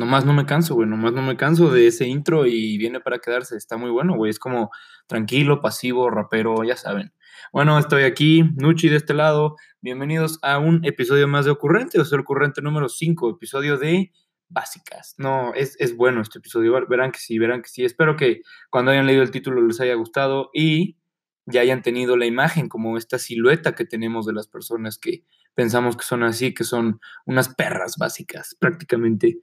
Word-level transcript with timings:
nomás 0.00 0.24
no 0.24 0.32
me 0.32 0.46
canso, 0.46 0.74
güey, 0.74 0.88
nomás 0.88 1.12
no 1.12 1.20
me 1.20 1.36
canso 1.36 1.70
de 1.70 1.86
ese 1.86 2.06
intro 2.06 2.46
y 2.46 2.78
viene 2.78 3.00
para 3.00 3.18
quedarse, 3.18 3.54
está 3.58 3.76
muy 3.76 3.90
bueno, 3.90 4.16
güey, 4.16 4.30
es 4.30 4.38
como 4.38 4.70
tranquilo, 5.06 5.60
pasivo, 5.60 6.08
rapero, 6.08 6.64
ya 6.64 6.74
saben. 6.74 7.12
Bueno, 7.52 7.78
estoy 7.78 8.04
aquí, 8.04 8.42
Nuchi 8.56 8.88
de 8.88 8.96
este 8.96 9.12
lado, 9.12 9.56
bienvenidos 9.82 10.38
a 10.40 10.58
un 10.58 10.82
episodio 10.86 11.28
más 11.28 11.44
de 11.44 11.50
Ocurrente, 11.50 12.00
o 12.00 12.04
sea, 12.06 12.18
Ocurrente 12.18 12.62
número 12.62 12.88
5, 12.88 13.28
episodio 13.28 13.76
de 13.76 14.10
básicas. 14.48 15.16
No, 15.18 15.52
es, 15.52 15.76
es 15.78 15.94
bueno 15.94 16.22
este 16.22 16.38
episodio, 16.38 16.72
verán 16.88 17.12
que 17.12 17.18
sí, 17.18 17.38
verán 17.38 17.60
que 17.60 17.68
sí, 17.68 17.84
espero 17.84 18.16
que 18.16 18.40
cuando 18.70 18.92
hayan 18.92 19.06
leído 19.06 19.22
el 19.22 19.30
título 19.30 19.60
les 19.60 19.82
haya 19.82 19.94
gustado 19.96 20.48
y 20.54 20.96
ya 21.44 21.60
hayan 21.60 21.82
tenido 21.82 22.16
la 22.16 22.24
imagen, 22.24 22.70
como 22.70 22.96
esta 22.96 23.18
silueta 23.18 23.74
que 23.74 23.84
tenemos 23.84 24.24
de 24.24 24.32
las 24.32 24.48
personas 24.48 24.96
que 24.96 25.24
pensamos 25.52 25.94
que 25.94 26.04
son 26.04 26.22
así, 26.22 26.54
que 26.54 26.64
son 26.64 27.00
unas 27.26 27.54
perras 27.54 27.96
básicas, 27.98 28.56
prácticamente. 28.58 29.40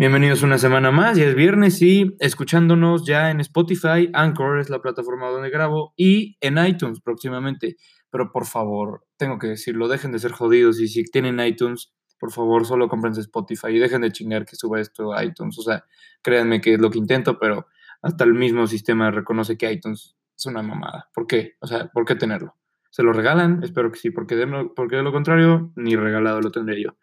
Bienvenidos 0.00 0.42
una 0.42 0.56
semana 0.56 0.90
más, 0.90 1.18
ya 1.18 1.26
es 1.26 1.34
viernes 1.34 1.82
y 1.82 2.16
escuchándonos 2.20 3.04
ya 3.04 3.30
en 3.30 3.38
Spotify, 3.40 4.08
Anchor 4.14 4.58
es 4.58 4.70
la 4.70 4.80
plataforma 4.80 5.28
donde 5.28 5.50
grabo 5.50 5.92
y 5.94 6.38
en 6.40 6.56
iTunes 6.56 7.02
próximamente. 7.02 7.76
Pero 8.08 8.32
por 8.32 8.46
favor, 8.46 9.04
tengo 9.18 9.38
que 9.38 9.48
decirlo, 9.48 9.88
dejen 9.88 10.10
de 10.12 10.18
ser 10.18 10.32
jodidos 10.32 10.80
y 10.80 10.88
si 10.88 11.04
tienen 11.04 11.38
iTunes, 11.38 11.92
por 12.18 12.32
favor, 12.32 12.64
solo 12.64 12.88
cómprense 12.88 13.20
Spotify 13.20 13.72
y 13.72 13.78
dejen 13.78 14.00
de 14.00 14.10
chingar 14.10 14.46
que 14.46 14.56
suba 14.56 14.80
esto 14.80 15.12
a 15.12 15.22
iTunes. 15.22 15.58
O 15.58 15.62
sea, 15.62 15.84
créanme 16.22 16.62
que 16.62 16.72
es 16.72 16.80
lo 16.80 16.88
que 16.88 16.96
intento, 16.96 17.38
pero 17.38 17.66
hasta 18.00 18.24
el 18.24 18.32
mismo 18.32 18.66
sistema 18.66 19.10
reconoce 19.10 19.58
que 19.58 19.70
iTunes 19.70 20.16
es 20.34 20.46
una 20.46 20.62
mamada. 20.62 21.10
¿Por 21.12 21.26
qué? 21.26 21.56
O 21.60 21.66
sea, 21.66 21.88
¿por 21.88 22.06
qué 22.06 22.14
tenerlo? 22.14 22.56
¿Se 22.88 23.02
lo 23.02 23.12
regalan? 23.12 23.62
Espero 23.62 23.92
que 23.92 23.98
sí, 23.98 24.10
porque 24.10 24.34
de, 24.34 24.70
porque 24.74 24.96
de 24.96 25.02
lo 25.02 25.12
contrario, 25.12 25.74
ni 25.76 25.94
regalado 25.94 26.40
lo 26.40 26.50
tendré 26.50 26.82
yo. 26.82 26.96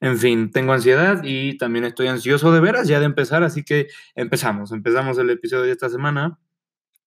En 0.00 0.18
fin, 0.18 0.50
tengo 0.50 0.72
ansiedad 0.72 1.22
y 1.24 1.56
también 1.56 1.84
estoy 1.84 2.08
ansioso 2.08 2.52
de 2.52 2.60
veras 2.60 2.86
ya 2.86 3.00
de 3.00 3.06
empezar, 3.06 3.42
así 3.42 3.64
que 3.64 3.88
empezamos, 4.14 4.72
empezamos 4.72 5.16
el 5.18 5.30
episodio 5.30 5.64
de 5.64 5.72
esta 5.72 5.88
semana. 5.88 6.38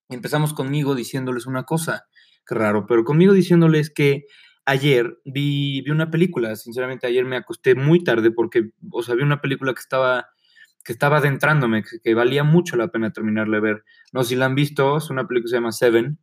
Empezamos 0.10 0.54
conmigo 0.54 0.96
diciéndoles 0.96 1.46
una 1.46 1.64
cosa, 1.64 2.08
qué 2.48 2.56
raro, 2.56 2.88
pero 2.88 3.04
conmigo 3.04 3.34
diciéndoles 3.34 3.92
que 3.92 4.26
ayer 4.66 5.20
vi, 5.24 5.82
vi 5.82 5.92
una 5.92 6.10
película, 6.10 6.56
sinceramente 6.56 7.06
ayer 7.06 7.26
me 7.26 7.36
acosté 7.36 7.76
muy 7.76 8.04
tarde 8.04 8.32
porque, 8.32 8.72
o 8.92 9.04
sea, 9.04 9.14
vi 9.14 9.22
una 9.22 9.40
película 9.40 9.74
que 9.74 9.82
estaba 9.82 10.30
que 10.84 10.94
estaba 10.94 11.18
adentrándome, 11.18 11.84
que, 12.04 12.14
valía 12.16 12.44
mucho 12.44 12.76
la 12.76 12.88
pena 12.88 13.12
terminarle 13.12 13.58
de 13.58 13.62
ver. 13.62 13.84
No 14.12 14.24
sé 14.24 14.30
si 14.30 14.36
la 14.36 14.46
han 14.46 14.56
visto, 14.56 14.98
es 14.98 15.10
una 15.10 15.28
película 15.28 15.46
que 15.46 15.50
se 15.50 15.56
llama 15.58 15.72
Seven. 15.72 16.18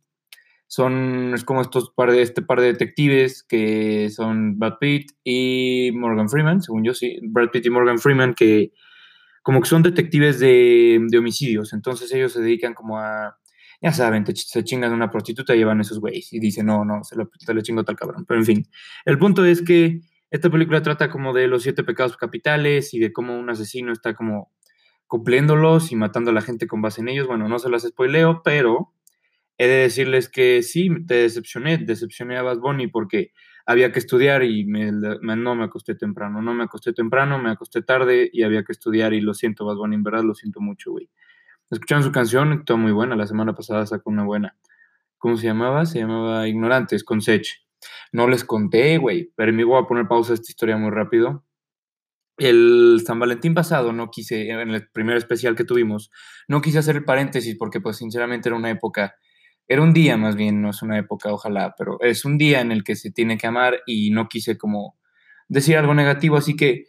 Son, 0.67 1.33
es 1.33 1.43
como 1.45 1.61
estos 1.61 1.91
par 1.91 2.11
de, 2.11 2.21
este 2.21 2.41
par 2.41 2.59
de 2.59 2.67
detectives 2.67 3.43
que 3.43 4.09
son 4.09 4.59
Brad 4.59 4.75
Pitt 4.79 5.11
y 5.23 5.91
Morgan 5.93 6.29
Freeman, 6.29 6.61
según 6.61 6.83
yo, 6.83 6.93
sí, 6.93 7.19
Brad 7.23 7.49
Pitt 7.51 7.65
y 7.65 7.69
Morgan 7.69 7.99
Freeman, 7.99 8.33
que 8.33 8.73
como 9.43 9.61
que 9.61 9.69
son 9.69 9.81
detectives 9.81 10.39
de, 10.39 10.99
de 11.07 11.17
homicidios, 11.17 11.71
entonces 11.71 12.13
ellos 12.13 12.33
se 12.33 12.41
dedican 12.41 12.73
como 12.73 12.99
a, 12.99 13.37
ya 13.81 13.91
saben, 13.91 14.25
se 14.35 14.63
chingan 14.63 14.91
una 14.91 15.11
prostituta 15.11 15.55
y 15.55 15.59
llevan 15.59 15.79
esos 15.79 15.99
güeyes 15.99 16.33
y 16.33 16.39
dicen, 16.39 16.65
no, 16.65 16.83
no, 16.83 17.03
se 17.03 17.15
lo, 17.15 17.29
se 17.37 17.53
lo 17.53 17.61
chingo 17.61 17.83
tal 17.83 17.95
cabrón. 17.95 18.25
Pero 18.27 18.39
en 18.39 18.45
fin, 18.45 18.67
el 19.05 19.17
punto 19.19 19.45
es 19.45 19.61
que 19.61 20.01
esta 20.31 20.49
película 20.49 20.81
trata 20.81 21.09
como 21.09 21.33
de 21.33 21.47
los 21.47 21.63
siete 21.63 21.83
pecados 21.83 22.17
capitales 22.17 22.93
y 22.93 22.99
de 22.99 23.13
cómo 23.13 23.37
un 23.37 23.49
asesino 23.49 23.93
está 23.93 24.15
como 24.15 24.51
cumpliéndolos 25.05 25.91
y 25.91 25.95
matando 25.95 26.31
a 26.31 26.33
la 26.33 26.41
gente 26.41 26.67
con 26.67 26.81
base 26.81 27.01
en 27.01 27.09
ellos. 27.09 27.27
Bueno, 27.27 27.47
no 27.47 27.59
se 27.59 27.69
las 27.69 27.83
spoileo, 27.83 28.41
pero 28.43 28.93
he 29.57 29.67
de 29.67 29.75
decirles 29.75 30.29
que 30.29 30.61
sí, 30.63 30.89
te 31.05 31.15
decepcioné, 31.15 31.77
decepcioné 31.77 32.37
a 32.37 32.43
Bad 32.43 32.59
Bunny 32.59 32.87
porque 32.87 33.31
había 33.65 33.91
que 33.91 33.99
estudiar 33.99 34.43
y 34.43 34.65
no 34.65 35.55
me 35.55 35.63
acosté 35.63 35.95
temprano, 35.95 36.41
no 36.41 36.53
me 36.53 36.63
acosté 36.63 36.93
temprano, 36.93 37.37
me 37.39 37.51
acosté 37.51 37.81
tarde 37.81 38.29
y 38.31 38.43
había 38.43 38.63
que 38.63 38.71
estudiar 38.71 39.13
y 39.13 39.21
lo 39.21 39.33
siento 39.33 39.65
Bad 39.65 39.75
Bunny, 39.75 39.95
en 39.95 40.03
verdad 40.03 40.23
lo 40.23 40.35
siento 40.35 40.61
mucho, 40.61 40.91
güey. 40.91 41.09
Escucharon 41.69 42.03
su 42.03 42.11
canción, 42.11 42.53
estuvo 42.53 42.77
muy 42.77 42.93
buena, 42.93 43.15
la 43.15 43.27
semana 43.27 43.53
pasada 43.53 43.85
sacó 43.85 44.09
una 44.09 44.23
buena. 44.23 44.55
¿Cómo 45.17 45.35
se 45.35 45.47
llamaba? 45.47 45.85
Se 45.85 45.99
llamaba 45.99 46.47
Ignorantes, 46.47 47.03
con 47.03 47.21
Sech. 47.21 47.65
No 48.13 48.27
les 48.27 48.45
conté, 48.45 48.97
güey, 48.99 49.33
pero 49.35 49.51
me 49.51 49.65
voy 49.65 49.81
a 49.83 49.85
poner 49.85 50.07
pausa 50.07 50.31
a 50.31 50.35
esta 50.35 50.49
historia 50.49 50.77
muy 50.77 50.91
rápido. 50.91 51.43
El 52.37 53.01
San 53.05 53.19
Valentín 53.19 53.53
pasado 53.53 53.91
no 53.91 54.11
quise, 54.11 54.49
en 54.49 54.69
el 54.69 54.87
primer 54.89 55.17
especial 55.17 55.55
que 55.55 55.63
tuvimos, 55.63 56.11
no 56.47 56.61
quise 56.61 56.77
hacer 56.77 56.95
el 56.95 57.03
paréntesis 57.03 57.57
porque 57.57 57.81
pues 57.81 57.97
sinceramente 57.97 58.47
era 58.47 58.55
una 58.55 58.69
época, 58.69 59.15
era 59.67 59.81
un 59.81 59.93
día 59.93 60.17
más 60.17 60.35
bien, 60.35 60.61
no 60.61 60.69
es 60.69 60.81
una 60.81 60.97
época, 60.97 61.31
ojalá, 61.31 61.75
pero 61.77 61.99
es 62.01 62.25
un 62.25 62.37
día 62.37 62.61
en 62.61 62.71
el 62.71 62.83
que 62.83 62.95
se 62.95 63.11
tiene 63.11 63.37
que 63.37 63.47
amar 63.47 63.81
y 63.85 64.11
no 64.11 64.27
quise 64.29 64.57
como 64.57 64.97
decir 65.49 65.77
algo 65.77 65.93
negativo, 65.93 66.37
así 66.37 66.55
que, 66.55 66.85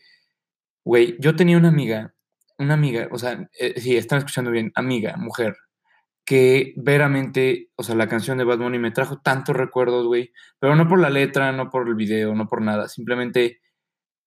güey, 0.85 1.17
yo 1.21 1.37
tenía 1.37 1.59
una 1.59 1.69
amiga, 1.69 2.15
una 2.59 2.75
amiga, 2.75 3.09
o 3.13 3.19
sea, 3.19 3.49
eh, 3.59 3.81
sí, 3.81 3.97
están 3.97 4.19
escuchando 4.19 4.51
bien, 4.51 4.73
amiga, 4.75 5.17
mujer, 5.17 5.57
que 6.25 6.75
veramente, 6.77 7.71
o 7.77 7.83
sea, 7.83 7.95
la 7.95 8.09
canción 8.09 8.39
de 8.39 8.45
Bad 8.45 8.59
Bunny 8.59 8.79
me 8.79 8.91
trajo 8.91 9.21
tantos 9.21 9.57
recuerdos, 9.57 10.07
güey, 10.07 10.33
pero 10.59 10.77
no 10.77 10.89
por 10.89 11.01
la 11.01 11.11
letra, 11.11 11.53
no 11.53 11.71
por 11.71 11.89
el 11.89 11.95
video, 11.95 12.35
no 12.35 12.47
por 12.47 12.63
nada, 12.63 12.89
simplemente 12.89 13.61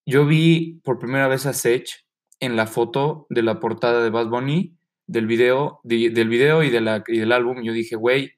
yo 0.06 0.26
vi 0.26 0.82
por 0.84 1.00
primera 1.00 1.28
vez 1.28 1.46
a 1.46 1.54
Sech 1.54 2.06
en 2.40 2.56
la 2.56 2.68
foto 2.68 3.28
de 3.30 3.44
la 3.44 3.60
portada 3.60 4.04
de 4.04 4.10
Bad 4.10 4.28
Bunny, 4.28 4.76
del 5.08 5.28
video, 5.28 5.80
del 5.84 6.30
video 6.30 6.64
y, 6.64 6.70
de 6.70 6.82
la, 6.82 7.04
y 7.08 7.20
yo 7.20 7.74
dije, 7.74 7.96
güey, 7.96 8.34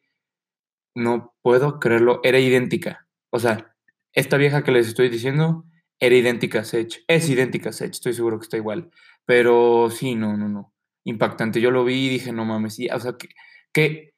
no 0.95 1.33
puedo 1.41 1.79
creerlo, 1.79 2.19
era 2.23 2.39
idéntica, 2.39 3.07
o 3.29 3.39
sea, 3.39 3.75
esta 4.13 4.37
vieja 4.37 4.63
que 4.63 4.71
les 4.71 4.87
estoy 4.87 5.09
diciendo 5.09 5.65
era 5.99 6.15
idéntica 6.15 6.59
a 6.59 6.63
Sech, 6.65 7.03
es 7.07 7.29
idéntica 7.29 7.69
a 7.69 7.73
Sech, 7.73 7.91
estoy 7.91 8.13
seguro 8.13 8.39
que 8.39 8.43
está 8.43 8.57
igual, 8.57 8.91
pero 9.25 9.89
sí, 9.89 10.15
no, 10.15 10.37
no, 10.37 10.49
no, 10.49 10.73
impactante, 11.03 11.61
yo 11.61 11.71
lo 11.71 11.83
vi 11.83 12.05
y 12.05 12.09
dije, 12.09 12.31
no 12.31 12.45
mames, 12.45 12.75
sí, 12.75 12.87
o 12.89 12.99
sea, 12.99 13.13
que 13.17 13.29
¿qué, 13.73 14.13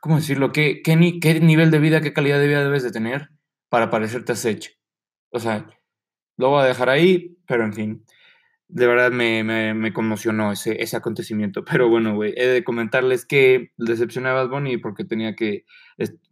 ¿cómo 0.00 0.16
decirlo? 0.16 0.52
¿Qué, 0.52 0.82
qué, 0.82 0.96
nivel 0.96 1.70
de 1.70 1.78
vida, 1.78 2.00
qué 2.00 2.12
calidad 2.12 2.38
de 2.38 2.48
vida 2.48 2.64
debes 2.64 2.82
de 2.82 2.92
tener 2.92 3.30
para 3.68 3.90
parecerte 3.90 4.32
a 4.32 4.36
Sech? 4.36 4.78
O 5.30 5.40
sea, 5.40 5.66
lo 6.36 6.50
voy 6.50 6.62
a 6.62 6.66
dejar 6.66 6.90
ahí, 6.90 7.38
pero 7.46 7.64
en 7.64 7.72
fin, 7.72 8.04
de 8.74 8.86
verdad 8.86 9.12
me, 9.12 9.44
me, 9.74 9.92
conmocionó 9.92 10.50
ese, 10.50 10.82
ese 10.82 10.96
acontecimiento. 10.96 11.62
Pero 11.64 11.88
bueno, 11.90 12.14
güey, 12.14 12.32
he 12.36 12.46
de 12.46 12.64
comentarles 12.64 13.26
que 13.26 13.70
decepcioné 13.76 14.30
a 14.30 14.32
Bad 14.32 14.50
porque 14.82 15.04
tenía 15.04 15.34
que, 15.34 15.64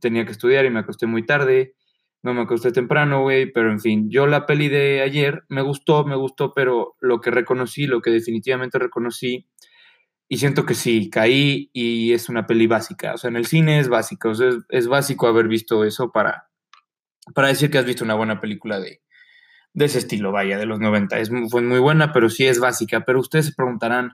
tenía 0.00 0.24
que 0.24 0.32
estudiar 0.32 0.64
y 0.64 0.70
me 0.70 0.80
acosté 0.80 1.06
muy 1.06 1.26
tarde. 1.26 1.74
No 2.22 2.34
me 2.34 2.42
acosté 2.42 2.72
temprano, 2.72 3.22
güey, 3.22 3.50
pero 3.52 3.70
en 3.70 3.80
fin, 3.80 4.10
yo 4.10 4.26
la 4.26 4.46
peli 4.46 4.68
de 4.68 5.02
ayer 5.02 5.42
me 5.48 5.62
gustó, 5.62 6.04
me 6.04 6.16
gustó, 6.16 6.52
pero 6.54 6.96
lo 7.00 7.20
que 7.20 7.30
reconocí, 7.30 7.86
lo 7.86 8.00
que 8.02 8.10
definitivamente 8.10 8.78
reconocí 8.78 9.46
y 10.28 10.38
siento 10.38 10.64
que 10.64 10.74
sí, 10.74 11.10
caí 11.10 11.70
y 11.72 12.12
es 12.12 12.28
una 12.28 12.46
peli 12.46 12.66
básica. 12.66 13.14
O 13.14 13.18
sea, 13.18 13.28
en 13.28 13.36
el 13.36 13.46
cine 13.46 13.80
es 13.80 13.88
básico. 13.88 14.30
O 14.30 14.34
sea, 14.34 14.50
es, 14.68 14.86
básico 14.86 15.26
haber 15.26 15.48
visto 15.48 15.84
eso 15.84 16.10
para, 16.12 16.48
para 17.34 17.48
decir 17.48 17.70
que 17.70 17.78
has 17.78 17.84
visto 17.84 18.04
una 18.04 18.14
buena 18.14 18.40
película 18.40 18.78
de, 18.80 19.02
de 19.72 19.84
ese 19.84 19.98
estilo, 19.98 20.32
vaya, 20.32 20.58
de 20.58 20.66
los 20.66 20.80
90. 20.80 21.18
Es, 21.18 21.30
fue 21.48 21.62
muy 21.62 21.78
buena, 21.78 22.12
pero 22.12 22.28
sí 22.28 22.46
es 22.46 22.58
básica. 22.58 23.04
Pero 23.04 23.20
ustedes 23.20 23.46
se 23.46 23.52
preguntarán, 23.52 24.12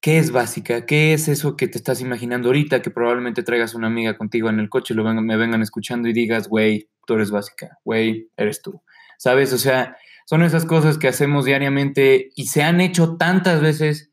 ¿qué 0.00 0.18
es 0.18 0.30
básica? 0.32 0.86
¿Qué 0.86 1.12
es 1.12 1.28
eso 1.28 1.56
que 1.56 1.68
te 1.68 1.78
estás 1.78 2.00
imaginando 2.00 2.48
ahorita? 2.48 2.82
Que 2.82 2.90
probablemente 2.90 3.42
traigas 3.42 3.74
una 3.74 3.88
amiga 3.88 4.16
contigo 4.16 4.48
en 4.48 4.60
el 4.60 4.68
coche 4.68 4.94
y 4.94 4.96
lo 4.96 5.04
me 5.04 5.36
vengan 5.36 5.62
escuchando 5.62 6.08
y 6.08 6.12
digas, 6.12 6.48
güey, 6.48 6.88
tú 7.06 7.14
eres 7.14 7.30
básica, 7.30 7.78
güey, 7.84 8.30
eres 8.36 8.62
tú. 8.62 8.82
¿Sabes? 9.18 9.52
O 9.52 9.58
sea, 9.58 9.96
son 10.24 10.42
esas 10.42 10.64
cosas 10.64 10.96
que 10.96 11.08
hacemos 11.08 11.44
diariamente 11.44 12.30
y 12.34 12.46
se 12.46 12.62
han 12.62 12.80
hecho 12.80 13.16
tantas 13.16 13.60
veces 13.60 14.12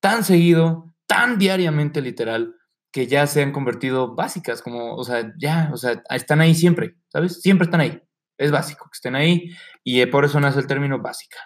tan 0.00 0.24
seguido, 0.24 0.94
tan 1.06 1.38
diariamente 1.38 2.00
literal, 2.00 2.54
que 2.92 3.06
ya 3.06 3.26
se 3.26 3.42
han 3.42 3.52
convertido 3.52 4.14
básicas, 4.14 4.62
como, 4.62 4.94
o 4.94 5.04
sea, 5.04 5.32
ya, 5.38 5.70
o 5.72 5.76
sea, 5.76 6.02
están 6.10 6.40
ahí 6.40 6.54
siempre, 6.54 6.96
¿sabes? 7.08 7.40
Siempre 7.40 7.66
están 7.66 7.80
ahí. 7.80 8.00
Es 8.40 8.50
básico 8.50 8.86
que 8.86 8.96
estén 8.96 9.14
ahí 9.14 9.50
y 9.84 10.04
por 10.06 10.24
eso 10.24 10.40
nace 10.40 10.60
el 10.60 10.66
término 10.66 10.98
básica. 10.98 11.36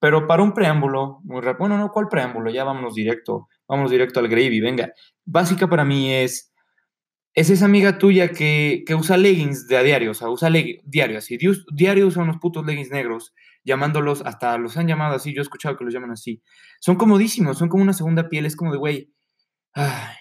Pero 0.00 0.26
para 0.26 0.42
un 0.42 0.54
preámbulo, 0.54 1.20
muy 1.24 1.40
rápido, 1.40 1.68
bueno, 1.68 1.78
no, 1.78 1.90
¿cuál 1.90 2.08
preámbulo? 2.08 2.50
Ya 2.50 2.64
vámonos 2.64 2.94
directo, 2.94 3.48
vámonos 3.68 3.90
directo 3.90 4.20
al 4.20 4.28
gravy, 4.28 4.60
venga. 4.60 4.92
Básica 5.26 5.68
para 5.68 5.84
mí 5.84 6.14
es, 6.14 6.54
es 7.34 7.50
esa 7.50 7.66
amiga 7.66 7.98
tuya 7.98 8.28
que, 8.28 8.82
que 8.86 8.94
usa 8.94 9.16
leggings 9.16 9.66
de 9.66 9.76
a 9.76 9.82
diario, 9.82 10.12
o 10.12 10.14
sea, 10.14 10.30
usa 10.30 10.50
diario, 10.50 11.18
así, 11.18 11.36
diario 11.72 12.06
usa 12.06 12.22
unos 12.22 12.38
putos 12.38 12.64
leggings 12.64 12.90
negros 12.90 13.34
llamándolos, 13.64 14.22
hasta 14.24 14.56
los 14.56 14.76
han 14.78 14.88
llamado 14.88 15.16
así, 15.16 15.34
yo 15.34 15.40
he 15.40 15.42
escuchado 15.42 15.76
que 15.76 15.84
los 15.84 15.92
llaman 15.92 16.12
así. 16.12 16.42
Son 16.80 16.96
comodísimos, 16.96 17.58
son 17.58 17.68
como 17.68 17.82
una 17.82 17.92
segunda 17.92 18.28
piel, 18.30 18.46
es 18.46 18.56
como 18.56 18.72
de, 18.72 18.78
güey, 18.78 19.12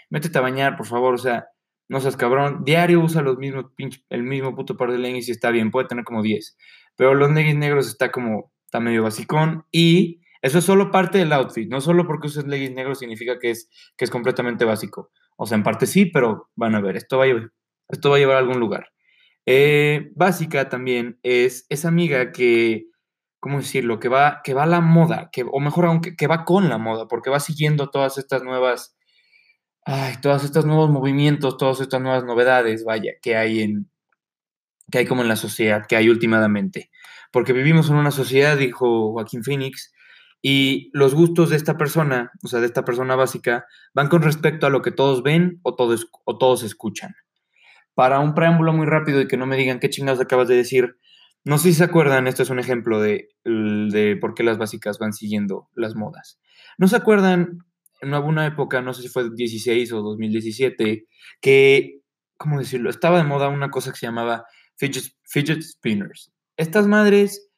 métete 0.10 0.38
a 0.38 0.42
bañar, 0.42 0.76
por 0.76 0.86
favor, 0.86 1.14
o 1.14 1.18
sea, 1.18 1.48
no 1.90 2.00
seas 2.00 2.18
cabrón. 2.18 2.64
Diario 2.64 3.02
usa 3.02 3.22
los 3.22 3.38
mismos, 3.38 3.66
el 4.10 4.24
mismo 4.24 4.56
puto 4.56 4.78
par 4.78 4.92
de 4.92 4.98
leggings 4.98 5.28
y 5.30 5.32
está 5.32 5.52
bien, 5.52 5.72
puede 5.72 5.88
tener 5.88 6.04
como 6.04 6.22
10. 6.22 6.58
Pero 6.96 7.14
los 7.14 7.32
leggings 7.32 7.58
negros 7.58 7.88
está 7.88 8.12
como, 8.12 8.52
está 8.66 8.80
medio 8.80 9.04
basicón 9.04 9.66
y 9.72 10.22
eso 10.42 10.60
es 10.60 10.66
solo 10.66 10.92
parte 10.92 11.18
del 11.18 11.34
outfit, 11.34 11.70
no 11.70 11.82
solo 11.82 12.06
porque 12.06 12.28
uses 12.28 12.46
leggings 12.46 12.76
negros 12.76 13.00
significa 13.00 13.40
que 13.40 13.52
es, 13.52 13.70
que 13.98 14.06
es 14.06 14.12
completamente 14.12 14.66
básico. 14.66 15.12
O 15.36 15.46
sea, 15.46 15.58
en 15.58 15.64
parte 15.64 15.86
sí, 15.86 16.06
pero 16.06 16.50
van 16.56 16.76
a 16.76 16.82
ver, 16.82 16.98
esto 16.98 17.18
va 17.18 17.26
a 17.26 17.28
llevar, 17.28 17.52
esto 17.90 18.10
va 18.10 18.18
a 18.18 18.20
llevar 18.20 18.36
a 18.38 18.40
algún 18.40 18.60
lugar. 18.60 18.88
Eh, 19.46 20.12
básica 20.16 20.70
también 20.70 21.20
es 21.24 21.66
esa 21.70 21.88
amiga 21.88 22.32
que 22.32 22.88
¿cómo 23.40 23.60
decirlo? 23.60 24.00
Que 24.00 24.10
va, 24.10 24.42
que 24.44 24.54
va 24.54 24.64
a 24.64 24.68
la 24.68 24.82
moda, 24.82 25.30
que, 25.32 25.46
o 25.50 25.60
mejor 25.60 25.86
aún, 25.86 26.02
que, 26.02 26.28
va 26.28 26.46
con 26.46 26.70
la 26.70 26.78
moda, 26.78 27.08
porque 27.08 27.30
va 27.30 27.40
siguiendo 27.40 27.90
todas 27.90 28.18
estas 28.18 28.44
nuevas, 28.44 28.97
ay, 29.88 30.16
todos 30.22 30.44
estos 30.44 30.66
nuevos 30.66 30.90
movimientos, 30.90 31.58
todas 31.58 31.80
estas 31.80 32.02
nuevas 32.02 32.26
novedades, 32.26 32.84
vaya, 32.84 33.14
que 33.22 33.38
hay 33.38 33.62
en, 33.62 33.90
que 34.92 35.00
hay 35.00 35.06
como 35.06 35.22
en 35.22 35.30
la 35.30 35.38
sociedad, 35.38 35.86
que 35.88 35.96
hay 35.96 36.10
últimamente. 36.10 36.92
Porque 37.32 37.54
vivimos 37.54 37.90
en 37.90 37.96
una 37.96 38.12
sociedad, 38.12 38.58
dijo 38.58 39.14
Joaquín 39.14 39.44
Phoenix, 39.44 39.94
y 40.42 40.90
los 40.94 41.16
gustos 41.16 41.50
de 41.50 41.56
esta 41.56 41.78
persona, 41.78 42.32
o 42.44 42.48
sea, 42.48 42.60
de 42.60 42.66
esta 42.66 42.84
persona 42.84 43.16
básica, 43.16 43.66
van 43.94 44.10
con 44.10 44.22
respecto 44.22 44.68
a 44.68 44.70
lo 44.70 44.82
que 44.82 44.92
todos 44.92 45.24
ven 45.24 45.60
o 45.64 45.76
todos, 45.76 46.10
o 46.26 46.38
todos 46.38 46.64
escuchan. 46.64 47.16
Para 47.96 48.20
un 48.20 48.36
preámbulo 48.36 48.74
muy 48.74 48.86
rápido 48.86 49.22
y 49.22 49.28
que 49.28 49.38
no 49.38 49.46
me 49.46 49.56
digan 49.56 49.80
qué 49.80 49.90
chingados 49.90 50.20
acabas 50.20 50.50
de 50.50 50.56
decir, 50.56 50.98
no 51.46 51.58
sé 51.58 51.70
si 51.70 51.76
se 51.76 51.86
acuerdan, 51.86 52.28
esto 52.28 52.44
es 52.44 52.50
un 52.50 52.60
ejemplo 52.60 53.00
de, 53.00 53.30
de 53.46 54.18
por 54.20 54.34
qué 54.34 54.44
las 54.44 54.58
básicas 54.58 55.00
van 55.00 55.14
siguiendo 55.14 55.70
las 55.76 55.96
modas. 55.96 56.40
¿No 56.78 56.90
se 56.90 56.98
acuerdan 56.98 57.60
en 58.02 58.14
alguna 58.14 58.46
época, 58.46 58.82
no 58.82 58.94
sé 58.94 59.04
si 59.04 59.10
fue 59.10 59.30
16 59.34 59.92
o 59.94 60.02
2017, 60.02 61.08
que, 61.42 62.02
¿cómo 62.38 62.60
decirlo? 62.60 62.90
Estaba 62.90 63.18
de 63.18 63.24
moda 63.24 63.50
una 63.50 63.70
cosa 63.70 63.92
que 63.92 63.98
se 63.98 64.06
llamaba 64.06 64.46
fidget, 64.76 65.06
fidget 65.24 65.62
spinners. 65.62 66.32
Estas 66.56 66.88
madres 66.88 67.50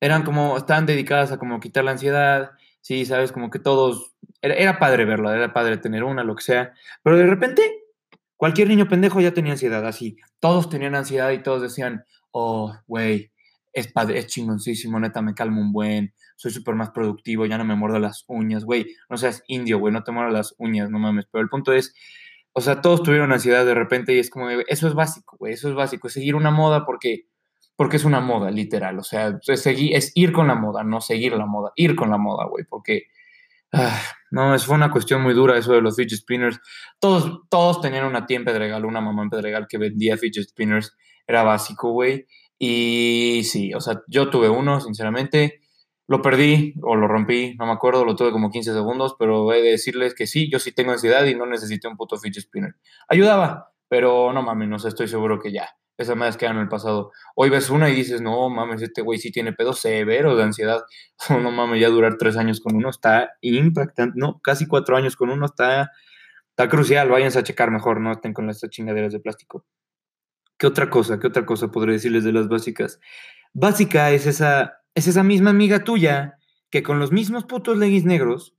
eran 0.00 0.22
como, 0.22 0.56
estaban 0.56 0.86
dedicadas 0.86 1.32
a 1.32 1.38
como 1.38 1.60
quitar 1.60 1.84
la 1.84 1.92
ansiedad, 1.92 2.50
sí, 2.80 3.04
sabes, 3.04 3.32
como 3.32 3.50
que 3.50 3.58
todos, 3.58 4.14
era, 4.40 4.54
era 4.54 4.78
padre 4.78 5.04
verlo, 5.04 5.32
era 5.32 5.52
padre 5.52 5.78
tener 5.78 6.04
una, 6.04 6.24
lo 6.24 6.36
que 6.36 6.44
sea, 6.44 6.72
pero 7.02 7.16
de 7.16 7.26
repente 7.26 7.62
cualquier 8.36 8.68
niño 8.68 8.88
pendejo 8.88 9.20
ya 9.20 9.32
tenía 9.32 9.52
ansiedad, 9.52 9.86
así, 9.86 10.16
todos 10.40 10.68
tenían 10.68 10.94
ansiedad 10.94 11.30
y 11.30 11.42
todos 11.42 11.62
decían, 11.62 12.04
oh, 12.30 12.74
güey, 12.86 13.32
es, 13.72 13.92
es 14.14 14.26
chingoncísimo, 14.26 15.00
neta, 15.00 15.22
me 15.22 15.34
calmo 15.34 15.60
un 15.60 15.72
buen, 15.72 16.14
soy 16.36 16.52
súper 16.52 16.74
más 16.74 16.90
productivo, 16.90 17.46
ya 17.46 17.58
no 17.58 17.64
me 17.64 17.74
muerdo 17.74 17.98
las 17.98 18.24
uñas, 18.28 18.64
güey, 18.64 18.86
no 19.08 19.16
seas 19.16 19.42
indio, 19.48 19.78
güey, 19.78 19.92
no 19.92 20.04
te 20.04 20.12
muerdas 20.12 20.32
las 20.32 20.54
uñas, 20.58 20.90
no 20.90 20.98
mames, 20.98 21.26
pero 21.30 21.42
el 21.42 21.48
punto 21.48 21.72
es, 21.72 21.94
o 22.52 22.60
sea, 22.60 22.80
todos 22.80 23.02
tuvieron 23.02 23.32
ansiedad 23.32 23.64
de 23.64 23.74
repente 23.74 24.14
y 24.14 24.18
es 24.18 24.30
como, 24.30 24.48
eso 24.50 24.86
es 24.86 24.94
básico, 24.94 25.36
güey, 25.38 25.54
eso 25.54 25.68
es 25.68 25.74
básico, 25.74 26.06
es 26.06 26.12
seguir 26.14 26.36
una 26.36 26.50
moda 26.50 26.84
porque, 26.84 27.26
porque 27.74 27.96
es 27.96 28.04
una 28.04 28.20
moda, 28.20 28.50
literal, 28.50 28.98
o 28.98 29.02
sea, 29.02 29.38
es, 29.46 29.62
seguir, 29.62 29.96
es 29.96 30.12
ir 30.14 30.32
con 30.32 30.46
la 30.46 30.54
moda, 30.54 30.84
no 30.84 31.00
seguir 31.00 31.32
la 31.32 31.46
moda, 31.46 31.72
ir 31.74 31.96
con 31.96 32.10
la 32.10 32.18
moda, 32.18 32.46
güey, 32.46 32.64
porque... 32.68 33.04
Ah, 33.72 34.00
no, 34.30 34.54
eso 34.54 34.66
fue 34.66 34.76
una 34.76 34.90
cuestión 34.90 35.22
muy 35.22 35.34
dura 35.34 35.58
eso 35.58 35.72
de 35.72 35.82
los 35.82 35.96
fidget 35.96 36.18
spinners. 36.18 36.60
Todos, 37.00 37.40
todos 37.50 37.80
tenían 37.80 38.06
una 38.06 38.24
tía 38.24 38.38
en 38.38 38.44
Pedregal, 38.44 38.84
una 38.84 39.00
mamá 39.00 39.24
en 39.24 39.28
Pedregal 39.28 39.66
que 39.68 39.76
vendía 39.76 40.16
fidget 40.16 40.48
spinners 40.48 40.96
era 41.26 41.42
básico, 41.42 41.90
güey. 41.90 42.26
Y 42.58 43.42
sí, 43.44 43.74
o 43.74 43.80
sea, 43.80 44.02
yo 44.06 44.30
tuve 44.30 44.48
uno, 44.48 44.80
sinceramente. 44.80 45.60
Lo 46.08 46.22
perdí 46.22 46.74
o 46.82 46.94
lo 46.94 47.08
rompí, 47.08 47.56
no 47.58 47.66
me 47.66 47.72
acuerdo, 47.72 48.04
lo 48.04 48.14
tuve 48.14 48.30
como 48.30 48.50
15 48.50 48.72
segundos, 48.72 49.16
pero 49.18 49.52
he 49.52 49.60
de 49.60 49.70
decirles 49.70 50.14
que 50.14 50.26
sí, 50.26 50.48
yo 50.50 50.60
sí 50.60 50.72
tengo 50.72 50.92
ansiedad 50.92 51.24
y 51.24 51.34
no 51.34 51.46
necesité 51.46 51.88
un 51.88 51.96
puto 51.96 52.16
fidget 52.16 52.42
spinner. 52.44 52.76
Ayudaba, 53.08 53.72
pero 53.88 54.32
no 54.32 54.42
mames, 54.42 54.68
no 54.68 54.78
sé, 54.78 54.88
estoy 54.88 55.08
seguro 55.08 55.40
que 55.40 55.52
ya. 55.52 55.68
Esas 55.98 56.16
madres 56.16 56.36
quedan 56.36 56.56
en 56.56 56.62
el 56.62 56.68
pasado. 56.68 57.10
Hoy 57.34 57.48
ves 57.48 57.70
una 57.70 57.88
y 57.88 57.94
dices, 57.94 58.20
no 58.20 58.50
mames, 58.50 58.82
este 58.82 59.00
güey 59.00 59.18
sí 59.18 59.32
tiene 59.32 59.52
pedo 59.52 59.72
severo 59.72 60.36
de 60.36 60.42
ansiedad. 60.42 60.84
no 61.30 61.50
mames, 61.50 61.80
ya 61.80 61.88
durar 61.88 62.18
tres 62.18 62.36
años 62.36 62.60
con 62.60 62.76
uno 62.76 62.90
está 62.90 63.32
impactante. 63.40 64.18
No, 64.18 64.40
casi 64.40 64.66
cuatro 64.66 64.96
años 64.96 65.16
con 65.16 65.30
uno 65.30 65.46
está, 65.46 65.90
está 66.50 66.68
crucial. 66.68 67.08
Váyanse 67.08 67.38
a 67.38 67.42
checar 67.42 67.70
mejor, 67.70 68.00
no 68.00 68.12
estén 68.12 68.34
con 68.34 68.50
estas 68.50 68.70
chingaderas 68.70 69.12
de 69.12 69.20
plástico. 69.20 69.64
¿Qué 70.58 70.66
otra 70.66 70.90
cosa? 70.90 71.18
¿Qué 71.18 71.26
otra 71.26 71.46
cosa 71.46 71.70
podría 71.70 71.94
decirles 71.94 72.24
de 72.24 72.32
las 72.32 72.48
básicas? 72.48 73.00
Básica 73.54 74.10
es 74.10 74.26
esa, 74.26 74.75
es 74.96 75.06
esa 75.06 75.22
misma 75.22 75.50
amiga 75.50 75.84
tuya 75.84 76.38
que 76.70 76.82
con 76.82 76.98
los 76.98 77.12
mismos 77.12 77.44
putos 77.44 77.76
leggings 77.76 78.06
negros 78.06 78.56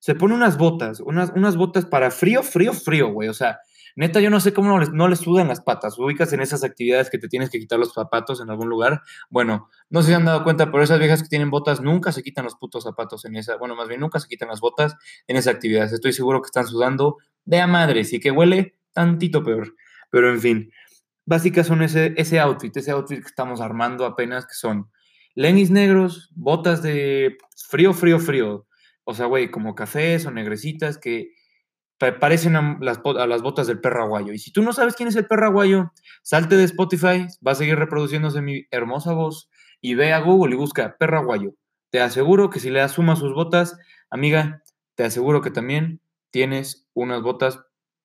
se 0.00 0.16
pone 0.16 0.34
unas 0.34 0.58
botas, 0.58 1.00
unas, 1.00 1.32
unas 1.34 1.56
botas 1.56 1.86
para 1.86 2.10
frío, 2.10 2.42
frío, 2.42 2.72
frío, 2.72 3.12
güey. 3.12 3.28
O 3.28 3.34
sea, 3.34 3.60
neta, 3.94 4.20
yo 4.20 4.28
no 4.28 4.40
sé 4.40 4.52
cómo 4.52 4.68
no 4.68 4.80
les, 4.80 4.92
no 4.92 5.06
les 5.06 5.20
sudan 5.20 5.46
las 5.46 5.60
patas. 5.60 5.96
Ubicas 5.96 6.32
en 6.32 6.40
esas 6.40 6.64
actividades 6.64 7.08
que 7.08 7.18
te 7.18 7.28
tienes 7.28 7.50
que 7.50 7.60
quitar 7.60 7.78
los 7.78 7.94
zapatos 7.94 8.40
en 8.40 8.50
algún 8.50 8.68
lugar. 8.68 9.02
Bueno, 9.30 9.70
no 9.88 10.02
sé 10.02 10.08
si 10.08 10.14
han 10.14 10.24
dado 10.24 10.42
cuenta, 10.42 10.72
pero 10.72 10.82
esas 10.82 10.98
viejas 10.98 11.22
que 11.22 11.28
tienen 11.28 11.50
botas 11.50 11.80
nunca 11.80 12.10
se 12.10 12.24
quitan 12.24 12.44
los 12.44 12.56
putos 12.56 12.82
zapatos 12.82 13.24
en 13.24 13.36
esa, 13.36 13.56
bueno, 13.56 13.76
más 13.76 13.86
bien 13.86 14.00
nunca 14.00 14.18
se 14.18 14.26
quitan 14.26 14.48
las 14.48 14.60
botas 14.60 14.96
en 15.28 15.36
esa 15.36 15.52
actividad. 15.52 15.92
Estoy 15.92 16.12
seguro 16.12 16.42
que 16.42 16.46
están 16.46 16.66
sudando 16.66 17.18
de 17.44 17.60
a 17.60 17.68
madres 17.68 18.12
y 18.12 18.18
que 18.18 18.32
huele 18.32 18.74
tantito 18.92 19.44
peor. 19.44 19.72
Pero 20.10 20.30
en 20.30 20.40
fin, 20.40 20.72
básicas 21.24 21.68
son 21.68 21.82
ese, 21.82 22.12
ese 22.16 22.40
outfit, 22.40 22.76
ese 22.76 22.90
outfit 22.90 23.20
que 23.20 23.28
estamos 23.28 23.60
armando 23.60 24.04
apenas, 24.04 24.46
que 24.46 24.54
son 24.54 24.90
lenis 25.36 25.70
negros, 25.70 26.32
botas 26.34 26.82
de 26.82 27.36
frío, 27.68 27.92
frío, 27.92 28.18
frío. 28.18 28.66
O 29.04 29.14
sea, 29.14 29.26
güey, 29.26 29.52
como 29.52 29.76
cafés 29.76 30.26
o 30.26 30.32
negrecitas 30.32 30.98
que 30.98 31.30
parecen 31.98 32.56
a 32.56 32.78
las, 32.80 32.98
a 32.98 33.42
botas 33.42 33.68
del 33.68 33.80
perro 33.80 34.02
aguayo. 34.02 34.32
Y 34.32 34.38
si 34.38 34.50
tú 34.50 34.62
no 34.62 34.72
sabes 34.72 34.96
quién 34.96 35.08
es 35.08 35.16
el 35.16 35.26
perro 35.26 35.46
aguayo, 35.46 35.92
salte 36.22 36.56
de 36.56 36.64
Spotify, 36.64 37.26
va 37.46 37.52
a 37.52 37.54
seguir 37.54 37.78
reproduciéndose 37.78 38.42
mi 38.42 38.66
hermosa 38.70 39.12
voz 39.12 39.48
y 39.80 39.94
ve 39.94 40.12
a 40.12 40.18
Google 40.18 40.54
y 40.54 40.58
busca 40.58 40.96
perro 40.98 41.18
aguayo. 41.18 41.54
Te 41.90 42.00
aseguro 42.00 42.50
que 42.50 42.58
si 42.58 42.70
le 42.70 42.86
sumas 42.88 43.20
sus 43.20 43.32
botas, 43.32 43.78
amiga, 44.10 44.62
te 44.94 45.04
aseguro 45.04 45.40
que 45.42 45.50
también 45.50 46.00
tienes 46.30 46.88
unas 46.94 47.22
botas 47.22 47.60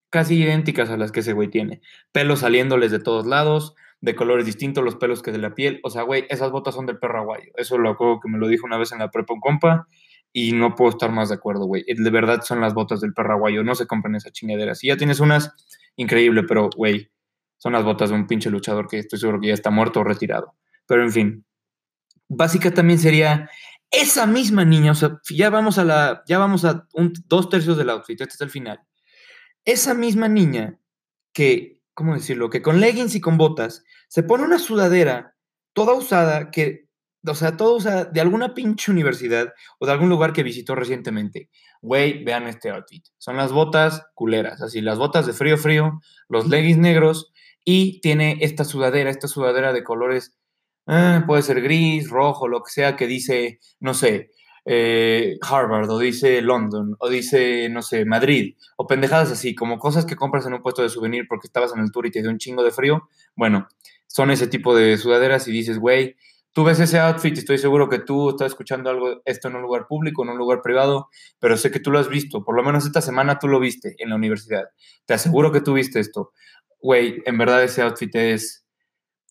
casi 0.10 0.36
idénticas 0.36 0.90
a 0.90 0.98
las 0.98 1.12
que 1.12 1.22
ese 1.22 1.34
güey 1.34 1.50
tiene. 1.50 1.82
Pelos 2.12 2.40
saliéndoles 2.40 2.92
de 2.92 3.00
todos 3.00 3.26
lados, 3.26 3.76
de 4.02 4.16
colores 4.16 4.46
distintos, 4.46 4.84
los 4.84 4.96
pelos 4.96 5.22
que 5.22 5.32
de 5.32 5.38
la 5.38 5.56
piel. 5.56 5.80
O 5.84 5.90
sea, 5.90 6.02
güey, 6.04 6.26
esas 6.30 6.52
botas 6.52 6.76
son 6.76 6.86
del 6.86 7.00
perro 7.00 7.20
aguayo. 7.20 7.52
Eso 7.56 7.78
lo 7.78 7.92
acuerdo 7.92 8.20
que 8.20 8.30
me 8.30 8.38
lo 8.38 8.48
dijo 8.48 8.66
una 8.66 8.78
vez 8.78 8.92
en 8.92 9.00
la 9.00 9.10
prepa 9.10 9.34
un 9.34 9.40
compa 9.40 9.88
y 10.34 10.54
no 10.54 10.76
puedo 10.76 10.90
estar 10.92 11.12
más 11.12 11.30
de 11.30 11.36
acuerdo, 11.36 11.66
güey. 11.66 11.84
De 11.88 12.10
verdad 12.10 12.42
son 12.42 12.62
las 12.62 12.74
botas 12.74 13.02
del 13.02 13.14
perro 13.14 13.34
aguayo. 13.34 13.64
No 13.64 13.76
se 13.76 13.88
compren 13.88 14.16
esa 14.16 14.32
chingadera. 14.32 14.76
Si 14.76 14.88
ya 14.88 14.98
tienes 14.98 15.20
unas, 15.20 15.54
increíble, 15.96 16.44
pero, 16.44 16.70
güey, 16.76 17.12
son 17.58 17.74
las 17.74 17.84
botas 17.84 18.10
de 18.10 18.16
un 18.16 18.28
pinche 18.28 18.50
luchador 18.50 18.88
que 18.88 19.00
estoy 19.00 19.20
seguro 19.20 19.40
que 19.40 19.48
ya 19.48 19.54
está 19.54 19.70
muerto 19.70 20.02
o 20.02 20.04
retirado. 20.04 20.56
Pero 20.88 21.04
en 21.04 21.12
fin. 21.12 21.46
Básica 22.28 22.74
también 22.74 22.98
sería 22.98 23.50
esa 23.92 24.26
misma 24.26 24.64
niña, 24.64 24.94
o 24.94 24.96
sea, 24.96 25.20
ya 25.30 25.50
vamos 25.50 25.78
a 25.78 25.84
la, 25.84 26.24
ya 26.26 26.40
vamos 26.40 26.64
a 26.64 26.88
un, 26.94 27.12
dos 27.28 27.50
tercios 27.50 27.76
del 27.76 27.90
outfit, 27.90 28.22
este 28.22 28.36
es 28.36 28.42
el 28.42 28.50
final 28.50 28.80
esa 29.66 29.94
misma 29.94 30.28
niña 30.28 30.80
que, 31.34 31.81
¿cómo 31.94 32.14
decirlo? 32.14 32.50
Que 32.50 32.62
con 32.62 32.80
leggings 32.80 33.16
y 33.16 33.22
con 33.22 33.38
botas 33.38 33.84
se 34.08 34.24
pone 34.24 34.44
una 34.44 34.60
sudadera 34.60 35.36
toda 35.74 35.94
usada 35.94 36.52
que, 36.52 36.88
o 37.26 37.36
sea, 37.36 37.58
toda 37.58 37.76
usada 37.76 38.06
de 38.06 38.22
alguna 38.22 38.54
pinche 38.54 38.92
universidad 38.92 39.54
o 39.80 39.86
de 39.86 39.92
algún 39.92 40.10
lugar 40.10 40.34
que 40.34 40.44
visitó 40.44 40.76
recientemente. 40.76 41.50
Güey, 41.82 42.24
vean 42.24 42.48
este 42.48 42.70
outfit. 42.70 43.06
Son 43.18 43.38
las 43.38 43.52
botas 43.52 44.06
culeras, 44.14 44.62
así, 44.62 44.82
las 44.82 44.98
botas 44.98 45.26
de 45.26 45.34
frío 45.34 45.58
frío, 45.58 46.02
los 46.28 46.48
leggings 46.48 46.80
negros 46.80 47.32
y 47.64 48.02
tiene 48.02 48.38
esta 48.42 48.64
sudadera, 48.64 49.10
esta 49.10 49.28
sudadera 49.28 49.74
de 49.74 49.84
colores, 49.84 50.38
ah, 50.88 51.24
puede 51.28 51.44
ser 51.44 51.62
gris, 51.62 52.10
rojo, 52.10 52.48
lo 52.48 52.64
que 52.64 52.72
sea, 52.72 52.96
que 52.96 53.08
dice, 53.08 53.60
no 53.80 53.94
sé, 53.94 54.32
eh, 54.66 55.38
Harvard 55.42 55.90
o 55.90 55.98
dice 55.98 56.42
London 56.42 56.96
o 57.00 57.10
dice, 57.10 57.68
no 57.70 57.82
sé, 57.82 58.06
Madrid 58.06 58.56
o 58.78 58.88
pendejadas 58.88 59.32
así, 59.32 59.56
como 59.56 59.80
cosas 59.80 60.06
que 60.06 60.16
compras 60.16 60.46
en 60.46 60.54
un 60.54 60.62
puesto 60.62 60.82
de 60.82 60.90
souvenir 60.90 61.26
porque 61.28 61.48
estabas 61.48 61.74
en 61.74 61.82
el 61.82 61.92
tour 61.92 62.06
y 62.06 62.12
te 62.12 62.22
dio 62.22 62.30
un 62.30 62.38
chingo 62.38 62.64
de 62.64 62.72
frío. 62.72 63.10
Bueno, 63.36 63.68
son 64.08 64.32
ese 64.32 64.48
tipo 64.48 64.76
de 64.76 64.98
sudaderas 64.98 65.48
y 65.48 65.52
dices, 65.52 65.80
güey, 65.80 66.16
tú 66.54 66.64
ves 66.64 66.80
ese 66.80 67.00
outfit 67.00 67.38
estoy 67.38 67.58
seguro 67.58 67.90
que 67.90 68.00
tú 68.00 68.30
estás 68.30 68.48
escuchando 68.48 68.90
algo, 68.90 69.22
esto 69.26 69.48
en 69.48 69.56
un 69.56 69.62
lugar 69.62 69.88
público, 69.88 70.24
en 70.24 70.30
un 70.30 70.38
lugar 70.38 70.62
privado, 70.62 71.10
pero 71.40 71.58
sé 71.58 71.72
que 71.72 71.80
tú 71.80 71.92
lo 71.92 72.00
has 72.00 72.10
visto, 72.10 72.44
por 72.44 72.56
lo 72.56 72.64
menos 72.64 72.86
esta 72.86 73.02
semana 73.02 73.40
tú 73.40 73.48
lo 73.48 73.60
viste 73.60 73.96
en 73.98 74.10
la 74.10 74.16
universidad. 74.16 74.66
Te 75.06 75.14
aseguro 75.14 75.52
que 75.52 75.62
tú 75.62 75.74
viste 75.74 76.00
esto. 76.00 76.32
Güey, 76.80 77.22
en 77.26 77.38
verdad 77.38 77.64
ese 77.64 77.82
outfit 77.82 78.14
es 78.16 78.61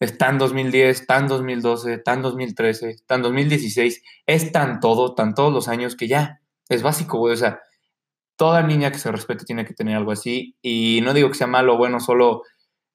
es 0.01 0.17
tan 0.17 0.39
2010, 0.39 1.07
tan 1.07 1.29
2012, 1.29 1.99
tan 1.99 2.23
2013, 2.23 2.97
tan 3.07 3.21
2016, 3.21 4.03
es 4.27 4.51
tan 4.51 4.81
todo, 4.81 5.15
tan 5.15 5.35
todos 5.35 5.53
los 5.53 5.69
años 5.69 5.95
que 5.95 6.09
ya 6.09 6.41
es 6.71 6.83
básico, 6.83 7.19
güey. 7.19 7.35
O 7.35 7.37
sea, 7.37 7.61
toda 8.37 8.63
niña 8.63 8.91
que 8.91 8.99
se 8.99 9.13
respete 9.13 9.45
tiene 9.45 9.67
que 9.67 9.75
tener 9.75 9.97
algo 9.97 10.13
así. 10.13 10.57
Y 10.63 11.01
no 11.05 11.13
digo 11.13 11.29
que 11.29 11.35
sea 11.35 11.47
malo 11.47 11.75
o 11.75 11.77
bueno, 11.77 12.01
solo 12.01 12.43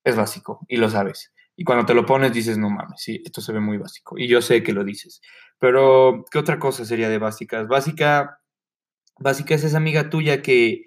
es 0.04 0.16
básico 0.16 0.66
y 0.68 0.78
lo 0.78 0.90
sabes. 0.90 1.32
Y 1.56 1.64
cuando 1.64 1.86
te 1.86 1.94
lo 1.94 2.06
pones 2.06 2.34
dices, 2.34 2.58
no 2.58 2.70
mames, 2.72 3.00
sí, 3.02 3.22
esto 3.24 3.40
se 3.42 3.54
ve 3.54 3.60
muy 3.60 3.78
básico. 3.78 4.18
Y 4.18 4.28
yo 4.28 4.42
sé 4.42 4.64
que 4.64 4.74
lo 4.74 4.84
dices. 4.84 5.22
Pero, 5.60 6.26
¿qué 6.32 6.40
otra 6.40 6.58
cosa 6.60 6.86
sería 6.86 7.10
de 7.10 7.20
básicas? 7.20 7.68
Básica, 7.68 8.40
básica 9.20 9.56
es 9.56 9.64
esa 9.64 9.78
amiga 9.78 10.10
tuya 10.10 10.42
que, 10.42 10.86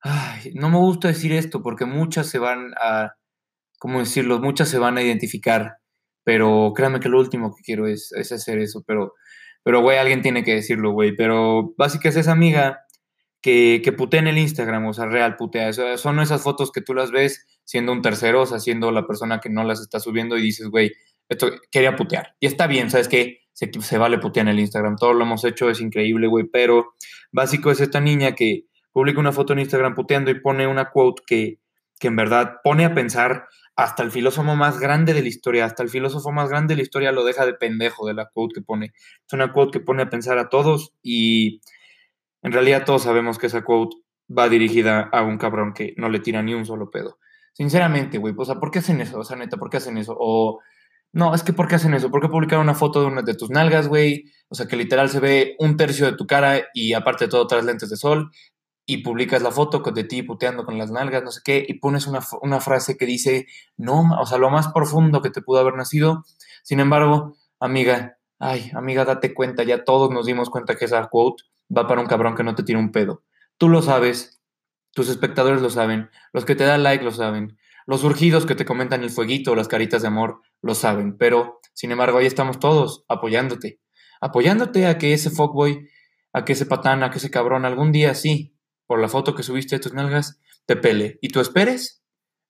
ay, 0.00 0.52
no 0.54 0.70
me 0.70 0.78
gusta 0.78 1.08
decir 1.08 1.32
esto 1.32 1.62
porque 1.62 1.84
muchas 1.84 2.28
se 2.28 2.38
van 2.38 2.72
a 2.80 3.14
¿cómo 3.78 4.00
decirlo? 4.00 4.40
Muchas 4.40 4.68
se 4.68 4.78
van 4.78 4.98
a 4.98 5.02
identificar, 5.02 5.76
pero 6.24 6.72
créanme 6.74 7.00
que 7.00 7.08
lo 7.08 7.18
último 7.18 7.54
que 7.54 7.62
quiero 7.62 7.86
es, 7.86 8.12
hacer 8.14 8.58
eso, 8.58 8.82
pero, 8.86 9.14
pero, 9.62 9.80
güey, 9.82 9.98
alguien 9.98 10.22
tiene 10.22 10.44
que 10.44 10.54
decirlo, 10.54 10.92
güey, 10.92 11.14
pero 11.16 11.74
básicamente 11.76 12.20
es 12.20 12.26
esa 12.26 12.32
amiga 12.32 12.80
que, 13.40 13.82
que 13.84 13.92
putea 13.92 14.20
en 14.20 14.28
el 14.28 14.38
Instagram, 14.38 14.86
o 14.86 14.94
sea, 14.94 15.06
real 15.06 15.36
putea, 15.36 15.72
son 15.96 16.20
esas 16.20 16.42
fotos 16.42 16.72
que 16.72 16.80
tú 16.80 16.94
las 16.94 17.10
ves 17.10 17.46
siendo 17.64 17.92
un 17.92 18.02
tercero, 18.02 18.42
o 18.42 18.46
sea, 18.46 18.58
siendo 18.60 18.90
la 18.90 19.06
persona 19.06 19.40
que 19.40 19.50
no 19.50 19.64
las 19.64 19.80
está 19.80 20.00
subiendo 20.00 20.36
y 20.36 20.42
dices, 20.42 20.68
güey, 20.68 20.92
esto 21.28 21.50
quería 21.70 21.96
putear. 21.96 22.34
Y 22.40 22.46
está 22.46 22.66
bien, 22.66 22.90
¿sabes 22.90 23.08
qué? 23.08 23.40
Se, 23.52 23.70
se 23.80 23.98
vale 23.98 24.18
putear 24.18 24.46
en 24.46 24.54
el 24.54 24.60
Instagram. 24.60 24.96
Todo 24.96 25.14
lo 25.14 25.24
hemos 25.24 25.44
hecho, 25.44 25.70
es 25.70 25.80
increíble, 25.80 26.26
güey. 26.26 26.44
Pero 26.52 26.94
básico 27.32 27.70
es 27.70 27.80
esta 27.80 28.00
niña 28.00 28.34
que 28.34 28.66
publica 28.92 29.20
una 29.20 29.32
foto 29.32 29.52
en 29.52 29.60
Instagram 29.60 29.94
puteando 29.94 30.30
y 30.30 30.40
pone 30.40 30.66
una 30.66 30.90
quote 30.90 31.22
que, 31.26 31.60
que 31.98 32.08
en 32.08 32.16
verdad 32.16 32.56
pone 32.62 32.84
a 32.84 32.94
pensar 32.94 33.46
hasta 33.76 34.02
el 34.02 34.10
filósofo 34.10 34.54
más 34.54 34.78
grande 34.78 35.14
de 35.14 35.22
la 35.22 35.28
historia, 35.28 35.64
hasta 35.64 35.82
el 35.82 35.88
filósofo 35.88 36.30
más 36.32 36.48
grande 36.48 36.74
de 36.74 36.76
la 36.76 36.82
historia 36.82 37.12
lo 37.12 37.24
deja 37.24 37.44
de 37.44 37.54
pendejo 37.54 38.06
de 38.06 38.14
la 38.14 38.26
quote 38.26 38.54
que 38.54 38.62
pone. 38.62 38.92
Es 39.26 39.32
una 39.32 39.52
quote 39.52 39.78
que 39.78 39.84
pone 39.84 40.02
a 40.02 40.10
pensar 40.10 40.38
a 40.38 40.48
todos 40.48 40.92
y 41.02 41.60
en 42.42 42.52
realidad 42.52 42.84
todos 42.84 43.02
sabemos 43.02 43.38
que 43.38 43.48
esa 43.48 43.64
quote 43.64 43.96
va 44.30 44.48
dirigida 44.48 45.02
a 45.12 45.22
un 45.22 45.38
cabrón 45.38 45.74
que 45.74 45.94
no 45.96 46.08
le 46.08 46.20
tira 46.20 46.42
ni 46.42 46.54
un 46.54 46.66
solo 46.66 46.90
pedo. 46.90 47.18
Sinceramente, 47.52 48.18
güey, 48.18 48.34
o 48.36 48.44
sea, 48.44 48.56
¿por 48.56 48.70
qué 48.70 48.80
hacen 48.80 49.00
eso? 49.00 49.18
O 49.18 49.24
sea, 49.24 49.36
neta, 49.36 49.56
¿por 49.56 49.70
qué 49.70 49.78
hacen 49.78 49.98
eso? 49.98 50.16
O, 50.18 50.60
no, 51.12 51.34
es 51.34 51.42
que 51.42 51.52
¿por 51.52 51.68
qué 51.68 51.76
hacen 51.76 51.94
eso? 51.94 52.10
¿Por 52.10 52.20
qué 52.20 52.28
publicar 52.28 52.58
una 52.58 52.74
foto 52.74 53.00
de 53.00 53.06
una 53.06 53.22
de 53.22 53.34
tus 53.34 53.50
nalgas, 53.50 53.88
güey? 53.88 54.24
O 54.48 54.54
sea, 54.54 54.66
que 54.66 54.76
literal 54.76 55.08
se 55.08 55.20
ve 55.20 55.56
un 55.58 55.76
tercio 55.76 56.06
de 56.06 56.16
tu 56.16 56.26
cara 56.26 56.64
y 56.74 56.92
aparte 56.92 57.26
de 57.26 57.30
todo 57.30 57.46
traes 57.46 57.64
lentes 57.64 57.90
de 57.90 57.96
sol 57.96 58.30
y 58.86 58.98
publicas 58.98 59.42
la 59.42 59.50
foto 59.50 59.80
de 59.80 60.04
ti 60.04 60.22
puteando 60.22 60.64
con 60.64 60.78
las 60.78 60.90
nalgas, 60.90 61.22
no 61.22 61.30
sé 61.30 61.40
qué, 61.44 61.64
y 61.66 61.74
pones 61.74 62.06
una, 62.06 62.20
una 62.42 62.60
frase 62.60 62.96
que 62.96 63.06
dice, 63.06 63.46
no, 63.76 64.10
o 64.20 64.26
sea, 64.26 64.38
lo 64.38 64.50
más 64.50 64.68
profundo 64.68 65.22
que 65.22 65.30
te 65.30 65.40
pudo 65.40 65.60
haber 65.60 65.74
nacido. 65.74 66.24
Sin 66.62 66.80
embargo, 66.80 67.36
amiga, 67.60 68.18
ay, 68.38 68.70
amiga, 68.74 69.04
date 69.04 69.32
cuenta, 69.32 69.62
ya 69.62 69.84
todos 69.84 70.10
nos 70.10 70.26
dimos 70.26 70.50
cuenta 70.50 70.76
que 70.76 70.84
esa 70.84 71.06
quote 71.08 71.44
va 71.74 71.86
para 71.86 72.00
un 72.00 72.06
cabrón 72.06 72.34
que 72.34 72.44
no 72.44 72.54
te 72.54 72.62
tiene 72.62 72.80
un 72.80 72.92
pedo. 72.92 73.22
Tú 73.56 73.68
lo 73.68 73.80
sabes, 73.80 74.42
tus 74.92 75.08
espectadores 75.08 75.62
lo 75.62 75.70
saben, 75.70 76.10
los 76.32 76.44
que 76.44 76.54
te 76.54 76.64
dan 76.64 76.82
like 76.82 77.04
lo 77.04 77.10
saben, 77.10 77.56
los 77.86 78.00
surgidos 78.00 78.46
que 78.46 78.54
te 78.54 78.64
comentan 78.64 79.02
el 79.02 79.10
fueguito, 79.10 79.54
las 79.54 79.68
caritas 79.68 80.02
de 80.02 80.08
amor, 80.08 80.40
lo 80.62 80.74
saben, 80.74 81.16
pero 81.16 81.60
sin 81.72 81.90
embargo 81.90 82.18
ahí 82.18 82.26
estamos 82.26 82.58
todos 82.58 83.04
apoyándote, 83.08 83.80
apoyándote 84.20 84.86
a 84.86 84.98
que 84.98 85.12
ese 85.12 85.30
fuckboy, 85.30 85.88
a 86.32 86.44
que 86.44 86.52
ese 86.52 86.66
patán, 86.66 87.02
a 87.02 87.10
que 87.10 87.18
ese 87.18 87.30
cabrón 87.30 87.64
algún 87.64 87.92
día 87.92 88.14
sí, 88.14 88.53
por 88.86 89.00
la 89.00 89.08
foto 89.08 89.34
que 89.34 89.42
subiste 89.42 89.76
de 89.76 89.82
tus 89.82 89.94
nalgas, 89.94 90.40
te 90.66 90.76
pele. 90.76 91.18
Y 91.20 91.28
tú 91.28 91.40
esperes 91.40 92.02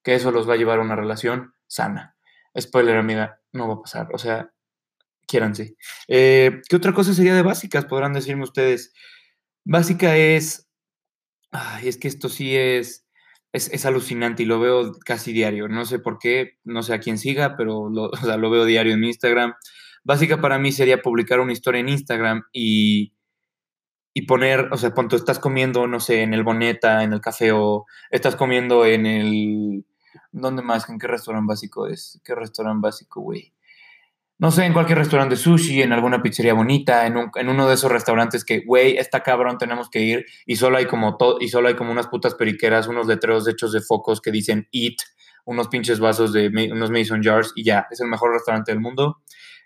que 0.03 0.15
eso 0.15 0.31
los 0.31 0.49
va 0.49 0.55
a 0.55 0.57
llevar 0.57 0.79
a 0.79 0.83
una 0.83 0.97
relación 0.97 1.55
sana. 1.67 2.17
Spoiler, 2.59 2.97
amiga, 2.97 3.41
no 3.53 3.69
va 3.69 3.75
a 3.75 3.83
pasar. 3.83 4.09
O 4.13 4.19
sea, 4.19 4.53
quiéranse. 5.27 5.77
Eh, 6.09 6.61
¿Qué 6.69 6.77
otra 6.77 6.93
cosa 6.93 7.15
sería 7.15 7.35
de 7.35 7.43
básicas? 7.43 7.87
Podrán 7.87 8.13
decirme 8.13 8.45
ustedes. 8.45 8.93
Básica 9.65 10.17
es 10.17 10.65
Ay, 11.57 11.87
es 11.87 11.99
que 11.99 12.09
esto 12.09 12.29
sí 12.29 12.57
es, 12.57 13.07
es, 13.53 13.87
alucinante 13.87 14.43
y 14.43 14.47
lo 14.47 14.59
veo 14.59 14.93
casi 15.05 15.33
diario. 15.33 15.69
No 15.69 15.85
sé 15.85 16.01
por 16.01 16.19
qué, 16.19 16.59
no 16.65 16.83
sé 16.83 16.95
a 16.95 16.99
quién 16.99 17.17
siga, 17.17 17.57
pero 17.57 17.89
lo, 17.89 18.11
lo 18.39 18.51
veo 18.51 18.65
diario 18.65 18.93
en 18.93 18.99
mi 18.99 19.07
Instagram. 19.07 19.55
Básica 20.03 20.41
para 20.41 20.59
mí 20.59 20.73
sería 20.73 21.01
publicar 21.01 21.39
una 21.39 21.53
historia 21.53 21.81
en 21.81 21.89
Instagram 21.91 22.43
y, 22.53 23.15
y 24.15 24.23
poner, 24.23 24.69
o 24.73 24.77
sea, 24.77 24.93
cuando 24.93 25.17
estás 25.17 25.39
comiendo, 25.39 25.87
no 25.87 26.01
sé, 26.01 26.23
en 26.23 26.33
el 26.33 26.45
Boneta, 26.45 27.03
en 27.03 27.13
el 27.13 27.21
café 27.21 27.53
o 27.53 27.85
estás 28.11 28.37
comiendo 28.37 28.87
en 28.87 29.07
el... 29.07 29.85
¿Dónde 30.33 30.63
más? 30.63 30.89
¿En 30.89 30.99
qué 30.99 31.09
restaurante 31.09 31.49
básico 31.49 31.87
es? 31.89 32.21
¿Qué 32.25 32.35
restaurante 32.35 32.81
básico, 32.83 33.21
güey? 33.21 33.53
no 34.39 34.51
sé, 34.51 34.65
en 34.65 34.73
cualquier 34.73 34.99
restaurante 34.99 35.37
de 35.37 35.41
sushi, 35.41 35.83
en 35.83 35.93
alguna 35.93 36.21
pizzería 36.21 36.55
bonita, 36.55 37.07
en, 37.07 37.17
uno 37.17 37.69
de 37.69 37.75
esos 37.75 37.91
restaurantes 37.91 38.45
que, 38.45 38.61
güey, 38.61 38.97
está 38.97 39.23
cabrón, 39.23 39.59
tenemos 39.59 39.89
que 39.89 40.01
ir 40.01 40.27
y 40.45 40.57
solo 40.57 40.77
hay 40.77 40.87
como 40.87 41.17
todo, 41.17 41.39
y 41.41 41.49
solo 41.49 41.69
hay 41.69 41.77
como 41.77 41.93
unas 41.93 42.09
putas 42.09 42.35
periqueras, 42.35 42.89
unos 42.89 43.07
letreros 43.07 43.47
hechos 43.49 43.73
de 43.73 43.81
focos 43.81 44.21
que 44.21 44.33
dicen 44.33 44.69
eat, 44.73 44.97
unos 45.45 45.69
pinches 45.69 46.01
vasos 46.01 46.33
de 46.33 46.49
unos 46.73 46.91
mason 46.91 47.23
jars 47.23 47.53
y 47.55 47.65
ya, 47.65 47.87
es 47.91 48.01
el 48.01 48.09
mejor 48.09 48.33
restaurante 48.33 48.73
del 48.73 48.81
mundo. 48.81 49.23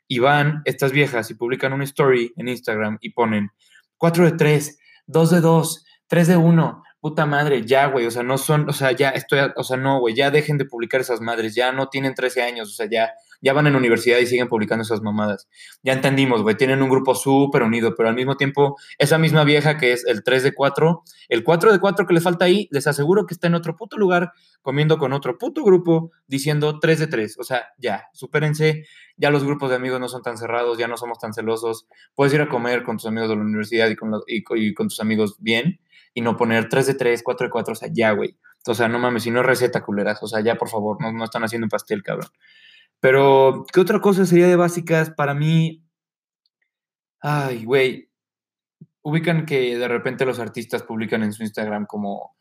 Y 0.07 0.21
van 0.21 0.63
estas 0.65 0.93
viejas 0.93 1.31
y 1.31 1.35
publican 1.35 1.73
una 1.73 1.85
story 1.85 2.33
en 2.37 2.49
Instagram 2.49 2.99
y 3.01 3.11
ponen 3.11 3.51
4 3.99 4.25
de 4.25 4.33
3, 4.33 4.79
2 5.07 5.31
de 5.31 5.41
2, 5.41 5.85
3 6.07 6.29
de 6.29 6.37
1, 6.37 6.83
puta 7.01 7.27
madre, 7.27 7.65
ya, 7.65 7.87
güey, 7.87 8.07
o 8.07 8.11
sea, 8.11 8.23
no 8.23 8.39
son, 8.39 8.69
o 8.69 8.73
sea, 8.73 8.93
ya 8.93 9.11
estoy, 9.11 9.41
o 9.57 9.65
sea, 9.65 9.77
no, 9.77 10.01
güey, 10.01 10.15
ya 10.15 10.31
dejen 10.31 10.59
de 10.59 10.65
publicar 10.65 11.01
esas 11.01 11.21
madres, 11.21 11.55
ya 11.55 11.73
no 11.73 11.89
tienen 11.89 12.15
13 12.15 12.43
años, 12.43 12.69
o 12.71 12.73
sea, 12.73 12.87
ya, 12.91 13.13
ya 13.41 13.53
van 13.53 13.67
en 13.67 13.77
universidad 13.77 14.19
y 14.19 14.27
siguen 14.27 14.49
publicando 14.49 14.83
esas 14.83 15.03
mamadas. 15.03 15.49
Ya 15.83 15.93
entendimos, 15.93 16.43
güey, 16.43 16.57
tienen 16.57 16.83
un 16.83 16.89
grupo 16.89 17.15
súper 17.15 17.63
unido, 17.63 17.95
pero 17.97 18.09
al 18.09 18.15
mismo 18.15 18.37
tiempo, 18.37 18.77
esa 18.99 19.19
misma 19.19 19.45
vieja 19.45 19.77
que 19.77 19.93
es 19.93 20.05
el 20.07 20.23
3 20.25 20.43
de 20.43 20.55
4, 20.55 21.03
el 21.29 21.45
4 21.45 21.73
de 21.73 21.79
4 21.79 22.07
que 22.07 22.15
le 22.15 22.21
falta 22.21 22.45
ahí, 22.45 22.69
les 22.71 22.87
aseguro 22.87 23.27
que 23.27 23.35
está 23.35 23.47
en 23.47 23.55
otro 23.55 23.77
puto 23.77 23.97
lugar, 23.97 24.33
comiendo 24.63 24.99
con 24.99 25.13
otro 25.13 25.39
puto 25.39 25.65
grupo, 25.65 26.11
diciendo 26.27 26.79
3 26.81 26.99
de 26.99 27.07
3. 27.07 27.39
O 27.39 27.45
sea, 27.45 27.69
ya, 27.79 28.05
supérense, 28.13 28.85
ya 29.17 29.31
los 29.31 29.45
grupos 29.45 29.71
de 29.71 29.77
amigos 29.77 30.01
no 30.01 30.09
son 30.09 30.23
tan 30.23 30.37
cerrados, 30.37 30.79
ya 30.79 30.89
no 30.89 30.97
somos 30.97 31.19
tan 31.19 31.33
celosos. 31.33 31.87
Puedes 32.15 32.35
ir 32.35 32.41
a 32.41 32.49
comer 32.49 32.83
con 32.83 32.97
tus 32.97 33.07
amigos 33.07 33.29
de 33.29 33.37
la 33.37 33.43
universidad 33.43 33.89
y 33.89 33.97
con, 33.97 34.13
y 34.27 34.75
con 34.75 34.89
tus 34.89 35.01
amigos 35.01 35.37
bien 35.41 35.81
y 36.15 36.21
no 36.21 36.37
poner 36.37 36.69
3 36.69 36.87
de 36.87 36.95
3, 36.95 37.23
4 37.23 37.47
de 37.47 37.51
4, 37.51 37.73
o 37.73 37.77
sea, 37.77 37.89
ya, 37.93 38.13
güey. 38.13 38.37
O 38.67 38.75
sea, 38.75 38.89
no 38.89 38.99
mames, 38.99 39.23
si 39.23 39.31
no 39.31 39.43
receta, 39.43 39.83
culeras. 39.83 40.23
O 40.23 40.27
sea, 40.27 40.41
ya, 40.41 40.57
por 40.57 40.69
favor, 40.69 41.01
no, 41.01 41.13
no 41.13 41.25
están 41.25 41.45
haciendo 41.45 41.67
un 41.67 41.71
pastel, 41.71 42.03
cabrón. 42.03 42.29
Pero, 43.01 43.65
¿qué 43.73 43.81
otra 43.81 44.01
cosa 44.01 44.27
sería 44.27 44.49
de 44.49 44.57
básicas 44.57 45.11
para 45.11 45.35
mí? 45.35 45.85
Ay, 47.21 47.65
güey. 47.65 48.11
Ubican 49.03 49.47
que 49.47 49.77
de 49.79 49.89
repente 49.89 50.27
los 50.27 50.39
artistas 50.39 50.83
publican 50.83 51.23
en 51.23 51.33
su 51.33 51.43
Instagram 51.43 51.87
como 51.87 52.37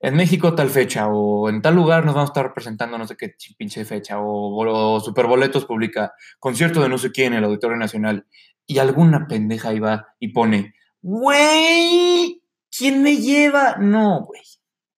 en 0.00 0.14
México 0.14 0.54
tal 0.54 0.70
fecha 0.70 1.08
o 1.08 1.48
en 1.48 1.60
tal 1.62 1.74
lugar 1.74 2.04
nos 2.04 2.14
vamos 2.14 2.30
a 2.30 2.32
estar 2.32 2.54
presentando 2.54 2.98
no 2.98 3.06
sé 3.06 3.16
qué 3.16 3.34
pinche 3.56 3.84
fecha 3.84 4.20
o, 4.20 4.94
o 4.96 5.00
Superboletos 5.00 5.64
publica 5.64 6.12
concierto 6.38 6.80
de 6.80 6.88
no 6.88 6.98
sé 6.98 7.10
quién 7.10 7.32
en 7.32 7.40
el 7.40 7.44
Auditorio 7.46 7.76
Nacional 7.76 8.26
y 8.66 8.78
alguna 8.78 9.26
pendeja 9.26 9.70
ahí 9.70 9.80
va 9.80 10.14
y 10.20 10.28
pone, 10.28 10.74
güey, 11.00 12.42
¿quién 12.70 13.02
me 13.02 13.16
lleva? 13.16 13.76
No, 13.78 14.24
güey. 14.26 14.42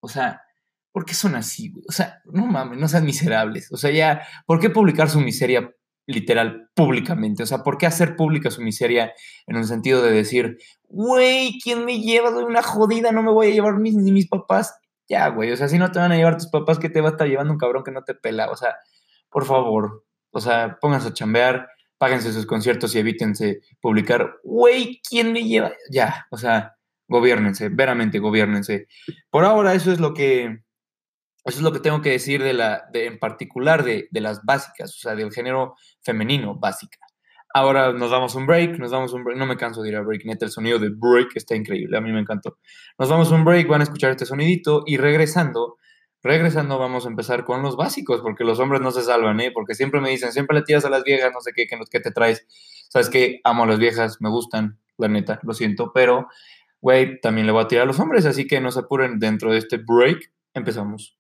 O 0.01 0.09
sea, 0.09 0.43
¿por 0.93 1.05
qué 1.05 1.15
son 1.15 1.35
así, 1.35 1.71
güey? 1.71 1.85
O 1.89 1.93
sea, 1.93 2.21
no 2.25 2.47
mames, 2.47 2.79
no 2.79 2.89
sean 2.89 3.05
miserables. 3.05 3.71
O 3.73 3.77
sea, 3.77 3.91
ya, 3.91 4.23
¿por 4.47 4.61
qué 4.61 4.71
publicar 4.71 5.09
su 5.09 5.21
miseria 5.21 5.71
literal 6.07 6.69
públicamente? 6.75 7.43
O 7.43 7.47
sea, 7.47 7.63
¿por 7.63 7.79
qué 7.79 7.87
hacer 7.87 8.17
pública 8.17 8.51
su 8.51 8.63
miseria 8.63 9.13
en 9.47 9.57
un 9.57 9.67
sentido 9.67 10.03
de 10.03 10.11
decir, 10.11 10.59
güey, 10.89 11.59
¿quién 11.63 11.85
me 11.85 12.01
lleva? 12.01 12.31
Doy 12.31 12.45
una 12.45 12.63
jodida, 12.63 13.13
no 13.13 13.23
me 13.23 13.31
voy 13.33 13.49
a 13.49 13.51
llevar 13.51 13.79
ni 13.79 13.93
mis 14.13 14.29
papás. 14.29 14.75
Ya, 15.09 15.29
güey, 15.29 15.51
o 15.51 15.57
sea, 15.57 15.69
si 15.69 15.77
no 15.77 15.91
te 15.91 15.99
van 15.99 16.13
a 16.13 16.17
llevar 16.17 16.37
tus 16.37 16.49
papás, 16.49 16.79
¿qué 16.79 16.89
te 16.89 17.01
va 17.01 17.09
a 17.09 17.13
estar 17.13 17.27
llevando 17.27 17.53
un 17.53 17.59
cabrón 17.59 17.83
que 17.83 17.91
no 17.91 18.05
te 18.05 18.15
pela? 18.15 18.49
O 18.51 18.57
sea, 18.57 18.77
por 19.29 19.45
favor, 19.45 20.05
o 20.31 20.41
sea, 20.41 20.79
pónganse 20.81 21.09
a 21.09 21.13
chambear, 21.13 21.69
páguense 21.99 22.33
sus 22.33 22.47
conciertos 22.47 22.95
y 22.95 23.01
evítense 23.01 23.61
publicar, 23.81 24.37
güey, 24.45 25.01
¿quién 25.09 25.33
me 25.33 25.43
lleva? 25.43 25.73
Ya, 25.91 26.27
o 26.31 26.37
sea, 26.37 26.77
gobiernense, 27.09 27.69
veramente 27.71 28.21
gobiernense. 28.21 28.87
Por 29.31 29.45
ahora 29.45 29.75
eso 29.75 29.91
es 29.91 29.99
lo 29.99 30.15
que, 30.15 30.63
eso 31.45 31.59
es 31.59 31.63
lo 31.63 31.73
que 31.73 31.81
tengo 31.81 32.03
que 32.03 32.11
decir 32.11 32.43
de 32.43 32.53
la, 32.53 32.85
de, 32.93 33.07
en 33.07 33.19
particular 33.19 33.83
de, 33.83 34.09
de, 34.11 34.21
las 34.21 34.45
básicas, 34.45 34.95
o 34.95 34.99
sea, 34.99 35.15
del 35.15 35.33
género 35.33 35.75
femenino 36.03 36.55
básica. 36.55 36.99
Ahora 37.53 37.93
nos 37.93 38.11
damos 38.11 38.35
un 38.35 38.47
break, 38.47 38.79
nos 38.79 38.93
damos 38.93 39.13
un 39.13 39.25
break, 39.25 39.39
no 39.39 39.47
me 39.47 39.57
canso 39.57 39.83
de 39.83 39.89
ir 39.89 39.97
a 39.97 40.03
break, 40.03 40.25
neta, 40.25 40.45
el 40.45 40.53
sonido 40.53 40.79
de 40.79 40.91
break 40.91 41.31
está 41.35 41.57
increíble, 41.57 41.97
a 41.97 42.01
mí 42.01 42.13
me 42.13 42.21
encantó. 42.21 42.59
Nos 42.99 43.09
damos 43.09 43.31
un 43.33 43.45
break, 43.45 43.67
van 43.67 43.81
a 43.81 43.85
escuchar 43.85 44.13
este 44.13 44.27
sonidito 44.27 44.85
y 44.87 44.99
regresando, 44.99 45.77
regresando 46.23 46.79
vamos 46.79 47.07
a 47.07 47.09
empezar 47.09 47.45
con 47.45 47.63
los 47.63 47.77
básicos, 47.77 48.21
porque 48.21 48.45
los 48.45 48.61
hombres 48.61 48.83
no 48.83 48.93
se 48.93 49.03
salvan, 49.03 49.41
¿eh? 49.41 49.51
Porque 49.53 49.75
siempre 49.75 50.01
me 50.01 50.11
dicen, 50.11 50.33
siempre 50.33 50.59
le 50.59 50.63
tiras 50.63 50.85
a 50.85 50.91
las 50.91 51.03
viejas, 51.03 51.33
no 51.33 51.41
sé 51.41 51.53
qué, 51.55 51.67
te 52.01 52.11
traes. 52.13 52.47
Sabes 52.89 53.11
que 53.11 53.41
amo 53.43 53.65
a 53.65 53.67
las 53.67 53.79
viejas, 53.79 54.19
me 54.21 54.29
gustan, 54.29 54.79
la 54.99 55.09
neta, 55.09 55.41
lo 55.43 55.55
siento, 55.55 55.91
pero 55.93 56.29
güey, 56.81 57.21
también 57.21 57.47
le 57.47 57.53
voy 57.53 57.65
a 57.65 57.69
tirar 57.69 57.85
a 57.85 57.87
los 57.87 57.99
hombres, 57.99 58.27
así 58.27 58.47
que 58.47 58.61
no 58.61 58.71
se 58.71 58.81
apuren 58.81 59.19
dentro 59.19 59.53
de 59.53 59.59
este 59.59 59.79
break. 59.79 60.33
Empezamos. 60.55 61.20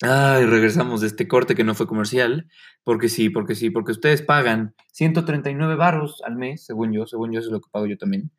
Ay, 0.00 0.44
regresamos 0.46 1.00
de 1.00 1.08
este 1.08 1.26
corte 1.26 1.56
que 1.56 1.64
no 1.64 1.74
fue 1.74 1.88
comercial, 1.88 2.48
porque 2.84 3.08
sí, 3.08 3.30
porque 3.30 3.54
sí, 3.56 3.70
porque 3.70 3.92
ustedes 3.92 4.22
pagan 4.22 4.74
139 4.92 5.74
baros 5.74 6.22
al 6.24 6.36
mes, 6.36 6.64
según 6.64 6.92
yo, 6.92 7.06
según 7.06 7.32
yo 7.32 7.40
eso 7.40 7.48
es 7.48 7.52
lo 7.52 7.60
que 7.60 7.70
pago 7.70 7.86
yo 7.86 7.98
también. 7.98 8.30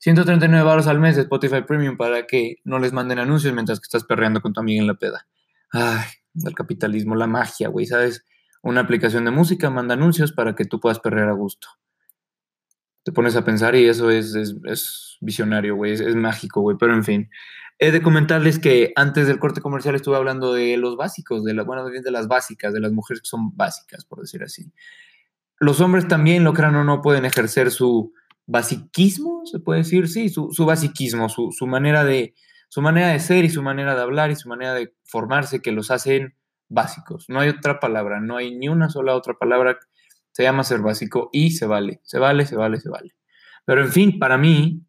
139 0.00 0.64
baros 0.64 0.86
al 0.86 1.00
mes 1.00 1.16
de 1.16 1.22
Spotify 1.22 1.62
Premium 1.66 1.96
para 1.96 2.26
que 2.26 2.56
no 2.64 2.78
les 2.78 2.92
manden 2.92 3.18
anuncios 3.18 3.54
mientras 3.54 3.80
que 3.80 3.84
estás 3.84 4.04
perreando 4.04 4.42
con 4.42 4.52
tu 4.52 4.60
amiga 4.60 4.80
en 4.80 4.86
la 4.86 4.94
peda. 4.94 5.26
Ay, 5.72 6.06
el 6.44 6.54
capitalismo, 6.54 7.14
la 7.14 7.26
magia, 7.26 7.68
güey, 7.68 7.86
¿sabes? 7.86 8.24
Una 8.62 8.80
aplicación 8.82 9.24
de 9.24 9.30
música 9.30 9.70
manda 9.70 9.94
anuncios 9.94 10.32
para 10.32 10.54
que 10.54 10.66
tú 10.66 10.78
puedas 10.78 11.00
perrear 11.00 11.28
a 11.30 11.32
gusto 11.32 11.68
te 13.08 13.12
pones 13.12 13.36
a 13.36 13.44
pensar 13.44 13.74
y 13.74 13.86
eso 13.86 14.10
es, 14.10 14.34
es, 14.34 15.16
visionario, 15.22 15.76
güey, 15.76 15.92
es, 15.92 16.14
mágico, 16.14 16.60
güey, 16.60 16.76
pero 16.78 16.92
en 16.92 17.04
fin. 17.04 17.30
He 17.80 17.92
de 17.92 18.02
comentarles 18.02 18.58
que 18.58 18.92
antes 18.96 19.28
del 19.28 19.38
corte 19.38 19.60
comercial 19.60 19.94
estuve 19.94 20.16
hablando 20.16 20.52
de 20.52 20.76
los 20.76 20.96
básicos, 20.96 21.44
de 21.44 21.54
la, 21.54 21.62
bueno, 21.62 21.84
de 21.84 22.10
las 22.10 22.26
básicas, 22.26 22.72
de 22.72 22.80
las 22.80 22.90
mujeres 22.90 23.22
que 23.22 23.28
son 23.28 23.56
básicas, 23.56 24.04
por 24.04 24.20
decir 24.20 24.42
así. 24.42 24.72
Los 25.60 25.80
hombres 25.80 26.08
también, 26.08 26.42
lo 26.42 26.52
crean 26.54 26.74
o 26.74 26.84
no, 26.84 27.02
pueden 27.02 27.24
ejercer 27.24 27.70
su 27.70 28.12
basiquismo, 28.46 29.42
se 29.44 29.60
puede 29.60 29.80
decir, 29.80 30.08
sí, 30.08 30.28
su, 30.28 30.50
su 30.52 30.64
basiquismo, 30.64 31.28
su, 31.28 31.66
manera 31.66 32.04
de, 32.04 32.34
su 32.68 32.80
manera 32.80 33.08
de 33.08 33.20
ser 33.20 33.44
y 33.44 33.50
su 33.50 33.62
manera 33.62 33.94
de 33.94 34.02
hablar 34.02 34.30
y 34.30 34.36
su 34.36 34.48
manera 34.48 34.74
de 34.74 34.94
formarse 35.04 35.60
que 35.60 35.70
los 35.70 35.90
hacen 35.92 36.34
básicos. 36.68 37.26
No 37.28 37.40
hay 37.40 37.50
otra 37.50 37.78
palabra, 37.78 38.20
no 38.20 38.36
hay 38.36 38.56
ni 38.56 38.68
una 38.68 38.88
sola 38.88 39.14
otra 39.14 39.34
palabra. 39.34 39.78
Se 40.32 40.42
llama 40.42 40.64
ser 40.64 40.80
básico 40.80 41.30
y 41.32 41.52
se 41.52 41.66
vale, 41.66 42.00
se 42.04 42.18
vale, 42.18 42.46
se 42.46 42.56
vale, 42.56 42.80
se 42.80 42.88
vale. 42.88 43.14
Pero 43.64 43.82
en 43.82 43.92
fin, 43.92 44.18
para 44.18 44.38
mí, 44.38 44.82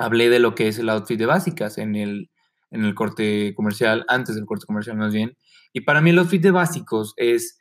hablé 0.00 0.30
de 0.30 0.38
lo 0.38 0.54
que 0.54 0.68
es 0.68 0.78
el 0.78 0.88
outfit 0.88 1.18
de 1.18 1.26
básicas 1.26 1.78
en 1.78 1.94
el, 1.94 2.30
en 2.70 2.84
el 2.84 2.94
corte 2.94 3.54
comercial, 3.54 4.04
antes 4.08 4.34
del 4.34 4.46
corte 4.46 4.66
comercial 4.66 4.96
más 4.96 5.12
bien. 5.12 5.36
Y 5.72 5.82
para 5.82 6.00
mí 6.00 6.10
el 6.10 6.18
outfit 6.18 6.42
de 6.42 6.50
básicos 6.50 7.12
es, 7.16 7.58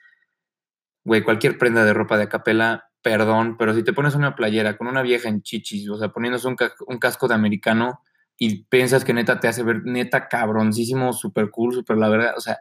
güey, 1.04 1.22
cualquier 1.24 1.58
prenda 1.58 1.84
de 1.84 1.94
ropa 1.94 2.18
de 2.18 2.24
acapela, 2.24 2.86
perdón, 3.02 3.58
pero 3.58 3.74
si 3.74 3.84
te 3.84 3.94
pones 3.94 4.16
una 4.16 4.36
playera 4.36 4.78
con 4.78 4.88
una 4.88 5.02
vieja 5.02 5.30
en 5.30 5.42
chichis, 5.42 5.90
o 5.90 5.98
sea, 5.98 6.10
poniéndose 6.10 6.48
un, 6.48 6.56
un 6.88 6.98
casco 6.98 7.28
de 7.28 7.36
americano 7.36 8.02
y 8.38 8.64
piensas 8.66 9.04
que 9.04 9.14
neta 9.14 9.40
te 9.40 9.50
hace 9.50 9.64
ver 9.64 9.82
neta 9.84 10.30
cabroncísimo, 10.30 11.12
súper 11.12 11.50
cool, 11.52 11.74
súper 11.74 11.98
la 11.98 12.10
verdad, 12.10 12.34
o 12.38 12.42
sea, 12.42 12.58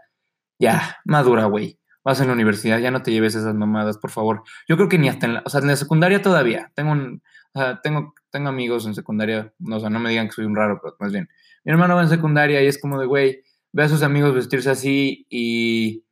ya, 0.59 0.99
madura, 1.05 1.45
güey. 1.47 1.79
Vas 2.05 2.21
en 2.21 2.29
la 2.29 2.33
universidad, 2.33 2.79
ya 2.81 2.91
no 2.91 3.03
te 3.03 3.13
lleves 3.13 3.35
esas 3.35 3.55
mamadas, 3.55 3.99
por 3.99 4.11
favor. 4.11 4.43
Yo 4.69 4.77
creo 4.77 4.89
que 4.89 4.99
ni 4.99 5.09
hasta 5.09 5.27
en 5.27 5.35
la, 5.35 5.43
o 5.45 5.51
sea, 5.51 5.61
en 5.61 5.69
la 5.69 5.77
secundaria 5.77 6.23
todavía. 6.23 6.73
Tengo 6.75 6.93
un, 6.93 7.23
sea, 7.55 7.81
tengo, 7.83 8.15
tengo 8.31 8.49
amigos 8.49 8.87
en 8.87 8.95
secundaria, 8.95 9.53
no, 9.59 9.77
o 9.77 9.81
sea, 9.81 9.91
no 9.91 9.99
me 10.01 10.11
digan 10.11 10.27
que 10.27 10.33
soy 10.33 10.45
un 10.45 10.57
raro, 10.57 10.81
pero 10.83 10.97
más 11.01 11.13
bien. 11.13 11.29
Mi 11.65 11.73
hermano 11.73 11.97
va 11.97 12.03
en 12.03 12.09
secundaria 12.09 12.63
y 12.63 12.67
es 12.67 12.81
como 12.81 12.99
de, 12.99 13.07
güey, 13.07 13.43
ve 13.73 13.83
a 13.85 13.89
sus 13.89 14.03
amigos 14.03 14.35
vestirse 14.35 14.71
así 14.71 15.27
y... 15.29 16.05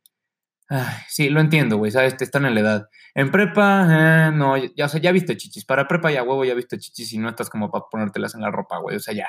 Sí, 1.07 1.29
lo 1.29 1.39
entiendo, 1.39 1.77
güey, 1.77 1.91
¿sabes? 1.91 2.15
Están 2.19 2.45
en 2.45 2.53
la 2.53 2.59
edad. 2.59 2.89
En 3.15 3.31
prepa, 3.31 3.87
eh, 3.89 4.31
no, 4.33 4.57
ya, 4.57 4.85
o 4.85 4.89
sea, 4.89 4.99
ya 4.99 5.11
viste 5.11 5.37
chichis. 5.37 5.65
Para 5.65 5.87
prepa 5.87 6.11
ya 6.11 6.23
huevo, 6.23 6.43
ya 6.43 6.53
viste 6.53 6.77
chichis 6.77 7.13
y 7.13 7.17
no 7.17 7.29
estás 7.29 7.49
como 7.49 7.71
para 7.71 7.85
ponértelas 7.89 8.35
en 8.35 8.41
la 8.41 8.51
ropa, 8.51 8.77
güey. 8.79 8.97
O 8.97 8.99
sea, 8.99 9.13
ya, 9.13 9.27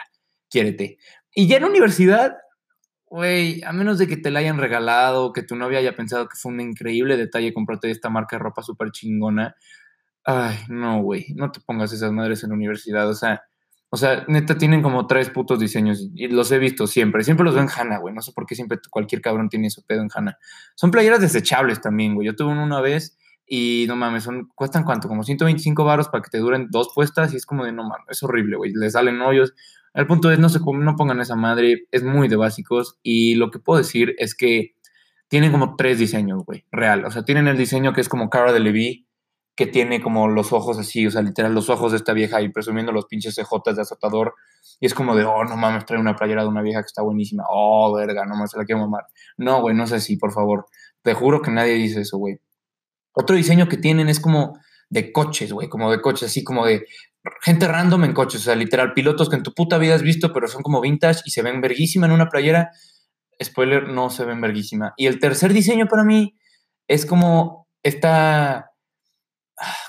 quiérete. 0.50 0.99
Y 1.33 1.47
ya 1.47 1.59
en 1.59 1.65
universidad, 1.65 2.37
güey, 3.07 3.62
a 3.62 3.73
menos 3.73 3.99
de 3.99 4.09
que 4.09 4.17
te 4.17 4.31
la 4.31 4.41
hayan 4.41 4.59
regalado, 4.59 5.33
que 5.33 5.43
tu 5.43 5.57
novia 5.57 5.79
haya 5.79 5.95
pensado 5.95 6.29
que 6.29 6.37
fue 6.37 6.53
un 6.53 6.61
increíble 6.61 7.17
detalle 7.17 7.55
comprarte 7.55 7.91
esta 7.91 8.11
marca 8.11 8.37
de 8.37 8.43
ropa 8.43 8.62
súper 8.62 8.91
chingona. 8.91 9.55
Ay, 10.31 10.59
no, 10.69 11.01
güey, 11.01 11.33
no 11.37 11.51
te 11.51 11.59
pongas 11.61 11.91
esas 11.91 12.13
madres 12.13 12.45
en 12.45 12.51
la 12.51 12.57
universidad. 12.57 13.09
O 13.09 13.15
sea, 13.15 13.41
o 13.89 13.97
sea, 13.97 14.27
neta, 14.29 14.59
tienen 14.59 14.83
como 14.83 15.07
tres 15.07 15.31
putos 15.31 15.59
diseños 15.59 16.11
y 16.15 16.29
los 16.29 16.53
he 16.53 16.59
visto 16.59 16.87
siempre. 16.87 17.25
Siempre 17.25 17.47
los 17.47 17.55
veo 17.55 17.63
en 17.63 17.71
Hanna, 17.75 17.97
güey. 17.97 18.15
No 18.15 18.21
sé 18.21 18.33
por 18.33 18.45
qué 18.45 18.55
siempre 18.55 18.79
cualquier 18.91 19.23
cabrón 19.23 19.49
tiene 19.49 19.71
su 19.71 19.87
pedo 19.87 20.03
en 20.03 20.11
Hanna. 20.15 20.37
Son 20.75 20.91
playeras 20.91 21.23
desechables 21.23 21.81
también, 21.81 22.15
güey. 22.15 22.27
Yo 22.27 22.37
tuve 22.37 22.53
una 22.53 22.65
una 22.65 22.83
vez 22.83 23.17
y 23.47 23.87
no 23.89 23.97
mames, 23.97 24.25
son, 24.25 24.51
cuestan 24.55 24.85
cuánto, 24.85 25.09
como 25.09 25.23
125 25.23 25.83
baros 25.83 26.11
para 26.11 26.23
que 26.23 26.29
te 26.29 26.37
duren 26.37 26.69
dos 26.71 26.91
puestas 26.95 27.33
y 27.33 27.39
es 27.39 27.47
como 27.47 27.65
de 27.65 27.73
no 27.73 27.85
mames, 27.85 28.05
es 28.11 28.23
horrible, 28.23 28.59
güey. 28.59 28.75
Le 28.75 28.91
salen 28.91 29.23
hoyos. 29.23 29.55
El 29.95 30.07
punto 30.07 30.31
es, 30.31 30.39
no, 30.39 30.51
se, 30.51 30.61
no 30.61 30.97
pongan 30.97 31.21
esa 31.23 31.37
madre, 31.37 31.87
es 31.91 32.05
muy 32.05 32.29
de 32.29 32.37
básicos 32.37 32.99
y 33.03 33.37
lo 33.37 33.51
que 33.51 33.61
puedo 33.61 33.79
decir 33.79 34.15
es 34.19 34.35
que 34.35 34.75
tienen 35.29 35.53
como 35.53 35.75
tres 35.77 35.99
diseños, 35.99 36.45
güey, 36.45 36.67
real. 36.71 37.07
O 37.07 37.11
sea, 37.11 37.25
tienen 37.25 37.49
el 37.49 37.57
diseño 37.57 37.95
que 37.95 38.03
es 38.03 38.11
como 38.11 38.29
Cara 38.29 38.53
de 38.53 38.61
Levi, 38.61 39.08
que 39.59 39.67
tiene 39.67 40.00
como 40.00 40.29
los 40.29 40.53
ojos 40.53 40.79
así, 40.79 41.05
o 41.05 41.11
sea, 41.11 41.21
literal, 41.21 41.53
los 41.53 41.69
ojos 41.69 41.91
de 41.91 41.99
esta 41.99 42.12
vieja 42.12 42.41
y 42.41 42.49
presumiendo 42.49 42.93
los 42.93 43.07
pinches 43.07 43.35
cejotas 43.35 43.75
de 43.75 43.83
azotador. 43.83 44.37
Y 44.79 44.87
es 44.87 44.95
como 44.95 45.17
de, 45.17 45.25
oh, 45.25 45.43
no 45.43 45.57
mames, 45.57 45.85
trae 45.85 45.99
una 45.99 46.15
playera 46.15 46.43
de 46.43 46.49
una 46.49 46.62
vieja 46.62 46.81
que 46.81 46.87
está 46.87 47.03
buenísima. 47.03 47.43
Oh, 47.49 47.93
verga, 47.93 48.25
no 48.25 48.37
mames, 48.37 48.53
se 48.53 48.57
la 48.57 48.65
quiero 48.65 48.83
mamar. 48.83 49.07
No, 49.37 49.61
güey, 49.61 49.75
no 49.75 49.88
sé 49.88 49.99
si, 49.99 50.17
por 50.17 50.33
favor. 50.33 50.67
Te 51.03 51.12
juro 51.12 51.43
que 51.43 51.50
nadie 51.50 51.73
dice 51.73 52.03
eso, 52.03 52.19
güey. 52.19 52.38
Otro 53.15 53.35
diseño 53.35 53.69
que 53.69 53.79
tienen 53.79 54.09
es 54.09 54.21
como 54.21 54.61
de 54.91 55.11
coches, 55.11 55.53
güey, 55.53 55.69
como 55.69 55.91
de 55.91 56.00
coches, 56.00 56.31
así 56.31 56.45
como 56.45 56.65
de 56.65 56.87
gente 57.43 57.67
random 57.67 58.05
en 58.05 58.12
coches, 58.12 58.43
o 58.43 58.45
sea, 58.45 58.55
literal, 58.55 58.95
pilotos 58.95 59.29
que 59.29 59.35
en 59.35 59.43
tu 59.43 59.55
puta 59.55 59.77
vida 59.79 59.97
has 59.97 60.03
visto, 60.03 60.33
pero 60.33 60.47
son 60.47 60.62
como 60.62 60.81
vintage 60.81 61.23
y 61.25 61.31
se 61.31 61.43
ven 61.43 61.61
verguísima 61.61 62.07
en 62.07 62.12
una 62.12 62.29
playera. 62.29 62.71
Spoiler, 63.42 63.88
no 63.88 64.09
se 64.11 64.25
ven 64.25 64.40
verguísima. 64.40 64.94
Y 64.97 65.09
el 65.09 65.18
tercer 65.18 65.53
diseño 65.53 65.88
para 65.88 66.05
mí 66.05 66.38
es 66.87 67.05
como 67.05 67.66
esta 67.83 68.67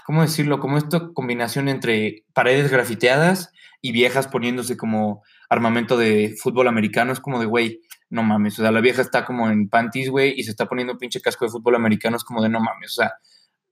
¿cómo 0.06 0.22
decirlo? 0.22 0.60
Como 0.60 0.78
esta 0.78 1.10
combinación 1.14 1.70
entre 1.70 2.26
paredes 2.34 2.72
grafiteadas 2.72 3.52
y 3.82 3.92
viejas 3.92 4.28
poniéndose 4.28 4.78
como 4.78 5.24
armamento 5.50 5.98
de 5.98 6.36
fútbol 6.42 6.68
americano. 6.68 7.12
Es 7.14 7.20
como 7.20 7.40
de, 7.40 7.46
güey, 7.46 7.82
no 8.10 8.24
mames. 8.24 8.60
O 8.60 8.62
sea, 8.62 8.72
la 8.72 8.82
vieja 8.82 9.02
está 9.02 9.26
como 9.26 9.50
en 9.50 9.70
panties, 9.70 10.10
güey, 10.10 10.34
y 10.38 10.44
se 10.44 10.52
está 10.52 10.66
poniendo 10.68 10.98
pinche 10.98 11.22
casco 11.22 11.46
de 11.46 11.52
fútbol 11.52 11.76
americano. 11.76 12.18
Es 12.18 12.24
como 12.24 12.42
de, 12.42 12.50
no 12.50 12.60
mames. 12.60 12.98
O 12.98 13.02
sea, 13.02 13.14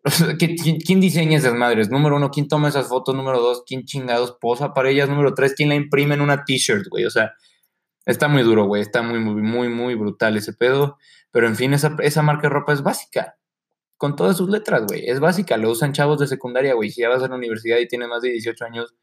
¿quién, 0.38 1.00
diseña 1.00 1.38
esas 1.38 1.54
madres? 1.54 1.90
Número 1.90 2.16
uno, 2.16 2.32
¿quién 2.32 2.48
toma 2.48 2.70
esas 2.70 2.88
fotos? 2.88 3.16
Número 3.16 3.40
dos, 3.40 3.64
¿quién 3.66 3.86
chingados 3.86 4.38
posa 4.40 4.74
para 4.74 4.90
ellas? 4.90 5.10
Número 5.10 5.34
tres, 5.34 5.54
¿quién 5.56 5.70
la 5.70 5.76
imprime 5.76 6.16
en 6.16 6.22
una 6.22 6.46
t-shirt, 6.46 6.88
güey? 6.90 7.06
O 7.06 7.10
sea, 7.10 7.34
está 8.06 8.28
muy 8.28 8.44
duro, 8.44 8.66
güey. 8.66 8.82
Está 8.82 9.02
muy, 9.02 9.20
muy, 9.20 9.42
muy, 9.42 9.70
muy 9.70 9.96
brutal 9.96 10.38
ese 10.38 10.54
pedo. 10.54 10.98
Pero 11.32 11.48
en 11.48 11.56
fin, 11.56 11.74
esa, 11.74 11.96
esa 12.00 12.22
marca 12.22 12.44
de 12.44 12.50
ropa 12.50 12.74
es 12.74 12.82
básica 12.82 13.38
con 13.98 14.16
todas 14.16 14.38
sus 14.38 14.50
letras, 14.50 14.86
güey. 14.88 15.10
Es 15.10 15.20
básica, 15.20 15.58
lo 15.58 15.72
usan 15.72 15.94
chavos 15.94 16.20
de 16.20 16.28
secundaria, 16.28 16.74
güey. 16.74 16.90
Si 16.90 17.02
ya 17.02 17.10
vas 17.10 17.24
a 17.24 17.28
la 17.28 17.36
universidad 17.36 17.78
y 17.80 17.88
tienes 17.88 18.08
más 18.08 18.22
de 18.22 18.30
18 18.32 18.66
años, 18.66 18.96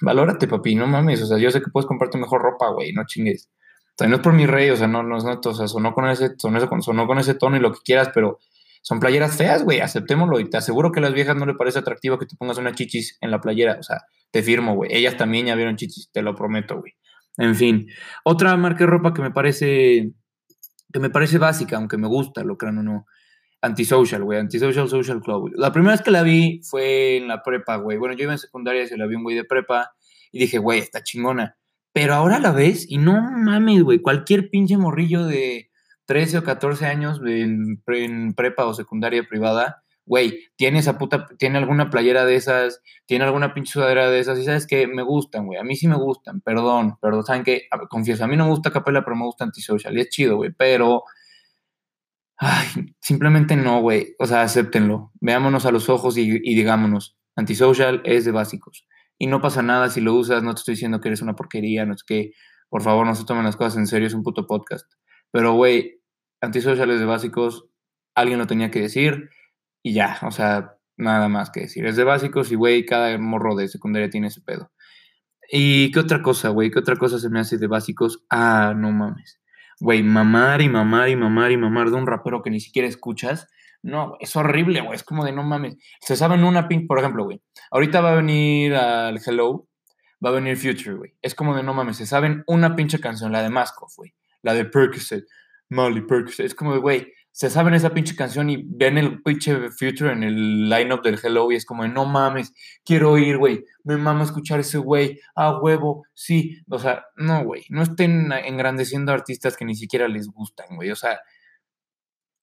valórate, 0.00 0.48
papi, 0.48 0.74
no 0.74 0.86
mames. 0.86 1.22
O 1.22 1.26
sea, 1.26 1.38
yo 1.38 1.50
sé 1.50 1.60
que 1.60 1.70
puedes 1.70 1.86
comprarte 1.86 2.18
mejor 2.18 2.42
ropa, 2.42 2.70
güey, 2.70 2.92
no 2.92 3.04
chingues. 3.06 3.50
O 3.94 3.96
sea, 3.98 4.08
no 4.08 4.16
es 4.16 4.22
por 4.22 4.32
mi 4.32 4.46
rey, 4.46 4.70
o 4.70 4.76
sea, 4.76 4.86
no, 4.88 5.02
no, 5.02 5.18
no 5.18 5.40
o 5.44 5.54
sea, 5.54 5.68
sonó 5.68 5.92
con 5.94 6.08
ese, 6.08 6.34
sonó, 6.38 6.60
sonó 6.82 7.06
con 7.06 7.18
ese 7.18 7.34
tono 7.34 7.56
y 7.56 7.60
lo 7.60 7.72
que 7.72 7.78
quieras, 7.84 8.10
pero 8.14 8.38
son 8.82 9.00
playeras 9.00 9.36
feas, 9.36 9.64
güey, 9.64 9.80
aceptémoslo. 9.80 10.40
Y 10.40 10.50
te 10.50 10.56
aseguro 10.56 10.92
que 10.92 11.00
a 11.00 11.02
las 11.02 11.14
viejas 11.14 11.36
no 11.36 11.46
le 11.46 11.54
parece 11.54 11.78
atractivo 11.78 12.18
que 12.18 12.26
te 12.26 12.36
pongas 12.36 12.58
una 12.58 12.74
chichis 12.74 13.18
en 13.20 13.30
la 13.30 13.40
playera. 13.40 13.76
O 13.78 13.82
sea, 13.82 14.02
te 14.30 14.42
firmo, 14.42 14.74
güey. 14.74 14.90
Ellas 14.92 15.16
también 15.16 15.46
ya 15.46 15.54
vieron 15.54 15.76
chichis, 15.76 16.10
te 16.12 16.22
lo 16.22 16.34
prometo, 16.34 16.80
güey. 16.80 16.92
En 17.36 17.54
fin, 17.56 17.88
otra 18.24 18.56
marca 18.56 18.80
de 18.80 18.86
ropa 18.86 19.12
que 19.12 19.22
me 19.22 19.30
parece, 19.30 20.12
que 20.92 21.00
me 21.00 21.10
parece 21.10 21.38
básica, 21.38 21.76
aunque 21.76 21.96
me 21.96 22.06
gusta, 22.06 22.44
lo 22.44 22.56
crean 22.56 22.78
o 22.78 22.82
no, 22.82 23.06
Antisocial, 23.64 24.22
güey, 24.22 24.38
Antisocial 24.38 24.90
Social 24.90 25.22
Club. 25.22 25.52
La 25.54 25.72
primera 25.72 25.92
vez 25.94 26.02
que 26.02 26.10
la 26.10 26.22
vi 26.22 26.60
fue 26.62 27.16
en 27.16 27.28
la 27.28 27.42
prepa, 27.42 27.76
güey. 27.76 27.96
Bueno, 27.96 28.14
yo 28.14 28.24
iba 28.24 28.32
en 28.32 28.38
secundaria 28.38 28.86
se 28.86 28.98
la 28.98 29.06
vi 29.06 29.14
un 29.14 29.22
güey 29.22 29.36
de 29.36 29.44
prepa 29.44 29.94
y 30.30 30.40
dije, 30.40 30.58
güey, 30.58 30.80
está 30.80 31.02
chingona. 31.02 31.56
Pero 31.90 32.12
ahora 32.12 32.38
la 32.40 32.52
ves 32.52 32.84
y 32.86 32.98
no 32.98 33.22
mames, 33.22 33.82
güey, 33.82 34.00
cualquier 34.00 34.50
pinche 34.50 34.76
morrillo 34.76 35.24
de 35.24 35.70
13 36.04 36.38
o 36.38 36.44
14 36.44 36.84
años 36.84 37.22
en, 37.24 37.82
prepa 38.34 38.66
o 38.66 38.74
secundaria 38.74 39.26
privada, 39.26 39.82
güey, 40.04 40.40
tiene 40.56 40.80
esa 40.80 40.98
puta, 40.98 41.26
tiene 41.38 41.56
alguna 41.56 41.88
playera 41.88 42.26
de 42.26 42.36
esas, 42.36 42.82
tiene 43.06 43.24
alguna 43.24 43.54
pinche 43.54 43.72
sudadera 43.72 44.10
de 44.10 44.18
esas, 44.18 44.38
y 44.38 44.44
sabes 44.44 44.66
que 44.66 44.86
me 44.86 45.02
gustan, 45.02 45.46
güey, 45.46 45.58
a 45.58 45.64
mí 45.64 45.76
sí 45.76 45.88
me 45.88 45.96
gustan, 45.96 46.42
perdón, 46.42 46.98
perdón, 47.00 47.24
saben 47.24 47.44
que, 47.44 47.62
confieso, 47.88 48.24
a 48.24 48.26
mí 48.26 48.36
no 48.36 48.44
me 48.44 48.50
gusta 48.50 48.70
Capela, 48.70 49.02
pero 49.02 49.16
me 49.16 49.24
gusta 49.24 49.44
Antisocial, 49.44 49.96
y 49.96 50.00
es 50.00 50.10
chido, 50.10 50.36
güey, 50.36 50.50
pero 50.54 51.04
Ay, 52.36 52.66
simplemente 53.00 53.56
no, 53.56 53.80
güey. 53.80 54.14
O 54.18 54.26
sea, 54.26 54.42
acéptenlo. 54.42 55.12
Veámonos 55.20 55.66
a 55.66 55.70
los 55.70 55.88
ojos 55.88 56.16
y, 56.18 56.38
digámonos, 56.40 57.16
antisocial 57.36 58.02
es 58.04 58.24
de 58.24 58.32
básicos. 58.32 58.86
Y 59.18 59.28
no 59.28 59.40
pasa 59.40 59.62
nada 59.62 59.88
si 59.90 60.00
lo 60.00 60.14
usas, 60.14 60.42
no 60.42 60.54
te 60.54 60.60
estoy 60.60 60.74
diciendo 60.74 61.00
que 61.00 61.08
eres 61.08 61.22
una 61.22 61.36
porquería, 61.36 61.86
no 61.86 61.94
es 61.94 62.02
que, 62.02 62.32
por 62.68 62.82
favor, 62.82 63.06
no 63.06 63.14
se 63.14 63.24
tomen 63.24 63.44
las 63.44 63.56
cosas 63.56 63.76
en 63.78 63.86
serio, 63.86 64.08
es 64.08 64.14
un 64.14 64.24
puto 64.24 64.46
podcast. 64.46 64.90
Pero, 65.30 65.52
güey, 65.54 66.02
antisocial 66.40 66.90
es 66.90 66.98
de 67.00 67.06
básicos, 67.06 67.66
alguien 68.16 68.38
lo 68.38 68.46
tenía 68.46 68.70
que 68.70 68.80
decir 68.80 69.30
y 69.82 69.94
ya, 69.94 70.18
o 70.22 70.30
sea, 70.32 70.76
nada 70.96 71.28
más 71.28 71.50
que 71.50 71.60
decir. 71.60 71.86
Es 71.86 71.96
de 71.96 72.04
básicos 72.04 72.50
y, 72.52 72.56
güey, 72.56 72.84
cada 72.86 73.16
morro 73.18 73.54
de 73.54 73.68
secundaria 73.68 74.10
tiene 74.10 74.28
ese 74.28 74.40
pedo. 74.40 74.72
¿Y 75.50 75.92
qué 75.92 76.00
otra 76.00 76.22
cosa, 76.22 76.48
güey? 76.50 76.70
¿Qué 76.70 76.80
otra 76.80 76.96
cosa 76.96 77.18
se 77.18 77.30
me 77.30 77.40
hace 77.40 77.58
de 77.58 77.68
básicos? 77.68 78.24
Ah, 78.30 78.74
no 78.76 78.90
mames 78.92 79.38
güey, 79.80 80.02
mamar 80.02 80.62
y 80.62 80.68
mamar 80.68 81.08
y 81.08 81.16
mamar 81.16 81.52
y 81.52 81.56
mamar 81.56 81.90
de 81.90 81.96
un 81.96 82.06
rapero 82.06 82.42
que 82.42 82.50
ni 82.50 82.60
siquiera 82.60 82.88
escuchas, 82.88 83.48
no, 83.82 84.16
es 84.18 84.34
horrible, 84.34 84.80
güey, 84.80 84.94
es 84.94 85.02
como 85.02 85.24
de 85.24 85.32
no 85.32 85.42
mames. 85.42 85.76
Se 86.00 86.16
saben 86.16 86.42
una 86.42 86.68
pin, 86.68 86.86
por 86.86 86.98
ejemplo, 86.98 87.24
güey, 87.24 87.42
ahorita 87.70 88.00
va 88.00 88.12
a 88.12 88.16
venir 88.16 88.74
al 88.74 89.20
Hello, 89.24 89.68
va 90.24 90.30
a 90.30 90.32
venir 90.32 90.56
Future, 90.56 90.96
güey. 90.96 91.14
Es 91.20 91.34
como 91.34 91.54
de 91.54 91.62
no 91.62 91.74
mames, 91.74 91.98
se 91.98 92.06
saben 92.06 92.44
una 92.46 92.76
pinche 92.76 92.98
canción, 92.98 93.30
la 93.30 93.42
de 93.42 93.50
Maskov, 93.50 93.90
güey, 93.96 94.14
la 94.42 94.54
de 94.54 94.64
Percocet, 94.64 95.24
Molly 95.68 96.00
Percocet, 96.02 96.46
es 96.46 96.54
como 96.54 96.72
de, 96.72 96.78
güey, 96.78 97.12
se 97.34 97.50
saben 97.50 97.74
esa 97.74 97.90
pinche 97.90 98.14
canción 98.14 98.48
y 98.48 98.62
ven 98.64 98.96
el 98.96 99.20
pinche 99.20 99.68
Future 99.70 100.12
en 100.12 100.22
el 100.22 100.70
lineup 100.70 101.02
del 101.02 101.18
Hello 101.20 101.50
y 101.50 101.56
es 101.56 101.66
como, 101.66 101.84
no 101.88 102.04
mames, 102.04 102.54
quiero 102.84 103.18
ir, 103.18 103.38
güey, 103.38 103.64
me 103.82 103.96
mama 103.96 104.22
escuchar 104.22 104.60
ese 104.60 104.78
güey, 104.78 105.18
a 105.34 105.58
huevo, 105.58 106.04
sí, 106.14 106.62
o 106.70 106.78
sea, 106.78 107.06
no, 107.16 107.42
güey, 107.42 107.64
no 107.70 107.82
estén 107.82 108.30
engrandeciendo 108.30 109.10
artistas 109.10 109.56
que 109.56 109.64
ni 109.64 109.74
siquiera 109.74 110.06
les 110.06 110.28
gustan, 110.28 110.76
güey, 110.76 110.92
o 110.92 110.96
sea, 110.96 111.18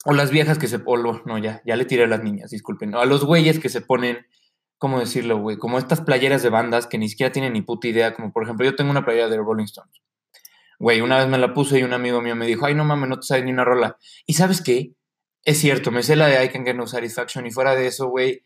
o 0.04 0.12
las 0.12 0.30
viejas 0.30 0.58
que 0.58 0.68
se, 0.68 0.82
o 0.86 0.98
no, 0.98 1.38
ya, 1.38 1.62
ya 1.66 1.78
le 1.78 1.86
tiré 1.86 2.04
a 2.04 2.08
las 2.08 2.22
niñas, 2.22 2.52
disculpen, 2.52 2.94
a 2.94 3.06
los 3.06 3.24
güeyes 3.24 3.60
que 3.60 3.70
se 3.70 3.80
ponen, 3.80 4.26
¿cómo 4.78 5.00
decirlo, 5.00 5.40
güey? 5.40 5.56
Como 5.56 5.78
estas 5.78 6.02
playeras 6.02 6.44
de 6.44 6.50
bandas 6.50 6.86
que 6.86 6.98
ni 6.98 7.08
siquiera 7.08 7.32
tienen 7.32 7.54
ni 7.54 7.62
puta 7.62 7.88
idea, 7.88 8.14
como 8.14 8.34
por 8.34 8.44
ejemplo, 8.44 8.66
yo 8.66 8.76
tengo 8.76 8.92
una 8.92 9.06
playera 9.06 9.30
de 9.30 9.38
Rolling 9.38 9.64
Stones 9.64 10.01
Güey, 10.82 11.00
una 11.00 11.20
vez 11.20 11.28
me 11.28 11.38
la 11.38 11.54
puse 11.54 11.78
y 11.78 11.84
un 11.84 11.94
amigo 11.94 12.24
mío 12.24 12.36
me 12.36 12.48
dijo, 12.48 12.66
ay, 12.66 12.74
no 12.74 12.84
mames, 12.84 13.08
no 13.08 13.20
te 13.20 13.28
sabes 13.28 13.44
ni 13.46 13.52
una 13.52 13.64
rola. 13.64 13.98
Y 14.26 14.34
¿sabes 14.34 14.64
qué? 14.64 14.96
Es 15.44 15.60
cierto, 15.60 15.92
me 15.92 16.02
sé 16.02 16.16
la 16.16 16.26
de 16.26 16.44
I 16.44 16.50
Can 16.50 16.66
Get 16.66 16.76
No 16.76 16.88
Satisfaction 16.88 17.46
y 17.46 17.52
fuera 17.52 17.76
de 17.76 17.86
eso, 17.86 18.08
güey, 18.08 18.42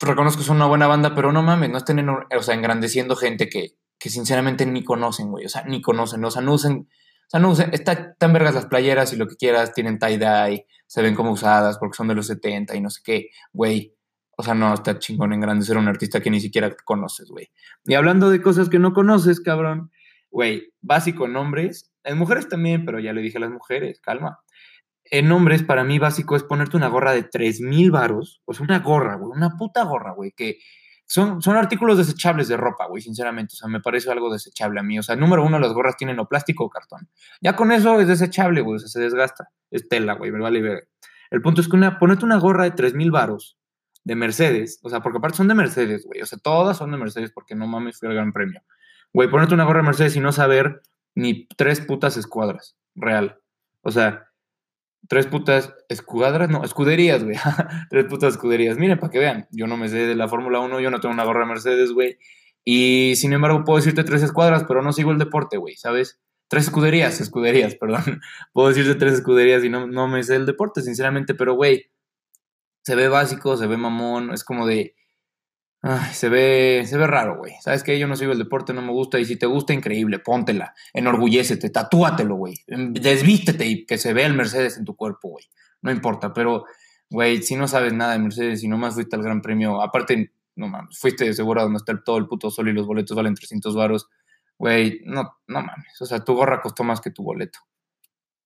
reconozco 0.00 0.40
que 0.40 0.46
son 0.46 0.56
una 0.56 0.66
buena 0.66 0.88
banda, 0.88 1.14
pero 1.14 1.30
no 1.30 1.40
mames, 1.40 1.70
no 1.70 1.78
estén, 1.78 2.04
o 2.08 2.42
sea, 2.42 2.56
engrandeciendo 2.56 3.14
gente 3.14 3.48
que, 3.48 3.76
que 3.96 4.10
sinceramente 4.10 4.66
ni 4.66 4.82
conocen, 4.82 5.30
güey, 5.30 5.46
o 5.46 5.48
sea, 5.48 5.62
ni 5.62 5.80
conocen, 5.80 6.24
o 6.24 6.32
sea, 6.32 6.42
no 6.42 6.54
usen, 6.54 6.88
o 6.88 7.30
sea, 7.30 7.38
no, 7.38 7.52
está, 7.52 7.92
están 7.92 8.32
vergas 8.32 8.56
las 8.56 8.66
playeras 8.66 9.12
y 9.12 9.16
lo 9.16 9.28
que 9.28 9.36
quieras, 9.36 9.72
tienen 9.72 10.00
tie-dye, 10.00 10.66
se 10.88 11.00
ven 11.00 11.14
como 11.14 11.30
usadas 11.30 11.78
porque 11.78 11.96
son 11.96 12.08
de 12.08 12.16
los 12.16 12.26
70 12.26 12.74
y 12.74 12.80
no 12.80 12.90
sé 12.90 13.02
qué, 13.04 13.28
güey. 13.52 13.94
O 14.36 14.42
sea, 14.42 14.54
no, 14.54 14.74
está 14.74 14.98
chingón 14.98 15.32
en 15.32 15.40
grande 15.40 15.64
ser 15.64 15.76
un 15.76 15.86
artista 15.86 16.20
que 16.20 16.30
ni 16.30 16.40
siquiera 16.40 16.74
conoces, 16.84 17.28
güey. 17.28 17.52
Y 17.84 17.94
hablando 17.94 18.30
de 18.30 18.42
cosas 18.42 18.68
que 18.68 18.80
no 18.80 18.94
conoces, 18.94 19.38
cabrón, 19.38 19.92
güey, 20.30 20.72
básico 20.80 21.26
en 21.26 21.36
hombres, 21.36 21.92
en 22.04 22.18
mujeres 22.18 22.48
también, 22.48 22.84
pero 22.84 23.00
ya 23.00 23.12
le 23.12 23.22
dije 23.22 23.38
a 23.38 23.40
las 23.40 23.50
mujeres, 23.50 24.00
calma. 24.00 24.40
En 25.04 25.30
hombres, 25.32 25.62
para 25.62 25.84
mí 25.84 25.98
básico 25.98 26.36
es 26.36 26.44
ponerte 26.44 26.76
una 26.76 26.88
gorra 26.88 27.12
de 27.12 27.24
3 27.24 27.60
mil 27.62 27.90
varos, 27.90 28.42
o 28.44 28.54
sea, 28.54 28.64
una 28.64 28.78
gorra, 28.78 29.16
güey, 29.16 29.32
una 29.36 29.56
puta 29.56 29.82
gorra, 29.84 30.12
güey, 30.12 30.32
que 30.32 30.58
son, 31.06 31.42
son 31.42 31.56
artículos 31.56 31.98
desechables 31.98 32.46
de 32.46 32.56
ropa, 32.56 32.86
güey, 32.86 33.02
sinceramente. 33.02 33.54
O 33.54 33.56
sea, 33.56 33.68
me 33.68 33.80
parece 33.80 34.12
algo 34.12 34.32
desechable 34.32 34.78
a 34.78 34.84
mí. 34.84 34.96
O 34.96 35.02
sea, 35.02 35.16
número 35.16 35.44
uno, 35.44 35.58
las 35.58 35.72
gorras 35.72 35.96
tienen 35.96 36.20
o 36.20 36.28
plástico 36.28 36.64
o 36.64 36.70
cartón. 36.70 37.08
Ya 37.40 37.56
con 37.56 37.72
eso 37.72 38.00
es 38.00 38.06
desechable, 38.06 38.60
güey, 38.60 38.76
o 38.76 38.78
sea, 38.78 38.88
se 38.88 39.00
desgasta. 39.00 39.48
Es 39.72 39.88
tela, 39.88 40.14
güey, 40.14 40.30
me 40.30 40.38
vale 40.38 40.62
ver. 40.62 40.88
El 41.30 41.42
punto 41.42 41.60
es 41.60 41.68
que 41.68 41.74
una, 41.74 41.98
ponerte 41.98 42.24
una 42.24 42.38
gorra 42.38 42.64
de 42.64 42.70
3 42.72 42.94
mil 42.94 43.10
varos 43.10 43.58
de 44.04 44.14
Mercedes, 44.14 44.80
o 44.82 44.88
sea, 44.88 45.00
porque 45.00 45.18
aparte 45.18 45.36
son 45.36 45.48
de 45.48 45.54
Mercedes, 45.54 46.04
güey, 46.06 46.22
o 46.22 46.26
sea, 46.26 46.38
todas 46.38 46.76
son 46.76 46.90
de 46.90 46.96
Mercedes 46.96 47.32
porque 47.32 47.54
no 47.54 47.66
mames, 47.66 47.98
fui 47.98 48.08
al 48.08 48.14
gran 48.14 48.32
premio. 48.32 48.62
Güey, 49.12 49.30
ponerte 49.30 49.54
una 49.54 49.64
gorra 49.64 49.80
de 49.80 49.86
Mercedes 49.86 50.16
y 50.16 50.20
no 50.20 50.32
saber 50.32 50.82
ni 51.14 51.46
tres 51.56 51.80
putas 51.80 52.16
escuadras, 52.16 52.76
real. 52.94 53.40
O 53.82 53.90
sea, 53.90 54.30
Tres 55.08 55.26
putas 55.26 55.74
escuadras, 55.88 56.50
no, 56.50 56.62
escuderías, 56.62 57.24
güey. 57.24 57.36
Tres 57.90 58.04
putas 58.04 58.34
escuderías. 58.34 58.76
Miren, 58.78 58.98
para 58.98 59.10
que 59.10 59.18
vean, 59.18 59.48
yo 59.50 59.66
no 59.66 59.76
me 59.76 59.88
sé 59.88 60.06
de 60.06 60.14
la 60.14 60.28
Fórmula 60.28 60.60
1, 60.60 60.80
yo 60.80 60.90
no 60.90 61.00
tengo 61.00 61.14
una 61.14 61.24
gorra 61.24 61.46
Mercedes, 61.46 61.92
güey. 61.92 62.18
Y 62.64 63.14
sin 63.16 63.32
embargo, 63.32 63.64
puedo 63.64 63.78
decirte 63.78 64.04
tres 64.04 64.22
escuadras, 64.22 64.64
pero 64.68 64.82
no 64.82 64.92
sigo 64.92 65.10
el 65.10 65.18
deporte, 65.18 65.56
güey, 65.56 65.74
¿sabes? 65.76 66.20
Tres 66.48 66.64
escuderías, 66.64 67.20
escuderías, 67.20 67.74
perdón. 67.80 68.20
puedo 68.52 68.68
decirte 68.68 68.94
tres 68.96 69.14
escuderías 69.14 69.64
y 69.64 69.70
no, 69.70 69.86
no 69.86 70.06
me 70.08 70.22
sé 70.22 70.36
el 70.36 70.46
deporte, 70.46 70.82
sinceramente, 70.82 71.34
pero, 71.34 71.54
güey, 71.54 71.90
se 72.84 72.94
ve 72.94 73.08
básico, 73.08 73.56
se 73.56 73.66
ve 73.66 73.78
mamón, 73.78 74.32
es 74.32 74.44
como 74.44 74.66
de, 74.66 74.94
Ay, 75.82 76.12
se 76.12 76.28
ve, 76.28 76.84
se 76.86 76.98
ve 76.98 77.06
raro, 77.06 77.38
güey. 77.38 77.54
¿Sabes 77.60 77.82
qué? 77.82 77.98
Yo 77.98 78.06
no 78.06 78.14
sigo 78.14 78.32
el 78.32 78.38
deporte, 78.38 78.74
no 78.74 78.82
me 78.82 78.92
gusta. 78.92 79.18
Y 79.18 79.24
si 79.24 79.36
te 79.36 79.46
gusta, 79.46 79.72
increíble, 79.72 80.18
póntela, 80.18 80.74
enorgullécete, 80.92 81.70
tatúatelo, 81.70 82.34
güey. 82.34 82.54
Desvístete 82.66 83.66
y 83.66 83.86
que 83.86 83.96
se 83.96 84.12
vea 84.12 84.26
el 84.26 84.34
Mercedes 84.34 84.76
en 84.76 84.84
tu 84.84 84.94
cuerpo, 84.94 85.30
güey. 85.30 85.44
No 85.80 85.90
importa, 85.90 86.34
pero, 86.34 86.66
güey, 87.08 87.42
si 87.42 87.56
no 87.56 87.66
sabes 87.66 87.94
nada 87.94 88.12
de 88.12 88.18
Mercedes 88.18 88.62
y 88.62 88.68
nomás 88.68 88.94
fuiste 88.94 89.16
al 89.16 89.22
Gran 89.22 89.40
Premio, 89.40 89.80
aparte, 89.80 90.32
no 90.56 90.68
mames, 90.68 90.98
fuiste 90.98 91.32
seguro 91.32 91.62
donde 91.62 91.78
está 91.78 91.98
todo 92.04 92.18
el 92.18 92.26
puto 92.26 92.50
sol 92.50 92.68
y 92.68 92.72
los 92.74 92.86
boletos 92.86 93.16
valen 93.16 93.34
300 93.34 93.74
varos, 93.74 94.08
güey, 94.58 95.00
no, 95.06 95.38
no 95.46 95.62
mames. 95.62 96.00
O 96.00 96.04
sea, 96.04 96.22
tu 96.22 96.34
gorra 96.34 96.60
costó 96.60 96.84
más 96.84 97.00
que 97.00 97.10
tu 97.10 97.22
boleto. 97.22 97.58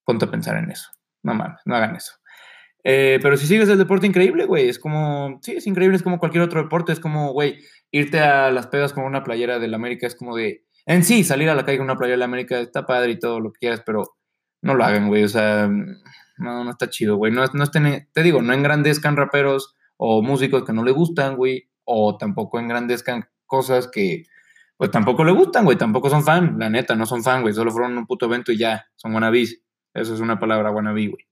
Ponte 0.04 0.26
a 0.26 0.30
pensar 0.30 0.56
en 0.56 0.70
eso. 0.70 0.90
No 1.24 1.34
mames, 1.34 1.60
no 1.64 1.74
hagan 1.74 1.96
eso. 1.96 2.12
Eh, 2.84 3.18
pero 3.22 3.36
si 3.38 3.46
sigues 3.46 3.68
el 3.70 3.78
deporte, 3.78 4.06
increíble, 4.06 4.44
güey. 4.44 4.68
Es 4.68 4.78
como, 4.78 5.38
sí, 5.42 5.52
es 5.52 5.66
increíble, 5.66 5.96
es 5.96 6.02
como 6.02 6.18
cualquier 6.18 6.44
otro 6.44 6.62
deporte. 6.62 6.92
Es 6.92 7.00
como, 7.00 7.32
güey, 7.32 7.58
irte 7.90 8.20
a 8.20 8.50
las 8.50 8.66
pedas 8.66 8.92
con 8.92 9.04
una 9.04 9.24
playera 9.24 9.58
del 9.58 9.74
América 9.74 10.06
es 10.06 10.14
como 10.14 10.36
de, 10.36 10.64
en 10.86 11.02
sí, 11.02 11.24
salir 11.24 11.48
a 11.48 11.54
la 11.54 11.64
calle 11.64 11.78
con 11.78 11.86
una 11.86 11.96
playera 11.96 12.16
del 12.16 12.22
América 12.22 12.60
está 12.60 12.86
padre 12.86 13.12
y 13.12 13.18
todo 13.18 13.40
lo 13.40 13.52
que 13.52 13.60
quieras, 13.60 13.82
pero 13.84 14.16
no 14.62 14.74
lo 14.74 14.84
hagan, 14.84 15.08
güey. 15.08 15.24
O 15.24 15.28
sea, 15.28 15.66
no, 15.68 16.64
no 16.64 16.70
está 16.70 16.90
chido, 16.90 17.16
güey. 17.16 17.32
No, 17.32 17.44
no 17.54 17.64
estén, 17.64 18.08
te 18.12 18.22
digo, 18.22 18.42
no 18.42 18.52
engrandezcan 18.52 19.16
raperos 19.16 19.74
o 19.96 20.22
músicos 20.22 20.64
que 20.64 20.72
no 20.72 20.84
le 20.84 20.90
gustan, 20.90 21.36
güey, 21.36 21.70
o 21.84 22.16
tampoco 22.18 22.58
engrandezcan 22.58 23.24
cosas 23.46 23.88
que, 23.88 24.24
pues 24.76 24.90
tampoco 24.90 25.24
le 25.24 25.32
gustan, 25.32 25.64
güey. 25.64 25.78
Tampoco 25.78 26.10
son 26.10 26.22
fan, 26.22 26.56
la 26.58 26.68
neta, 26.68 26.94
no 26.94 27.06
son 27.06 27.22
fan, 27.22 27.42
güey. 27.42 27.54
Solo 27.54 27.70
fueron 27.70 27.96
un 27.96 28.06
puto 28.06 28.26
evento 28.26 28.52
y 28.52 28.58
ya, 28.58 28.86
son 28.96 29.14
wannabes. 29.14 29.62
Eso 29.94 30.14
es 30.14 30.20
una 30.20 30.38
palabra 30.38 30.70
wannabe, 30.70 31.06
güey. 31.08 31.24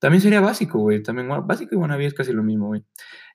También 0.00 0.22
sería 0.22 0.40
básico, 0.40 0.78
güey. 0.78 1.02
También 1.02 1.28
básico 1.46 1.74
y 1.74 1.78
wannabe 1.78 2.06
es 2.06 2.14
casi 2.14 2.32
lo 2.32 2.42
mismo, 2.42 2.68
güey. 2.68 2.84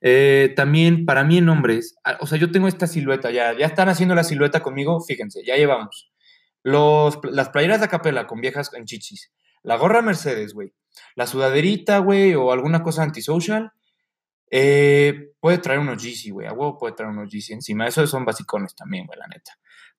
Eh, 0.01 0.53
también, 0.55 1.05
para 1.05 1.23
mí 1.23 1.37
en 1.37 1.47
hombres, 1.47 1.95
ah, 2.03 2.17
o 2.19 2.27
sea, 2.27 2.37
yo 2.37 2.51
tengo 2.51 2.67
esta 2.67 2.87
silueta, 2.87 3.31
ya, 3.31 3.57
ya 3.57 3.67
están 3.67 3.87
haciendo 3.87 4.15
la 4.15 4.23
silueta 4.23 4.61
conmigo, 4.61 4.99
fíjense, 5.01 5.43
ya 5.45 5.55
llevamos. 5.55 6.11
Los, 6.63 7.19
las 7.23 7.49
playeras 7.49 7.79
de 7.79 7.87
capela 7.87 8.27
con 8.27 8.41
viejas 8.41 8.73
en 8.73 8.85
chichis, 8.85 9.31
la 9.61 9.77
gorra 9.77 10.01
Mercedes, 10.01 10.53
güey, 10.53 10.73
la 11.15 11.27
sudaderita, 11.27 11.99
güey, 11.99 12.33
o 12.33 12.51
alguna 12.51 12.81
cosa 12.81 13.03
antisocial, 13.03 13.71
eh, 14.51 15.33
puede 15.39 15.59
traer 15.59 15.79
unos 15.79 16.03
GC, 16.03 16.31
güey, 16.31 16.47
a 16.47 16.53
huevo 16.53 16.77
puede 16.77 16.95
traer 16.95 17.11
unos 17.11 17.29
GC 17.31 17.53
encima. 17.53 17.87
Esos 17.87 18.09
son 18.09 18.25
basicones 18.25 18.75
también, 18.75 19.05
güey, 19.05 19.19
la 19.19 19.27
neta. 19.27 19.53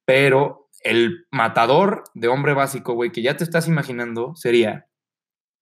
Pero 0.05 0.71
el 0.83 1.27
matador 1.31 2.05
de 2.15 2.29
hombre 2.29 2.55
básico, 2.55 2.95
güey, 2.95 3.13
que 3.13 3.23
ya 3.23 3.37
te 3.37 3.45
estás 3.45 3.69
imaginando, 3.69 4.35
sería 4.37 4.87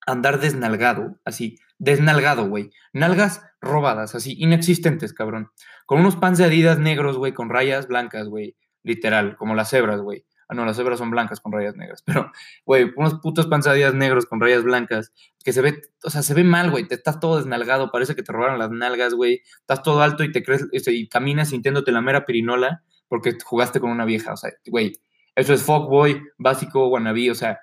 andar 0.06 0.40
desnalgado, 0.40 1.18
así, 1.24 1.58
desnalgado, 1.78 2.48
güey. 2.48 2.70
Nalgas 2.92 3.42
robadas, 3.60 4.14
así, 4.14 4.34
inexistentes, 4.38 5.12
cabrón. 5.12 5.50
Con 5.86 6.00
unos 6.00 6.16
pants 6.16 6.38
de 6.38 6.44
adidas 6.44 6.78
negros, 6.78 7.16
güey, 7.16 7.32
con 7.32 7.50
rayas 7.50 7.88
blancas, 7.88 8.28
güey. 8.28 8.56
Literal, 8.82 9.36
como 9.36 9.54
las 9.54 9.70
cebras, 9.70 10.00
güey. 10.00 10.24
Ah, 10.48 10.54
no, 10.54 10.66
las 10.66 10.76
cebras 10.76 10.98
son 10.98 11.10
blancas 11.10 11.40
con 11.40 11.52
rayas 11.52 11.74
negras. 11.76 12.02
Pero, 12.06 12.30
güey, 12.66 12.90
unos 12.96 13.14
putos 13.20 13.46
pants 13.46 13.66
negros 13.94 14.26
con 14.26 14.40
rayas 14.40 14.62
blancas. 14.62 15.12
Que 15.42 15.52
se 15.52 15.62
ve, 15.62 15.80
o 16.02 16.10
sea, 16.10 16.22
se 16.22 16.34
ve 16.34 16.44
mal, 16.44 16.70
güey. 16.70 16.86
Te 16.86 16.94
estás 16.94 17.18
todo 17.20 17.36
desnalgado, 17.36 17.90
parece 17.90 18.14
que 18.14 18.22
te 18.22 18.32
robaron 18.32 18.58
las 18.58 18.70
nalgas, 18.70 19.14
güey. 19.14 19.42
Estás 19.60 19.82
todo 19.82 20.02
alto 20.02 20.22
y 20.24 20.32
te 20.32 20.42
crees, 20.42 20.66
este, 20.72 20.92
y 20.92 21.08
caminas 21.08 21.48
sintiéndote 21.48 21.92
la 21.92 22.02
mera 22.02 22.26
pirinola 22.26 22.82
porque 23.08 23.36
jugaste 23.42 23.80
con 23.80 23.90
una 23.90 24.04
vieja. 24.04 24.32
O 24.32 24.36
sea, 24.36 24.50
güey, 24.66 24.92
eso 25.34 25.54
es 25.54 25.62
fuckboy, 25.62 26.22
básico, 26.38 26.88
wannabe, 26.88 27.30
o 27.30 27.34
sea, 27.34 27.60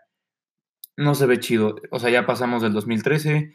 no 1.01 1.15
se 1.15 1.25
ve 1.25 1.39
chido. 1.39 1.75
O 1.91 1.99
sea, 1.99 2.09
ya 2.09 2.25
pasamos 2.25 2.61
del 2.61 2.73
2013, 2.73 3.51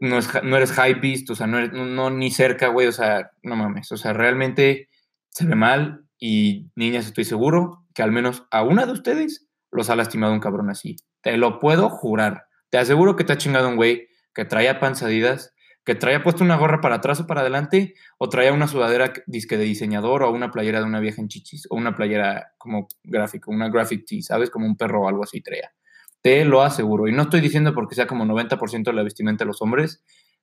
no, 0.00 0.18
es, 0.18 0.28
no 0.42 0.56
eres 0.56 0.72
hypeist, 0.72 1.30
o 1.30 1.34
sea, 1.34 1.46
no, 1.46 1.58
eres, 1.58 1.72
no, 1.72 2.10
ni 2.10 2.30
cerca, 2.30 2.68
güey, 2.68 2.86
o 2.86 2.92
sea, 2.92 3.32
no 3.42 3.56
mames. 3.56 3.92
O 3.92 3.96
sea, 3.96 4.12
realmente 4.12 4.88
se 5.28 5.46
ve 5.46 5.54
mal 5.54 6.04
y 6.18 6.70
niñas, 6.74 7.06
estoy 7.06 7.24
seguro 7.24 7.86
que 7.94 8.02
al 8.02 8.12
menos 8.12 8.44
a 8.50 8.62
una 8.62 8.86
de 8.86 8.92
ustedes 8.92 9.48
los 9.70 9.90
ha 9.90 9.96
lastimado 9.96 10.32
un 10.32 10.40
cabrón 10.40 10.70
así. 10.70 10.96
Te 11.22 11.36
lo 11.36 11.58
puedo 11.58 11.90
jurar. 11.90 12.46
Te 12.70 12.78
aseguro 12.78 13.16
que 13.16 13.24
te 13.24 13.32
ha 13.32 13.38
chingado 13.38 13.68
un 13.68 13.76
güey 13.76 14.08
que 14.34 14.44
traía 14.44 14.80
panzadidas, 14.80 15.54
que 15.84 15.94
traía 15.94 16.22
puesto 16.22 16.44
una 16.44 16.56
gorra 16.56 16.80
para 16.80 16.96
atrás 16.96 17.20
o 17.20 17.26
para 17.26 17.40
adelante, 17.40 17.94
o 18.18 18.28
traía 18.28 18.52
una 18.52 18.68
sudadera 18.68 19.12
disque 19.26 19.56
de 19.56 19.64
diseñador, 19.64 20.22
o 20.22 20.30
una 20.30 20.50
playera 20.50 20.80
de 20.80 20.86
una 20.86 21.00
vieja 21.00 21.20
en 21.20 21.28
chichis, 21.28 21.66
o 21.70 21.76
una 21.76 21.94
playera 21.94 22.52
como 22.58 22.86
gráfico, 23.02 23.50
una 23.50 23.68
graphic 23.68 24.04
tee, 24.06 24.22
¿sabes? 24.22 24.50
Como 24.50 24.66
un 24.66 24.76
perro 24.76 25.02
o 25.02 25.08
algo 25.08 25.24
así 25.24 25.40
traía. 25.40 25.72
Te 26.22 26.44
lo 26.44 26.62
aseguro. 26.62 27.08
Y 27.08 27.12
no 27.12 27.22
estoy 27.22 27.40
diciendo 27.40 27.74
porque 27.74 27.94
sea 27.94 28.06
como 28.06 28.24
90% 28.24 28.84
de 28.84 28.92
la 28.92 29.02
vestimenta 29.02 29.44
de 29.44 29.48
los 29.48 29.62
hombres, 29.62 30.02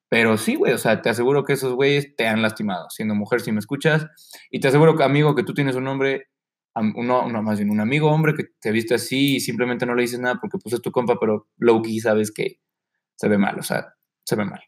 pero 0.10 0.38
sí, 0.38 0.56
güey, 0.56 0.74
o 0.74 0.78
sea, 0.78 1.02
te 1.02 1.10
aseguro 1.10 1.44
que 1.44 1.54
esos 1.54 1.74
güeyes 1.74 2.16
te 2.16 2.28
han 2.28 2.42
lastimado, 2.42 2.90
siendo 2.90 3.14
mujer 3.14 3.42
si 3.42 3.52
me 3.52 3.60
escuchas. 3.60 4.08
Y 4.50 4.60
te 4.60 4.70
aseguro, 4.70 5.02
amigo, 5.04 5.36
que 5.36 5.44
tú 5.44 5.54
tienes 5.54 5.76
un 5.76 5.88
hombre, 5.88 6.28
uno, 6.76 7.44
más 7.44 7.58
bien 7.60 7.72
un 7.72 7.82
amigo 7.82 8.10
hombre 8.10 8.34
que 8.34 8.46
te 8.60 8.72
viste 8.72 8.96
así 8.96 9.36
y 9.36 9.40
simplemente 9.40 9.86
no 9.86 9.96
le 9.96 10.04
dices 10.04 10.20
nada 10.20 10.38
porque 10.40 10.58
pues 10.60 10.74
es 10.74 10.82
tu 10.82 10.92
compa, 10.92 11.18
pero 11.20 11.48
low-key 11.58 12.00
sabes 12.00 12.32
que 12.32 12.60
se 13.16 13.28
ve 13.28 13.38
mal, 13.38 13.60
o 13.60 13.64
sea, 13.64 13.96
se 14.24 14.36
ve 14.36 14.46
mal. 14.46 14.62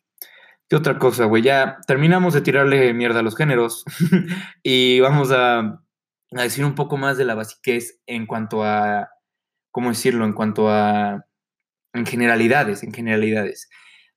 ¿Qué 0.68 0.76
otra 0.76 1.00
cosa, 1.00 1.26
güey? 1.26 1.42
Ya 1.42 1.78
terminamos 1.88 2.34
de 2.34 2.42
tirarle 2.42 2.94
mierda 2.94 3.22
a 3.22 3.24
los 3.24 3.36
géneros 3.36 3.86
y 4.64 5.00
vamos 5.00 5.32
a, 5.32 5.60
a 5.60 6.42
decir 6.44 6.66
un 6.66 6.76
poco 6.76 6.98
más 6.98 7.18
de 7.18 7.26
la 7.26 7.36
basiquez 7.36 8.02
en 8.06 8.26
cuanto 8.26 8.64
a 8.64 9.10
¿cómo 9.72 9.90
decirlo? 9.90 10.26
En 10.26 10.34
cuanto 10.34 10.70
a, 10.70 11.26
en 11.94 12.06
generalidades, 12.06 12.84
en 12.84 12.94
generalidades. 12.94 13.70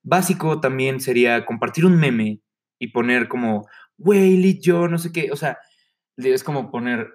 Básico 0.03 0.59
también 0.59 0.99
sería 0.99 1.45
compartir 1.45 1.85
un 1.85 1.99
meme 1.99 2.41
y 2.79 2.87
poner 2.89 3.27
como, 3.27 3.67
güey, 3.97 4.59
yo, 4.61 4.87
no 4.87 4.97
sé 4.97 5.11
qué, 5.11 5.31
o 5.31 5.35
sea, 5.35 5.57
es 6.17 6.43
como 6.43 6.69
poner, 6.71 7.09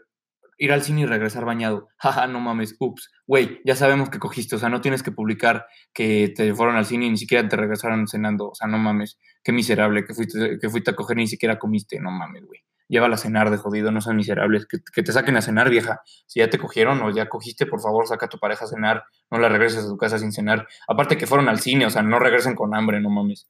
ir 0.58 0.72
al 0.72 0.82
cine 0.82 1.02
y 1.02 1.06
regresar 1.06 1.44
bañado. 1.44 1.88
Jaja, 1.98 2.26
no 2.26 2.40
mames, 2.40 2.76
ups. 2.80 3.10
Güey, 3.26 3.60
ya 3.64 3.76
sabemos 3.76 4.10
que 4.10 4.18
cogiste, 4.18 4.56
o 4.56 4.58
sea, 4.58 4.68
no 4.68 4.80
tienes 4.80 5.02
que 5.02 5.12
publicar 5.12 5.66
que 5.92 6.32
te 6.34 6.54
fueron 6.54 6.76
al 6.76 6.86
cine 6.86 7.06
y 7.06 7.10
ni 7.10 7.18
siquiera 7.18 7.48
te 7.48 7.56
regresaron 7.56 8.08
cenando. 8.08 8.50
O 8.50 8.54
sea, 8.54 8.68
no 8.68 8.78
mames, 8.78 9.18
qué 9.44 9.52
miserable 9.52 10.04
que 10.04 10.14
fuiste, 10.14 10.58
que 10.60 10.68
fuiste 10.70 10.90
a 10.90 10.96
coger 10.96 11.18
y 11.18 11.22
ni 11.22 11.28
siquiera 11.28 11.58
comiste. 11.58 12.00
No 12.00 12.10
mames, 12.10 12.44
güey 12.44 12.67
llévala 12.88 13.14
a 13.14 13.18
cenar 13.18 13.50
de 13.50 13.58
jodido, 13.58 13.92
no 13.92 14.00
sean 14.00 14.16
miserables, 14.16 14.66
que, 14.66 15.02
te 15.02 15.12
saquen 15.12 15.36
a 15.36 15.42
cenar, 15.42 15.70
vieja. 15.70 16.00
Si 16.26 16.40
ya 16.40 16.50
te 16.50 16.58
cogieron 16.58 17.00
o 17.02 17.10
ya 17.10 17.28
cogiste, 17.28 17.66
por 17.66 17.80
favor, 17.80 18.06
saca 18.06 18.26
a 18.26 18.28
tu 18.28 18.38
pareja 18.38 18.64
a 18.64 18.68
cenar, 18.68 19.04
no 19.30 19.38
la 19.38 19.48
regreses 19.48 19.84
a 19.84 19.88
tu 19.88 19.96
casa 19.96 20.18
sin 20.18 20.32
cenar. 20.32 20.66
Aparte 20.88 21.16
que 21.16 21.26
fueron 21.26 21.48
al 21.48 21.60
cine, 21.60 21.86
o 21.86 21.90
sea, 21.90 22.02
no 22.02 22.18
regresen 22.18 22.54
con 22.54 22.74
hambre, 22.74 23.00
no 23.00 23.10
mames. 23.10 23.48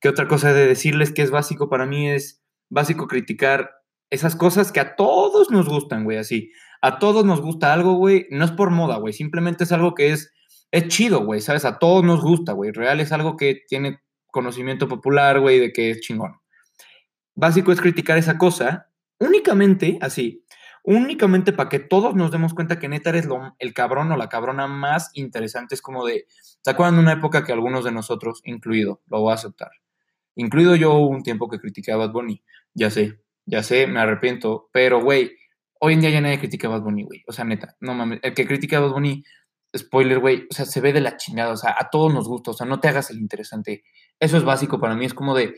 ¿Qué 0.00 0.08
otra 0.08 0.26
cosa 0.26 0.52
de 0.52 0.66
decirles 0.66 1.12
que 1.12 1.22
es 1.22 1.30
básico 1.30 1.68
para 1.68 1.86
mí? 1.86 2.10
Es 2.10 2.42
básico 2.70 3.06
criticar 3.06 3.70
esas 4.10 4.34
cosas 4.34 4.72
que 4.72 4.80
a 4.80 4.96
todos 4.96 5.50
nos 5.50 5.68
gustan, 5.68 6.04
güey, 6.04 6.18
así. 6.18 6.50
A 6.80 6.98
todos 6.98 7.24
nos 7.24 7.40
gusta 7.40 7.72
algo, 7.72 7.94
güey, 7.94 8.26
no 8.30 8.44
es 8.44 8.50
por 8.50 8.70
moda, 8.70 8.96
güey, 8.96 9.12
simplemente 9.12 9.64
es 9.64 9.72
algo 9.72 9.94
que 9.94 10.12
es, 10.12 10.32
es 10.70 10.88
chido, 10.88 11.24
güey, 11.24 11.40
¿sabes? 11.40 11.64
A 11.64 11.78
todos 11.78 12.02
nos 12.02 12.22
gusta, 12.22 12.52
güey. 12.52 12.72
Real 12.72 13.00
es 13.00 13.12
algo 13.12 13.36
que 13.36 13.60
tiene 13.68 14.00
conocimiento 14.26 14.88
popular, 14.88 15.38
güey, 15.40 15.60
de 15.60 15.72
que 15.72 15.90
es 15.90 16.00
chingón 16.00 16.41
básico 17.34 17.72
es 17.72 17.80
criticar 17.80 18.18
esa 18.18 18.38
cosa 18.38 18.88
únicamente 19.18 19.98
así, 20.00 20.44
únicamente 20.82 21.52
para 21.52 21.68
que 21.68 21.78
todos 21.78 22.14
nos 22.14 22.32
demos 22.32 22.54
cuenta 22.54 22.78
que 22.78 22.88
neta 22.88 23.10
eres 23.10 23.26
lo, 23.26 23.54
el 23.58 23.72
cabrón 23.72 24.10
o 24.10 24.16
la 24.16 24.28
cabrona 24.28 24.66
más 24.66 25.10
interesante. 25.14 25.74
Es 25.74 25.82
como 25.82 26.04
de, 26.04 26.26
¿se 26.28 26.70
acuerdan 26.70 26.96
de 26.96 27.02
una 27.02 27.12
época 27.12 27.44
que 27.44 27.52
algunos 27.52 27.84
de 27.84 27.92
nosotros, 27.92 28.40
incluido, 28.44 29.00
lo 29.06 29.20
voy 29.20 29.30
a 29.30 29.34
aceptar? 29.34 29.70
Incluido 30.34 30.76
yo 30.76 30.94
un 30.94 31.22
tiempo 31.22 31.48
que 31.48 31.58
criticaba 31.58 32.04
a 32.04 32.06
Bad 32.06 32.14
Bunny, 32.14 32.42
ya 32.74 32.90
sé, 32.90 33.20
ya 33.44 33.62
sé, 33.62 33.86
me 33.86 34.00
arrepiento, 34.00 34.70
pero 34.72 35.02
güey, 35.02 35.36
hoy 35.78 35.94
en 35.94 36.00
día 36.00 36.10
ya 36.10 36.20
nadie 36.20 36.38
critica 36.38 36.68
a 36.68 36.70
Bad 36.70 36.82
Bunny, 36.82 37.04
güey. 37.04 37.22
O 37.28 37.32
sea, 37.32 37.44
neta, 37.44 37.76
no 37.80 37.94
mames, 37.94 38.20
el 38.22 38.34
que 38.34 38.46
critica 38.46 38.78
a 38.78 38.80
Bad 38.80 38.92
Bunny, 38.92 39.22
spoiler, 39.76 40.18
güey, 40.18 40.46
o 40.50 40.54
sea, 40.54 40.64
se 40.64 40.80
ve 40.80 40.92
de 40.92 41.00
la 41.00 41.16
chingada, 41.16 41.52
o 41.52 41.56
sea, 41.56 41.76
a 41.78 41.90
todos 41.90 42.12
nos 42.12 42.28
gusta, 42.28 42.50
o 42.50 42.54
sea, 42.54 42.66
no 42.66 42.80
te 42.80 42.88
hagas 42.88 43.10
el 43.10 43.18
interesante. 43.18 43.84
Eso 44.18 44.36
es 44.36 44.44
básico 44.44 44.80
para 44.80 44.96
mí, 44.96 45.04
es 45.04 45.14
como 45.14 45.34
de, 45.34 45.54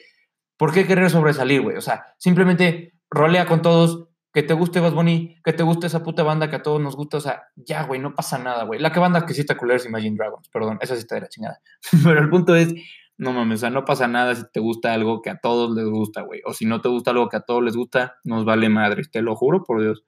¿por 0.57 0.73
qué 0.73 0.87
querer 0.87 1.11
sobresalir, 1.11 1.63
güey? 1.63 1.77
O 1.77 1.81
sea, 1.81 2.07
simplemente 2.19 2.95
rolea 3.11 3.47
con 3.47 3.63
todos, 3.63 4.09
que 4.33 4.43
te 4.43 4.55
guste 4.55 4.81
Bad 4.81 4.95
Bunny, 4.95 5.37
que 5.45 5.53
te 5.53 5.63
guste 5.63 5.87
esa 5.87 6.03
puta 6.03 6.25
banda 6.25 6.51
que 6.51 6.57
a 6.57 6.63
todos 6.63 6.81
nos 6.81 6.97
gusta, 6.97 7.19
o 7.19 7.21
sea, 7.21 7.45
ya, 7.55 7.85
güey, 7.85 8.01
no 8.01 8.15
pasa 8.15 8.37
nada, 8.37 8.65
güey. 8.65 8.81
La 8.81 8.91
que 8.91 8.99
banda 8.99 9.25
que 9.27 9.33
sí 9.33 9.43
está 9.43 9.57
culera 9.57 9.77
es 9.77 9.87
Imagine 9.87 10.17
Dragons, 10.17 10.49
perdón, 10.49 10.79
esa 10.81 10.95
sí 10.95 11.01
está 11.01 11.15
de 11.15 11.21
la 11.23 11.29
chingada. 11.29 11.61
Pero 12.05 12.19
el 12.19 12.29
punto 12.29 12.57
es, 12.57 12.75
no 13.17 13.33
mames, 13.33 13.61
o 13.61 13.63
sea, 13.63 13.71
no 13.71 13.85
pasa 13.85 14.09
nada 14.09 14.35
si 14.35 14.43
te 14.53 14.59
gusta 14.59 14.93
algo 14.93 15.23
que 15.23 15.31
a 15.31 15.39
todos 15.39 15.75
les 15.77 15.87
gusta, 15.87 16.23
güey. 16.23 16.41
O 16.47 16.53
si 16.53 16.67
no 16.67 16.81
te 16.81 16.89
gusta 16.89 17.13
algo 17.13 17.29
que 17.29 17.37
a 17.37 17.43
todos 17.43 17.63
les 17.63 17.77
gusta, 17.77 18.17
nos 18.25 18.45
vale 18.45 18.69
madre, 18.69 19.03
te 19.05 19.23
lo 19.23 19.37
juro 19.37 19.63
por 19.63 19.81
Dios. 19.81 20.05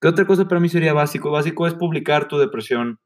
¿Qué 0.00 0.08
otra 0.08 0.24
cosa 0.26 0.46
para 0.46 0.60
mí 0.60 0.68
sería 0.68 0.92
básico? 0.92 1.32
Básico 1.32 1.66
es 1.66 1.74
publicar 1.74 2.28
tu 2.28 2.38
depresión 2.38 3.00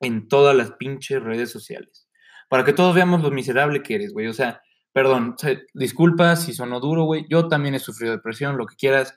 en 0.00 0.28
todas 0.28 0.54
las 0.54 0.72
pinches 0.72 1.22
redes 1.22 1.50
sociales. 1.50 2.08
Para 2.50 2.64
que 2.64 2.72
todos 2.74 2.94
veamos 2.94 3.22
lo 3.22 3.30
miserable 3.30 3.82
que 3.82 3.94
eres, 3.94 4.12
güey. 4.12 4.26
O 4.26 4.34
sea, 4.34 4.60
perdón, 4.94 5.34
disculpa 5.74 6.36
si 6.36 6.54
sonó 6.54 6.78
duro, 6.78 7.02
güey. 7.02 7.26
Yo 7.28 7.48
también 7.48 7.74
he 7.74 7.80
sufrido 7.80 8.12
depresión, 8.12 8.56
lo 8.56 8.64
que 8.64 8.76
quieras. 8.76 9.14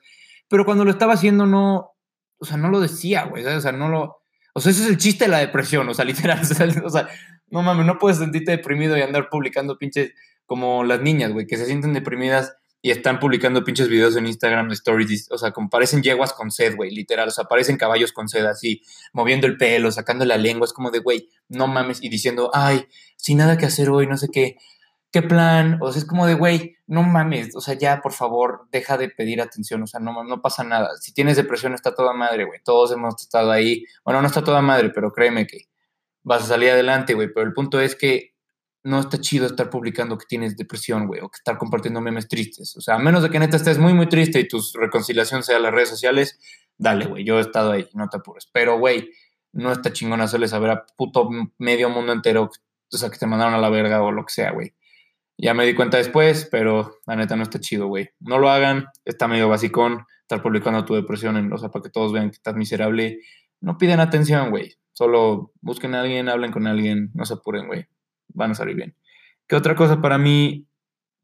Pero 0.48 0.64
cuando 0.64 0.84
lo 0.84 0.90
estaba 0.90 1.14
haciendo, 1.14 1.46
no, 1.46 1.92
o 2.38 2.44
sea, 2.44 2.56
no 2.56 2.68
lo 2.68 2.80
decía, 2.80 3.24
güey. 3.26 3.46
O 3.46 3.60
sea, 3.60 3.70
no 3.70 3.88
lo. 3.88 4.22
O 4.54 4.60
sea, 4.60 4.72
ese 4.72 4.82
es 4.82 4.88
el 4.90 4.98
chiste 4.98 5.26
de 5.26 5.30
la 5.30 5.38
depresión, 5.38 5.88
o 5.88 5.94
sea, 5.94 6.04
literal. 6.04 6.40
O 6.84 6.90
sea, 6.90 7.08
no 7.46 7.62
mames, 7.62 7.86
no 7.86 7.96
puedes 7.96 8.18
sentirte 8.18 8.50
deprimido 8.50 8.98
y 8.98 9.02
andar 9.02 9.28
publicando 9.30 9.78
pinches 9.78 10.12
como 10.46 10.82
las 10.82 11.00
niñas, 11.00 11.32
güey, 11.32 11.46
que 11.46 11.56
se 11.56 11.66
sienten 11.66 11.92
deprimidas 11.92 12.56
y 12.82 12.90
están 12.90 13.20
publicando 13.20 13.62
pinches 13.62 13.88
videos 13.88 14.16
en 14.16 14.26
Instagram 14.26 14.70
Stories, 14.72 15.30
o 15.30 15.38
sea, 15.38 15.52
como 15.52 15.68
parecen 15.68 16.02
yeguas 16.02 16.32
con 16.32 16.50
sed, 16.50 16.74
güey, 16.76 16.90
literal, 16.90 17.28
o 17.28 17.30
sea, 17.30 17.44
parecen 17.44 17.76
caballos 17.76 18.12
con 18.12 18.28
sed, 18.28 18.46
así, 18.46 18.82
moviendo 19.12 19.46
el 19.46 19.56
pelo, 19.56 19.90
sacando 19.90 20.24
la 20.24 20.38
lengua, 20.38 20.64
es 20.64 20.72
como 20.72 20.90
de, 20.90 21.00
güey, 21.00 21.28
no 21.48 21.66
mames, 21.66 22.02
y 22.02 22.08
diciendo, 22.08 22.50
ay, 22.54 22.86
sin 23.16 23.38
nada 23.38 23.58
que 23.58 23.66
hacer 23.66 23.90
hoy, 23.90 24.06
no 24.06 24.16
sé 24.16 24.28
qué, 24.32 24.56
qué 25.10 25.22
plan, 25.22 25.78
o 25.80 25.90
sea, 25.92 26.00
es 26.00 26.06
como 26.06 26.26
de, 26.26 26.34
güey, 26.34 26.76
no 26.86 27.02
mames, 27.02 27.54
o 27.56 27.60
sea, 27.60 27.74
ya, 27.74 28.00
por 28.02 28.12
favor, 28.12 28.68
deja 28.70 28.96
de 28.96 29.08
pedir 29.08 29.40
atención, 29.40 29.82
o 29.82 29.86
sea, 29.86 30.00
no, 30.00 30.42
pasa 30.42 30.64
nada, 30.64 30.96
si 31.00 31.12
tienes 31.12 31.36
depresión 31.36 31.74
está 31.74 31.94
toda 31.94 32.12
madre, 32.12 32.44
güey, 32.44 32.60
todos 32.64 32.92
hemos 32.92 33.20
estado 33.20 33.50
ahí, 33.50 33.84
bueno, 34.04 34.20
no 34.20 34.26
está 34.26 34.44
toda 34.44 34.62
madre, 34.62 34.90
pero 34.90 35.12
créeme 35.12 35.46
que 35.46 35.68
vas 36.28 36.42
a 36.42 36.46
salir 36.46 36.70
adelante, 36.70 37.14
güey. 37.14 37.32
Pero 37.32 37.46
el 37.46 37.54
punto 37.54 37.80
es 37.80 37.96
que 37.96 38.34
no 38.84 39.00
está 39.00 39.20
chido 39.20 39.46
estar 39.46 39.70
publicando 39.70 40.16
que 40.16 40.26
tienes 40.26 40.56
depresión, 40.56 41.06
güey, 41.06 41.20
o 41.20 41.28
que 41.28 41.36
estar 41.36 41.58
compartiendo 41.58 42.00
memes 42.00 42.28
tristes. 42.28 42.76
O 42.76 42.80
sea, 42.80 42.94
a 42.94 42.98
menos 42.98 43.22
de 43.22 43.30
que 43.30 43.38
neta 43.38 43.56
estés 43.56 43.78
muy, 43.78 43.92
muy 43.92 44.08
triste 44.08 44.38
y 44.38 44.46
tu 44.46 44.60
reconciliación 44.74 45.42
sea 45.42 45.58
las 45.58 45.72
redes 45.72 45.88
sociales, 45.88 46.38
dale, 46.76 47.06
güey, 47.06 47.24
yo 47.24 47.38
he 47.38 47.40
estado 47.40 47.72
ahí, 47.72 47.88
no 47.94 48.08
te 48.08 48.18
apures. 48.18 48.48
Pero, 48.52 48.78
güey, 48.78 49.10
no 49.52 49.72
está 49.72 49.92
chingón 49.92 50.20
hacerle 50.20 50.48
saber 50.48 50.70
a 50.70 50.86
puto 50.96 51.28
medio 51.58 51.90
mundo 51.90 52.12
entero, 52.12 52.50
o 52.92 52.96
sea, 52.96 53.10
que 53.10 53.18
te 53.18 53.26
mandaron 53.26 53.54
a 53.54 53.58
la 53.58 53.70
verga 53.70 54.02
o 54.02 54.12
lo 54.12 54.24
que 54.24 54.32
sea, 54.32 54.52
güey. 54.52 54.74
Ya 55.40 55.54
me 55.54 55.64
di 55.64 55.74
cuenta 55.74 55.98
después, 55.98 56.48
pero 56.50 56.98
la 57.06 57.14
neta 57.14 57.36
no 57.36 57.44
está 57.44 57.60
chido, 57.60 57.86
güey. 57.86 58.10
No 58.18 58.38
lo 58.38 58.50
hagan, 58.50 58.86
está 59.04 59.28
medio 59.28 59.48
basicón 59.48 60.04
estar 60.22 60.42
publicando 60.42 60.84
tu 60.84 60.94
depresión, 60.94 61.36
en, 61.36 61.52
o 61.52 61.56
sea, 61.56 61.70
para 61.70 61.84
que 61.84 61.90
todos 61.90 62.12
vean 62.12 62.30
que 62.30 62.36
estás 62.36 62.56
miserable. 62.56 63.20
No 63.60 63.78
piden 63.78 64.00
atención, 64.00 64.50
güey. 64.50 64.74
Solo 64.92 65.52
busquen 65.60 65.94
a 65.94 66.00
alguien, 66.00 66.28
hablen 66.28 66.50
con 66.50 66.66
alguien, 66.66 67.10
no 67.14 67.24
se 67.24 67.34
apuren, 67.34 67.68
güey. 67.68 67.86
Van 68.34 68.50
a 68.50 68.54
salir 68.54 68.74
bien. 68.74 68.96
¿Qué 69.46 69.54
otra 69.54 69.76
cosa 69.76 70.02
para 70.02 70.18
mí? 70.18 70.66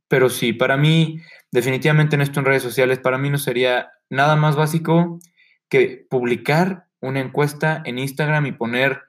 Pero 0.07 0.31
sí, 0.31 0.53
para 0.53 0.77
mí, 0.77 1.21
definitivamente 1.51 2.15
en 2.15 2.23
esto 2.23 2.39
en 2.39 2.47
redes 2.47 2.63
sociales, 2.63 3.01
para 3.01 3.19
mí 3.19 3.31
no 3.31 3.39
sería 3.39 3.91
nada 4.09 4.37
más 4.37 4.55
básico 4.55 5.19
que 5.69 6.07
publicar 6.09 6.87
una 7.01 7.21
encuesta 7.21 7.83
en 7.85 7.99
Instagram 7.99 8.47
y 8.47 8.53
poner 8.53 9.03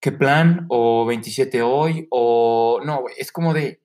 qué 0.00 0.12
plan 0.12 0.66
o 0.68 1.06
27 1.06 1.62
hoy 1.62 2.06
o 2.10 2.80
no, 2.84 3.00
güey, 3.00 3.14
es 3.18 3.32
como 3.32 3.54
de 3.54 3.80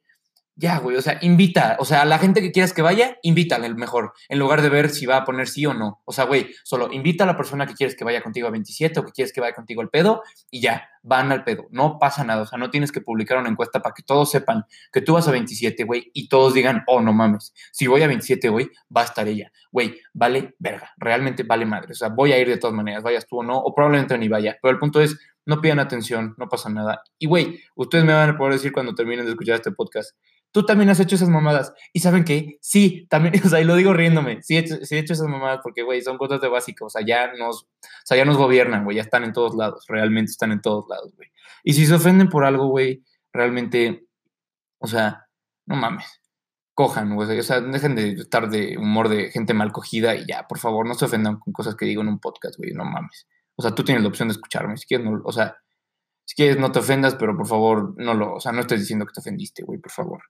ya, 0.55 0.79
güey, 0.79 0.97
o 0.97 1.01
sea, 1.01 1.17
invita, 1.21 1.77
o 1.79 1.85
sea, 1.85 2.01
a 2.01 2.05
la 2.05 2.19
gente 2.19 2.41
que 2.41 2.51
quieras 2.51 2.73
que 2.73 2.81
vaya, 2.81 3.17
invítale 3.23 3.67
el 3.67 3.75
mejor, 3.75 4.13
en 4.29 4.37
lugar 4.37 4.61
de 4.61 4.69
ver 4.69 4.89
si 4.89 5.05
va 5.05 5.17
a 5.17 5.25
poner 5.25 5.47
sí 5.47 5.65
o 5.65 5.73
no. 5.73 6.01
O 6.05 6.11
sea, 6.11 6.25
güey, 6.25 6.53
solo 6.63 6.89
invita 6.91 7.23
a 7.23 7.27
la 7.27 7.37
persona 7.37 7.65
que 7.65 7.73
quieres 7.73 7.95
que 7.95 8.03
vaya 8.03 8.21
contigo 8.21 8.47
a 8.47 8.51
27 8.51 8.99
o 8.99 9.05
que 9.05 9.11
quieres 9.11 9.33
que 9.33 9.41
vaya 9.41 9.55
contigo 9.55 9.81
al 9.81 9.89
pedo 9.89 10.21
y 10.49 10.61
ya, 10.61 10.89
van 11.03 11.31
al 11.31 11.43
pedo. 11.43 11.67
No 11.71 11.97
pasa 11.99 12.23
nada, 12.23 12.43
o 12.43 12.45
sea, 12.45 12.59
no 12.59 12.69
tienes 12.69 12.91
que 12.91 13.01
publicar 13.01 13.37
una 13.37 13.49
encuesta 13.49 13.81
para 13.81 13.93
que 13.93 14.03
todos 14.03 14.29
sepan 14.29 14.65
que 14.91 15.01
tú 15.01 15.13
vas 15.13 15.27
a 15.27 15.31
27, 15.31 15.83
güey, 15.83 16.11
y 16.13 16.27
todos 16.27 16.53
digan, 16.53 16.83
oh, 16.87 17.01
no 17.01 17.13
mames, 17.13 17.53
si 17.71 17.87
voy 17.87 18.03
a 18.03 18.07
27 18.07 18.49
hoy, 18.49 18.69
va 18.95 19.01
a 19.01 19.05
estar 19.05 19.27
ella. 19.27 19.51
Güey, 19.71 19.99
vale 20.13 20.55
verga, 20.59 20.91
realmente 20.97 21.43
vale 21.43 21.65
madre. 21.65 21.91
O 21.91 21.95
sea, 21.95 22.09
voy 22.09 22.33
a 22.33 22.39
ir 22.39 22.47
de 22.47 22.57
todas 22.57 22.75
maneras, 22.75 23.03
vayas 23.03 23.25
tú 23.25 23.39
o 23.39 23.43
no, 23.43 23.57
o 23.57 23.73
probablemente 23.73 24.17
ni 24.17 24.27
vaya. 24.27 24.57
Pero 24.61 24.73
el 24.73 24.79
punto 24.79 24.99
es, 24.99 25.17
no 25.45 25.61
pidan 25.61 25.79
atención, 25.79 26.35
no 26.37 26.47
pasa 26.49 26.69
nada. 26.69 27.03
Y, 27.17 27.27
güey, 27.27 27.59
ustedes 27.75 28.05
me 28.05 28.13
van 28.13 28.31
a 28.31 28.37
poder 28.37 28.53
decir 28.53 28.71
cuando 28.71 28.93
terminen 28.93 29.25
de 29.25 29.31
escuchar 29.31 29.55
este 29.55 29.71
podcast, 29.71 30.15
tú 30.51 30.65
también 30.65 30.89
has 30.89 30.99
hecho 30.99 31.15
esas 31.15 31.29
mamadas. 31.29 31.73
¿Y 31.93 31.99
saben 31.99 32.23
qué? 32.23 32.57
Sí, 32.61 33.07
también, 33.09 33.33
o 33.45 33.49
sea, 33.49 33.61
y 33.61 33.63
lo 33.63 33.75
digo 33.75 33.93
riéndome, 33.93 34.41
sí 34.41 34.55
he 34.55 34.59
hecho, 34.59 34.75
sí 34.83 34.95
he 34.95 34.99
hecho 34.99 35.13
esas 35.13 35.27
mamadas 35.27 35.59
porque, 35.63 35.83
güey, 35.83 36.01
son 36.01 36.17
cosas 36.17 36.41
de 36.41 36.47
básico, 36.47 36.85
o 36.85 36.89
sea, 36.89 37.03
ya 37.05 37.33
nos, 37.33 37.63
o 37.63 37.67
sea, 38.05 38.17
ya 38.17 38.25
nos 38.25 38.37
gobiernan, 38.37 38.83
güey, 38.83 38.97
ya 38.97 39.03
están 39.03 39.23
en 39.23 39.33
todos 39.33 39.55
lados, 39.55 39.85
realmente 39.87 40.31
están 40.31 40.51
en 40.51 40.61
todos 40.61 40.85
lados, 40.89 41.13
güey. 41.15 41.29
Y 41.63 41.73
si 41.73 41.85
se 41.85 41.93
ofenden 41.93 42.29
por 42.29 42.45
algo, 42.45 42.67
güey, 42.67 43.03
realmente, 43.33 44.05
o 44.79 44.87
sea, 44.87 45.27
no 45.65 45.75
mames, 45.75 46.21
cojan, 46.73 47.15
güey, 47.15 47.39
o 47.39 47.43
sea, 47.43 47.61
dejen 47.61 47.95
de 47.95 48.11
estar 48.13 48.49
de 48.49 48.77
humor 48.77 49.09
de 49.09 49.31
gente 49.31 49.53
mal 49.53 49.71
cogida 49.71 50.15
y 50.15 50.25
ya, 50.27 50.47
por 50.47 50.59
favor, 50.59 50.87
no 50.87 50.93
se 50.95 51.05
ofendan 51.05 51.39
con 51.39 51.53
cosas 51.53 51.75
que 51.75 51.85
digo 51.85 52.01
en 52.01 52.09
un 52.09 52.19
podcast, 52.19 52.57
güey, 52.57 52.73
no 52.73 52.85
mames. 52.85 53.27
O 53.55 53.61
sea, 53.61 53.75
tú 53.75 53.83
tienes 53.83 54.01
la 54.01 54.09
opción 54.09 54.27
de 54.29 54.33
escucharme, 54.33 54.77
si 54.77 54.87
quieres, 54.87 55.05
no, 55.05 55.21
o 55.23 55.31
sea, 55.31 55.55
si 56.31 56.35
quieres, 56.35 56.57
no 56.57 56.71
te 56.71 56.79
ofendas, 56.79 57.15
pero 57.15 57.35
por 57.35 57.45
favor, 57.45 57.93
no 57.97 58.13
lo, 58.13 58.35
o 58.35 58.39
sea, 58.39 58.53
no 58.53 58.61
estés 58.61 58.79
diciendo 58.79 59.05
que 59.05 59.11
te 59.11 59.19
ofendiste, 59.19 59.63
güey, 59.63 59.79
por 59.79 59.91
favor. 59.91 60.21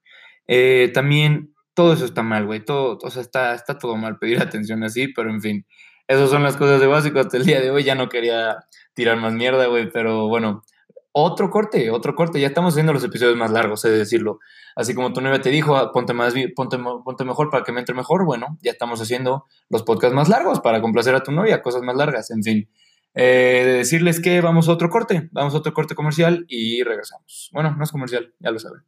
Eh, 0.47 0.89
también, 0.95 1.53
todo 1.75 1.93
eso 1.93 2.05
está 2.05 2.23
mal, 2.23 2.47
güey, 2.47 2.65
todo, 2.65 2.97
o 2.99 3.11
sea, 3.11 3.21
está, 3.21 3.53
está 3.53 3.77
todo 3.77 3.95
mal 3.97 4.17
pedir 4.17 4.39
atención 4.41 4.83
así, 4.83 5.09
pero 5.09 5.29
en 5.29 5.41
fin, 5.41 5.67
esas 6.07 6.31
son 6.31 6.41
las 6.41 6.57
cosas 6.57 6.81
de 6.81 6.87
básico 6.87 7.19
hasta 7.19 7.37
el 7.37 7.45
día 7.45 7.61
de 7.61 7.69
hoy, 7.69 7.83
ya 7.83 7.93
no 7.93 8.09
quería 8.09 8.65
tirar 8.95 9.17
más 9.17 9.33
mierda, 9.33 9.67
güey, 9.67 9.91
pero 9.91 10.27
bueno, 10.27 10.63
otro 11.11 11.51
corte, 11.51 11.91
otro 11.91 12.15
corte, 12.15 12.39
ya 12.39 12.47
estamos 12.47 12.73
haciendo 12.73 12.93
los 12.93 13.03
episodios 13.03 13.37
más 13.37 13.51
largos, 13.51 13.85
es 13.85 13.91
decirlo. 13.91 14.39
Así 14.75 14.95
como 14.95 15.13
tu 15.13 15.21
novia 15.21 15.39
te 15.39 15.51
dijo, 15.51 15.75
ah, 15.75 15.91
ponte, 15.91 16.13
más, 16.13 16.33
ponte, 16.55 16.79
ponte 17.05 17.25
mejor 17.25 17.51
para 17.51 17.63
que 17.63 17.71
me 17.71 17.79
entre 17.79 17.93
mejor, 17.93 18.25
bueno, 18.25 18.57
ya 18.63 18.71
estamos 18.71 18.99
haciendo 18.99 19.45
los 19.69 19.83
podcasts 19.83 20.15
más 20.15 20.29
largos 20.29 20.61
para 20.61 20.81
complacer 20.81 21.13
a 21.13 21.21
tu 21.21 21.31
novia, 21.31 21.61
cosas 21.61 21.83
más 21.83 21.95
largas, 21.95 22.31
en 22.31 22.41
fin. 22.41 22.69
Eh, 23.13 23.63
de 23.65 23.73
decirles 23.73 24.21
que 24.21 24.39
vamos 24.39 24.69
a 24.69 24.71
otro 24.71 24.89
corte, 24.89 25.27
vamos 25.31 25.53
a 25.53 25.57
otro 25.57 25.73
corte 25.73 25.95
comercial 25.95 26.45
y 26.47 26.81
regresamos. 26.83 27.49
Bueno, 27.51 27.75
no 27.75 27.83
es 27.83 27.91
comercial, 27.91 28.33
ya 28.39 28.51
lo 28.51 28.59
saben. 28.59 28.83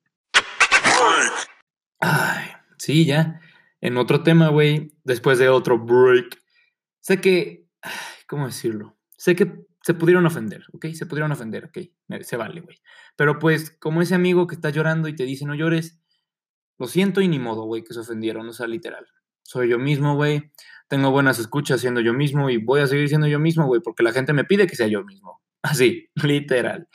Ay, 1.99 2.47
sí, 2.77 3.05
ya. 3.05 3.41
En 3.81 3.97
otro 3.97 4.23
tema, 4.23 4.47
güey, 4.47 4.93
después 5.03 5.39
de 5.39 5.49
otro 5.49 5.77
break. 5.77 6.41
Sé 7.01 7.19
que, 7.19 7.67
¿cómo 8.27 8.45
decirlo? 8.45 8.97
Sé 9.17 9.35
que 9.35 9.65
se 9.81 9.93
pudieron 9.93 10.25
ofender, 10.25 10.65
¿ok? 10.71 10.87
Se 10.93 11.05
pudieron 11.05 11.33
ofender, 11.33 11.65
ok. 11.65 11.79
Se 12.21 12.37
vale, 12.37 12.61
güey. 12.61 12.77
Pero 13.17 13.39
pues, 13.39 13.71
como 13.71 14.01
ese 14.01 14.15
amigo 14.15 14.47
que 14.47 14.55
está 14.55 14.69
llorando 14.69 15.09
y 15.09 15.15
te 15.15 15.25
dice 15.25 15.45
no 15.45 15.55
llores, 15.55 15.99
lo 16.79 16.87
siento 16.87 17.19
y 17.19 17.27
ni 17.27 17.39
modo, 17.39 17.65
güey, 17.65 17.83
que 17.83 17.93
se 17.93 17.99
ofendieron, 17.99 18.47
o 18.47 18.53
sea, 18.53 18.67
literal. 18.67 19.05
Soy 19.41 19.67
yo 19.67 19.79
mismo, 19.79 20.15
güey 20.15 20.53
tengo 20.87 21.11
buenas 21.11 21.39
escuchas 21.39 21.81
siendo 21.81 22.01
yo 22.01 22.13
mismo 22.13 22.49
y 22.49 22.57
voy 22.57 22.81
a 22.81 22.87
seguir 22.87 23.09
siendo 23.09 23.27
yo 23.27 23.39
mismo, 23.39 23.65
güey, 23.65 23.81
porque 23.81 24.03
la 24.03 24.11
gente 24.11 24.33
me 24.33 24.43
pide 24.43 24.67
que 24.67 24.75
sea 24.75 24.87
yo 24.87 25.03
mismo. 25.03 25.41
Así, 25.61 26.09
literal. 26.15 26.87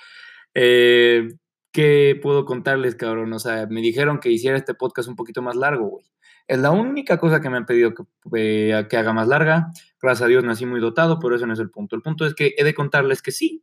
Eh, 0.55 1.29
¿Qué 1.72 2.18
puedo 2.22 2.44
contarles, 2.44 2.94
cabrón? 2.94 3.33
O 3.33 3.38
sea, 3.38 3.66
me 3.66 3.81
dijeron 3.81 4.20
que 4.20 4.31
hiciera 4.31 4.57
este 4.57 4.74
podcast 4.74 5.09
un 5.09 5.16
poquito 5.16 5.42
más 5.42 5.55
largo, 5.55 5.87
güey. 5.87 6.07
Es 6.46 6.59
la 6.59 6.70
única 6.70 7.18
cosa 7.18 7.40
que 7.40 7.51
me 7.51 7.59
han 7.59 7.66
pedido 7.66 7.92
que, 7.94 8.05
eh, 8.37 8.87
que 8.88 8.96
haga 8.96 9.12
más 9.12 9.29
larga. 9.29 9.70
Gracias 10.01 10.24
a 10.24 10.29
Dios 10.29 10.44
nací 10.44 10.64
muy 10.64 10.81
dotado, 10.81 11.18
pero 11.18 11.37
eso 11.37 11.46
no 11.46 11.53
es 11.53 11.59
el 11.59 11.70
punto. 11.70 11.94
El 11.94 12.03
punto 12.03 12.24
es 12.27 12.35
que 12.35 12.55
he 12.57 12.64
de 12.64 12.74
contarles 12.74 13.20
que 13.20 13.33
sí, 13.33 13.62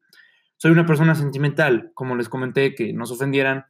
soy 0.58 0.72
una 0.72 0.86
persona 0.86 1.16
sentimental. 1.16 1.92
Como 1.96 2.16
les 2.16 2.30
comenté, 2.30 2.76
que 2.76 2.94
no 2.94 3.08
se 3.08 3.16
ofendieran, 3.16 3.66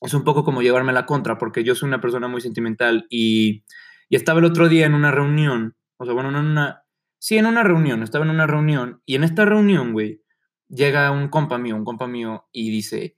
es 0.00 0.14
un 0.14 0.24
poco 0.24 0.44
como 0.44 0.62
llevarme 0.62 0.92
la 0.92 1.06
contra, 1.06 1.38
porque 1.38 1.62
yo 1.62 1.74
soy 1.74 1.86
una 1.86 2.00
persona 2.00 2.26
muy 2.28 2.40
sentimental 2.40 3.06
y 3.08 3.64
y 4.08 4.16
estaba 4.16 4.38
el 4.38 4.44
otro 4.44 4.68
día 4.68 4.86
en 4.86 4.94
una 4.94 5.10
reunión, 5.10 5.76
o 5.96 6.04
sea, 6.04 6.14
bueno, 6.14 6.30
no 6.30 6.40
en 6.40 6.46
una, 6.46 6.84
sí, 7.18 7.36
en 7.38 7.46
una 7.46 7.62
reunión, 7.62 8.02
estaba 8.02 8.24
en 8.24 8.30
una 8.30 8.46
reunión, 8.46 9.02
y 9.04 9.14
en 9.14 9.24
esta 9.24 9.44
reunión, 9.44 9.92
güey, 9.92 10.22
llega 10.68 11.10
un 11.10 11.28
compa 11.28 11.58
mío, 11.58 11.76
un 11.76 11.84
compa 11.84 12.06
mío, 12.06 12.48
y 12.52 12.70
dice, 12.70 13.16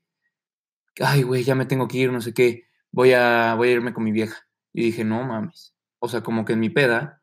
ay, 1.01 1.23
güey, 1.23 1.43
ya 1.43 1.55
me 1.55 1.67
tengo 1.67 1.89
que 1.89 1.99
ir, 1.99 2.13
no 2.13 2.21
sé 2.21 2.33
qué, 2.35 2.65
voy 2.91 3.13
a, 3.13 3.55
voy 3.55 3.69
a 3.69 3.73
irme 3.73 3.93
con 3.93 4.05
mi 4.05 4.13
vieja. 4.13 4.47
Y 4.73 4.83
dije, 4.83 5.05
no 5.05 5.25
mames. 5.25 5.75
O 5.99 6.09
sea, 6.09 6.23
como 6.23 6.45
que 6.45 6.53
en 6.53 6.61
mi 6.61 6.71
peda, 6.71 7.23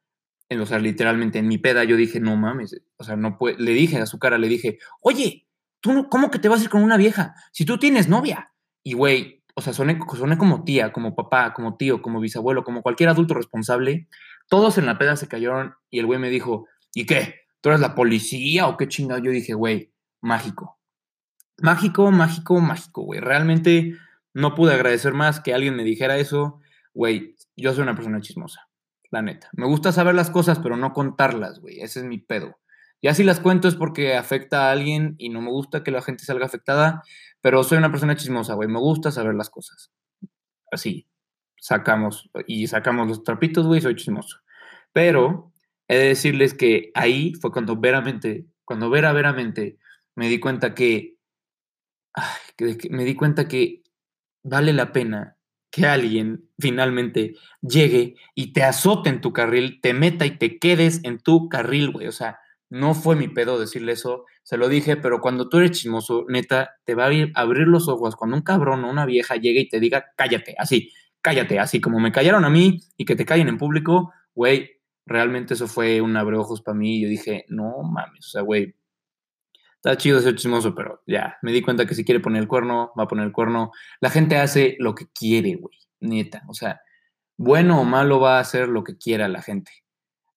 o 0.50 0.66
sea, 0.66 0.80
literalmente 0.80 1.40
en 1.40 1.48
mi 1.48 1.58
peda, 1.58 1.84
yo 1.84 1.96
dije, 1.96 2.20
no 2.20 2.36
mames, 2.36 2.82
o 2.98 3.04
sea, 3.04 3.16
no 3.16 3.38
puede, 3.38 3.58
le 3.60 3.72
dije 3.72 3.98
a 3.98 4.06
su 4.06 4.20
cara, 4.20 4.38
le 4.38 4.48
dije, 4.48 4.80
oye, 5.02 5.48
¿tú 5.80 5.94
no, 5.94 6.10
¿cómo 6.10 6.30
que 6.30 6.40
te 6.40 6.50
vas 6.50 6.62
a 6.62 6.64
ir 6.64 6.70
con 6.70 6.84
una 6.84 6.98
vieja? 6.98 7.36
Si 7.52 7.66
tú 7.66 7.78
tienes 7.78 8.08
novia. 8.08 8.52
Y 8.84 8.94
güey, 8.94 9.43
o 9.56 9.62
sea, 9.62 9.74
soné 9.74 10.00
como 10.38 10.64
tía, 10.64 10.92
como 10.92 11.16
papá, 11.16 11.54
como 11.54 11.78
tío, 11.78 12.02
como 12.02 12.20
bisabuelo, 12.20 12.64
como 12.64 12.82
cualquier 12.82 13.10
adulto 13.10 13.34
responsable. 13.34 14.08
Todos 14.50 14.78
en 14.78 14.86
la 14.86 14.98
peda 14.98 15.16
se 15.16 15.28
cayeron 15.28 15.76
y 15.90 16.00
el 16.00 16.06
güey 16.06 16.20
me 16.20 16.30
dijo, 16.30 16.68
¿y 16.94 17.06
qué? 17.06 17.42
¿Tú 17.62 17.70
eres 17.70 17.82
la 17.82 17.96
policía 17.96 18.68
o 18.68 18.78
qué 18.78 18.88
chingado? 18.88 19.22
Yo 19.22 19.32
dije, 19.32 19.54
güey, 19.54 19.92
mágico. 20.22 20.80
Mágico, 21.62 22.12
mágico, 22.12 22.60
mágico, 22.60 23.04
güey. 23.04 23.20
Realmente 23.20 23.96
no 24.34 24.56
pude 24.56 24.74
agradecer 24.74 25.14
más 25.14 25.40
que 25.40 25.54
alguien 25.54 25.76
me 25.76 25.84
dijera 25.84 26.18
eso. 26.18 26.60
Güey, 26.94 27.36
yo 27.56 27.74
soy 27.74 27.84
una 27.84 27.96
persona 27.96 28.22
chismosa 28.22 28.68
la 29.14 29.22
neta. 29.22 29.48
Me 29.54 29.68
gusta 29.68 29.92
saber 29.92 30.16
las 30.16 30.32
cosas, 30.32 30.60
pero 30.60 30.76
no 30.76 30.92
contarlas, 30.92 31.60
güey. 31.60 31.80
Ese 31.82 32.00
es 32.00 32.06
mi 32.06 32.18
pedo. 32.18 32.60
Ya 33.02 33.14
si 33.14 33.24
las 33.24 33.40
cuento 33.40 33.68
es 33.68 33.76
porque 33.76 34.18
afecta 34.18 34.68
a 34.68 34.72
alguien 34.72 35.16
y 35.20 35.30
no 35.30 35.40
me 35.40 35.52
gusta 35.52 35.84
que 35.84 35.92
la 35.92 36.02
gente 36.02 36.26
salga 36.26 36.48
afectada, 36.48 37.04
pero 37.44 37.62
soy 37.62 37.78
una 37.78 37.92
persona 37.92 38.16
chismosa, 38.16 38.54
güey. 38.54 38.70
Me 38.70 38.80
gusta 38.80 39.12
saber 39.12 39.36
las 39.36 39.50
cosas. 39.50 39.92
Así, 40.72 41.10
sacamos 41.58 42.32
y 42.48 42.68
sacamos 42.68 43.10
los 43.10 43.24
trapitos, 43.26 43.68
güey, 43.68 43.82
soy 43.82 43.98
chismoso. 43.98 44.38
Pero 44.94 45.52
he 45.90 45.98
de 45.98 46.08
decirles 46.08 46.54
que 46.54 46.92
ahí 46.96 47.34
fue 47.34 47.52
cuando 47.52 47.76
veramente, 47.76 48.46
cuando 48.64 48.90
vera 48.90 49.12
veramente 49.12 49.78
me 50.16 50.30
di 50.30 50.40
cuenta 50.40 50.74
que, 50.74 51.18
que 52.56 52.78
me 52.90 53.04
di 53.04 53.14
cuenta 53.14 53.50
que 53.50 53.84
vale 54.42 54.72
la 54.72 54.94
pena 54.94 55.38
que 55.70 55.86
alguien 55.86 56.50
finalmente 56.58 57.36
llegue 57.62 58.16
y 58.36 58.54
te 58.54 58.64
azote 58.64 59.10
en 59.10 59.20
tu 59.20 59.34
carril, 59.34 59.82
te 59.82 59.94
meta 59.94 60.26
y 60.26 60.38
te 60.38 60.60
quedes 60.60 61.04
en 61.04 61.20
tu 61.20 61.50
carril, 61.50 61.92
güey. 61.92 62.08
O 62.08 62.14
sea, 62.14 62.40
no 62.74 62.96
fue 62.96 63.16
mi 63.16 63.28
pedo 63.28 63.60
decirle 63.60 63.92
eso, 63.92 64.26
se 64.42 64.58
lo 64.58 64.68
dije, 64.68 64.98
pero 64.98 65.22
cuando 65.22 65.48
tú 65.48 65.60
eres 65.60 65.72
chismoso, 65.72 66.26
neta, 66.28 66.72
te 66.86 66.96
va 66.96 67.06
a 67.06 67.10
abrir 67.36 67.68
los 67.68 67.88
ojos 67.88 68.16
cuando 68.16 68.36
un 68.36 68.42
cabrón 68.42 68.84
o 68.84 68.90
una 68.90 69.06
vieja 69.06 69.36
llegue 69.36 69.60
y 69.60 69.70
te 69.70 69.80
diga, 69.80 70.06
cállate, 70.18 70.56
así, 70.58 70.92
cállate, 71.22 71.60
así 71.60 71.80
como 71.80 72.00
me 72.00 72.12
callaron 72.12 72.46
a 72.46 72.50
mí 72.50 72.80
y 72.98 73.06
que 73.06 73.16
te 73.16 73.26
callen 73.26 73.48
en 73.48 73.60
público, 73.60 74.12
güey, 74.34 74.72
realmente 75.06 75.54
eso 75.54 75.68
fue 75.68 76.02
un 76.02 76.18
abreojos 76.18 76.64
para 76.64 76.76
mí. 76.76 77.00
Yo 77.00 77.08
dije, 77.10 77.46
no 77.48 77.84
mames, 77.84 78.26
o 78.26 78.30
sea, 78.30 78.42
güey, 78.42 78.74
está 79.76 79.96
chido 79.96 80.20
ser 80.20 80.36
chismoso, 80.36 80.74
pero 80.74 81.04
ya, 81.06 81.38
me 81.44 81.52
di 81.52 81.62
cuenta 81.62 81.86
que 81.86 81.94
si 81.94 82.04
quiere 82.04 82.22
poner 82.22 82.42
el 82.42 82.48
cuerno, 82.48 82.92
va 82.98 83.04
a 83.04 83.08
poner 83.08 83.28
el 83.28 83.32
cuerno. 83.32 83.72
La 84.02 84.10
gente 84.10 84.38
hace 84.38 84.78
lo 84.80 84.96
que 84.96 85.06
quiere, 85.14 85.58
güey, 85.58 85.78
neta. 86.00 86.42
O 86.48 86.56
sea, 86.56 86.82
bueno 87.38 87.80
o 87.80 87.84
malo 87.84 88.20
va 88.20 88.38
a 88.38 88.42
hacer 88.42 88.68
lo 88.68 88.84
que 88.84 88.98
quiera 88.98 89.28
la 89.28 89.44
gente. 89.44 89.83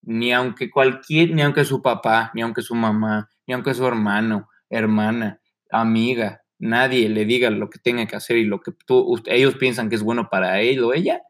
Ni 0.06 0.32
aunque 0.32 0.70
cualquier, 0.70 1.32
ni 1.32 1.42
aunque 1.42 1.66
su 1.66 1.82
papá, 1.82 2.30
ni 2.34 2.40
aunque 2.40 2.62
su 2.62 2.74
mamá, 2.74 3.28
ni 3.46 3.52
aunque 3.52 3.74
su 3.74 3.86
hermano, 3.86 4.48
hermana, 4.70 5.42
amiga, 5.70 6.42
nadie 6.58 7.10
le 7.10 7.26
diga 7.26 7.50
lo 7.50 7.68
que 7.68 7.78
tenga 7.78 8.06
que 8.06 8.16
hacer 8.16 8.38
y 8.38 8.44
lo 8.44 8.60
que 8.60 8.72
tú, 8.86 9.22
ellos 9.26 9.56
piensan 9.56 9.90
que 9.90 9.96
es 9.96 10.02
bueno 10.02 10.28
para 10.30 10.62
él 10.62 10.82
o 10.82 10.94
ella, 10.94 11.20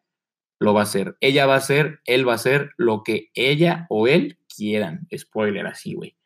lo 0.61 0.75
va 0.75 0.81
a 0.81 0.85
hacer. 0.85 1.17
Ella 1.21 1.47
va 1.47 1.55
a 1.55 1.59
hacer, 1.59 2.01
él 2.05 2.29
va 2.29 2.33
a 2.33 2.37
hacer 2.37 2.71
lo 2.77 3.03
que 3.03 3.31
ella 3.35 3.87
o 3.91 4.07
él 4.07 4.39
quieran. 4.55 5.09
Spoiler 5.13 5.67
así, 5.67 5.95
güey 5.95 6.17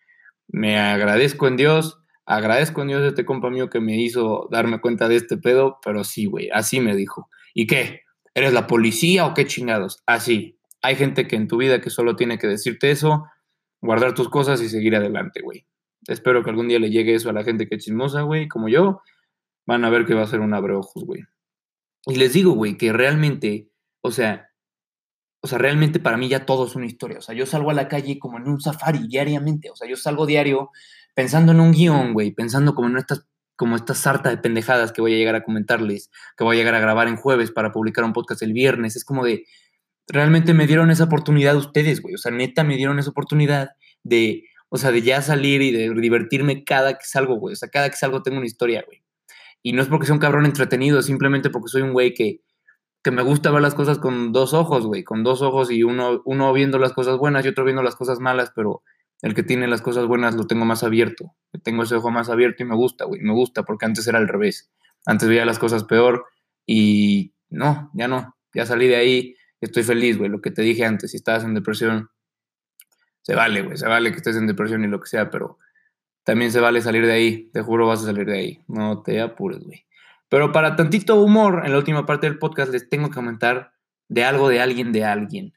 me 0.52 0.78
agradezco 0.78 1.46
en 1.48 1.56
Dios, 1.56 1.98
agradezco 2.26 2.82
en 2.82 2.88
Dios 2.88 3.02
a 3.02 3.08
este 3.08 3.24
compa 3.24 3.50
mío 3.50 3.70
que 3.70 3.80
me 3.80 3.96
hizo 3.96 4.48
darme 4.50 4.80
cuenta 4.80 5.08
de 5.08 5.16
este 5.16 5.36
pedo, 5.36 5.78
pero 5.84 6.04
sí, 6.04 6.26
güey, 6.26 6.48
así 6.52 6.80
me 6.80 6.96
dijo. 6.96 7.28
¿Y 7.54 7.66
qué? 7.66 8.02
¿Eres 8.34 8.52
la 8.52 8.66
policía 8.66 9.26
o 9.26 9.34
qué 9.34 9.46
chingados? 9.46 10.02
Así. 10.06 10.58
Hay 10.83 10.97
gente 10.97 11.27
que 11.27 11.37
en 11.37 11.49
tu 11.49 11.59
vida 11.59 11.81
que 11.81 11.90
solo 11.90 12.16
tiene 12.16 12.38
que 12.38 12.47
decirte 12.47 12.90
eso, 12.90 13.27
guardar 13.81 14.14
tus 14.14 14.29
cosas 14.29 14.61
y 14.62 14.69
seguir 14.69 14.97
adelante, 14.97 15.40
güey. 15.43 15.66
Espero 16.07 16.43
que 16.43 16.51
algún 16.51 16.69
día 16.69 16.79
le 16.79 16.90
llegue 16.90 17.14
eso 17.14 17.31
a 17.31 17.33
la 17.33 17.45
gente 17.45 17.69
que 17.69 17.77
es 17.77 17.85
chismosa, 17.85 18.23
güey, 18.23 18.49
como 18.49 18.69
yo. 18.69 19.03
Van 19.66 19.85
a 19.85 19.90
ver 19.90 20.07
que 20.07 20.14
va 20.14 20.23
a 20.23 20.27
ser 20.27 20.40
un 20.40 20.55
abreojos, 20.55 21.05
güey. 21.05 21.23
Y 22.07 22.16
les 22.16 22.33
digo, 22.33 22.53
güey, 22.53 22.77
que 22.77 22.93
realmente, 22.93 23.69
o 24.01 24.11
sea, 24.11 24.51
o 25.43 25.49
sea, 25.49 25.59
realmente 25.59 26.01
para 26.01 26.16
mí 26.16 26.29
ya 26.29 26.45
todo 26.47 26.66
es 26.66 26.75
una 26.75 26.87
historia. 26.87 27.19
O 27.19 27.23
sea, 27.23 27.35
yo 27.35 27.47
salgo 27.47 27.71
a 27.71 27.75
la 27.75 27.88
calle 27.88 28.19
como 28.19 28.38
en 28.38 28.49
un 28.49 28.61
safari 28.61 29.07
diariamente. 29.07 29.71
O 29.71 29.77
sea, 29.77 29.88
yo 29.88 29.97
salgo 29.97 30.27
diario 30.27 30.71
pensando 31.14 31.53
en 31.53 31.61
un 31.61 31.73
guion, 31.73 32.12
güey, 32.12 32.31
pensando 32.33 32.75
como 32.75 32.88
en 32.88 32.99
estas, 32.99 33.27
como 33.57 33.77
esta 33.77 33.95
sarta 33.95 34.31
de 34.31 34.38
pendejadas 34.38 34.93
que 34.93 35.01
voy 35.01 35.14
a 35.14 35.16
llegar 35.16 35.35
a 35.35 35.43
comentarles, 35.43 36.11
que 36.37 36.45
voy 36.45 36.57
a 36.57 36.59
llegar 36.59 36.75
a 36.75 36.81
grabar 36.81 37.09
en 37.09 37.16
jueves 37.16 37.51
para 37.51 37.73
publicar 37.73 38.05
un 38.05 38.12
podcast 38.12 38.43
el 38.43 38.53
viernes. 38.53 38.97
Es 38.97 39.05
como 39.05 39.25
de, 39.25 39.45
realmente 40.11 40.55
me 40.55 40.66
dieron 40.66 40.90
esa 40.90 41.05
oportunidad 41.05 41.57
ustedes, 41.57 42.03
güey. 42.03 42.14
O 42.14 42.18
sea, 42.18 42.33
neta 42.33 42.64
me 42.64 42.77
dieron 42.77 42.99
esa 42.99 43.11
oportunidad 43.11 43.70
de, 44.03 44.44
o 44.68 44.77
sea, 44.79 44.92
de 44.92 45.03
ya 45.03 45.23
salir 45.23 45.62
y 45.62 45.70
de 45.73 45.90
divertirme 45.94 46.64
cada 46.64 46.94
que 46.94 47.05
salgo, 47.05 47.37
güey. 47.37 47.55
O 47.55 47.57
sea, 47.57 47.68
cada 47.68 47.88
que 47.90 47.96
salgo 47.96 48.23
tengo 48.23 48.38
una 48.38 48.46
historia, 48.46 48.85
güey. 48.87 49.03
Y 49.62 49.73
no 49.73 49.83
es 49.83 49.88
porque 49.88 50.07
sea 50.07 50.14
un 50.14 50.20
cabrón 50.20 50.46
entretenido, 50.46 51.03
simplemente 51.03 51.51
porque 51.51 51.68
soy 51.68 51.83
un 51.83 51.92
güey 51.92 52.14
que 52.14 52.40
que 53.03 53.11
me 53.11 53.23
gusta 53.23 53.51
ver 53.51 53.62
las 53.62 53.75
cosas 53.75 53.99
con 53.99 54.33
dos 54.33 54.53
ojos, 54.53 54.87
güey, 54.87 55.05
con 55.05 55.25
dos 55.25 55.42
ojos 55.42 55.70
y 55.70 55.83
uno, 55.83 56.23
uno 56.25 56.53
viendo 56.53 56.79
las 56.79 56.92
cosas 56.92 57.16
buenas 57.16 57.44
y 57.44 57.49
otro 57.49 57.64
viendo 57.64 57.83
las 57.83 57.96
cosas 57.96 58.20
malas, 58.20 58.53
pero 58.55 58.83
el 59.23 59.35
que 59.35 59.42
tiene 59.42 59.68
las 59.68 59.81
cosas 59.81 60.07
buenas 60.07 60.35
lo 60.35 60.46
tengo 60.46 60.64
más 60.64 60.83
abierto. 60.83 61.35
Tengo 61.62 61.83
ese 61.83 61.94
ojo 61.94 62.11
más 62.11 62.29
abierto 62.29 62.62
y 62.62 62.66
me 62.66 62.75
gusta, 62.75 63.05
güey, 63.07 63.20
me 63.23 63.33
gusta 63.33 63.62
porque 63.62 63.87
antes 63.87 64.07
era 64.07 64.18
al 64.18 64.29
revés. 64.29 64.70
Antes 65.07 65.29
veía 65.29 65.46
las 65.46 65.59
cosas 65.59 65.85
peor 65.85 66.27
y 66.66 67.33
no, 67.49 67.90
ya 67.94 68.07
no, 68.07 68.37
ya 68.55 68.66
salí 68.66 68.87
de 68.87 68.96
ahí, 68.96 69.35
estoy 69.61 69.83
feliz, 69.83 70.18
güey, 70.18 70.31
lo 70.31 70.40
que 70.40 70.51
te 70.51 70.62
dije 70.62 70.85
antes, 70.85 71.11
si 71.11 71.16
estabas 71.16 71.44
en 71.44 71.55
depresión, 71.55 72.11
se 73.23 73.35
vale, 73.35 73.62
güey, 73.62 73.77
se 73.77 73.87
vale 73.87 74.11
que 74.11 74.18
estés 74.18 74.37
en 74.37 74.46
depresión 74.46 74.85
y 74.85 74.88
lo 74.88 75.01
que 75.01 75.09
sea, 75.09 75.31
pero 75.31 75.59
también 76.25 76.53
se 76.53 76.61
vale 76.61 76.81
salir 76.81 77.07
de 77.07 77.12
ahí, 77.12 77.51
te 77.53 77.62
juro 77.62 77.87
vas 77.87 78.03
a 78.03 78.07
salir 78.07 78.27
de 78.27 78.38
ahí, 78.38 78.64
no 78.68 79.03
te 79.03 79.20
apures, 79.20 79.61
güey. 79.61 79.87
Pero 80.29 80.53
para 80.53 80.77
tantito 80.77 81.20
humor, 81.20 81.62
en 81.64 81.73
la 81.73 81.79
última 81.79 82.07
parte 82.07 82.29
del 82.29 82.38
podcast 82.38 82.73
les 82.73 82.88
tengo 82.88 83.09
que 83.09 83.14
comentar 83.14 83.73
de 84.09 84.25
algo 84.25 84.49
de 84.49 84.61
alguien 84.61 84.92
de 84.92 85.05
alguien. 85.05 85.55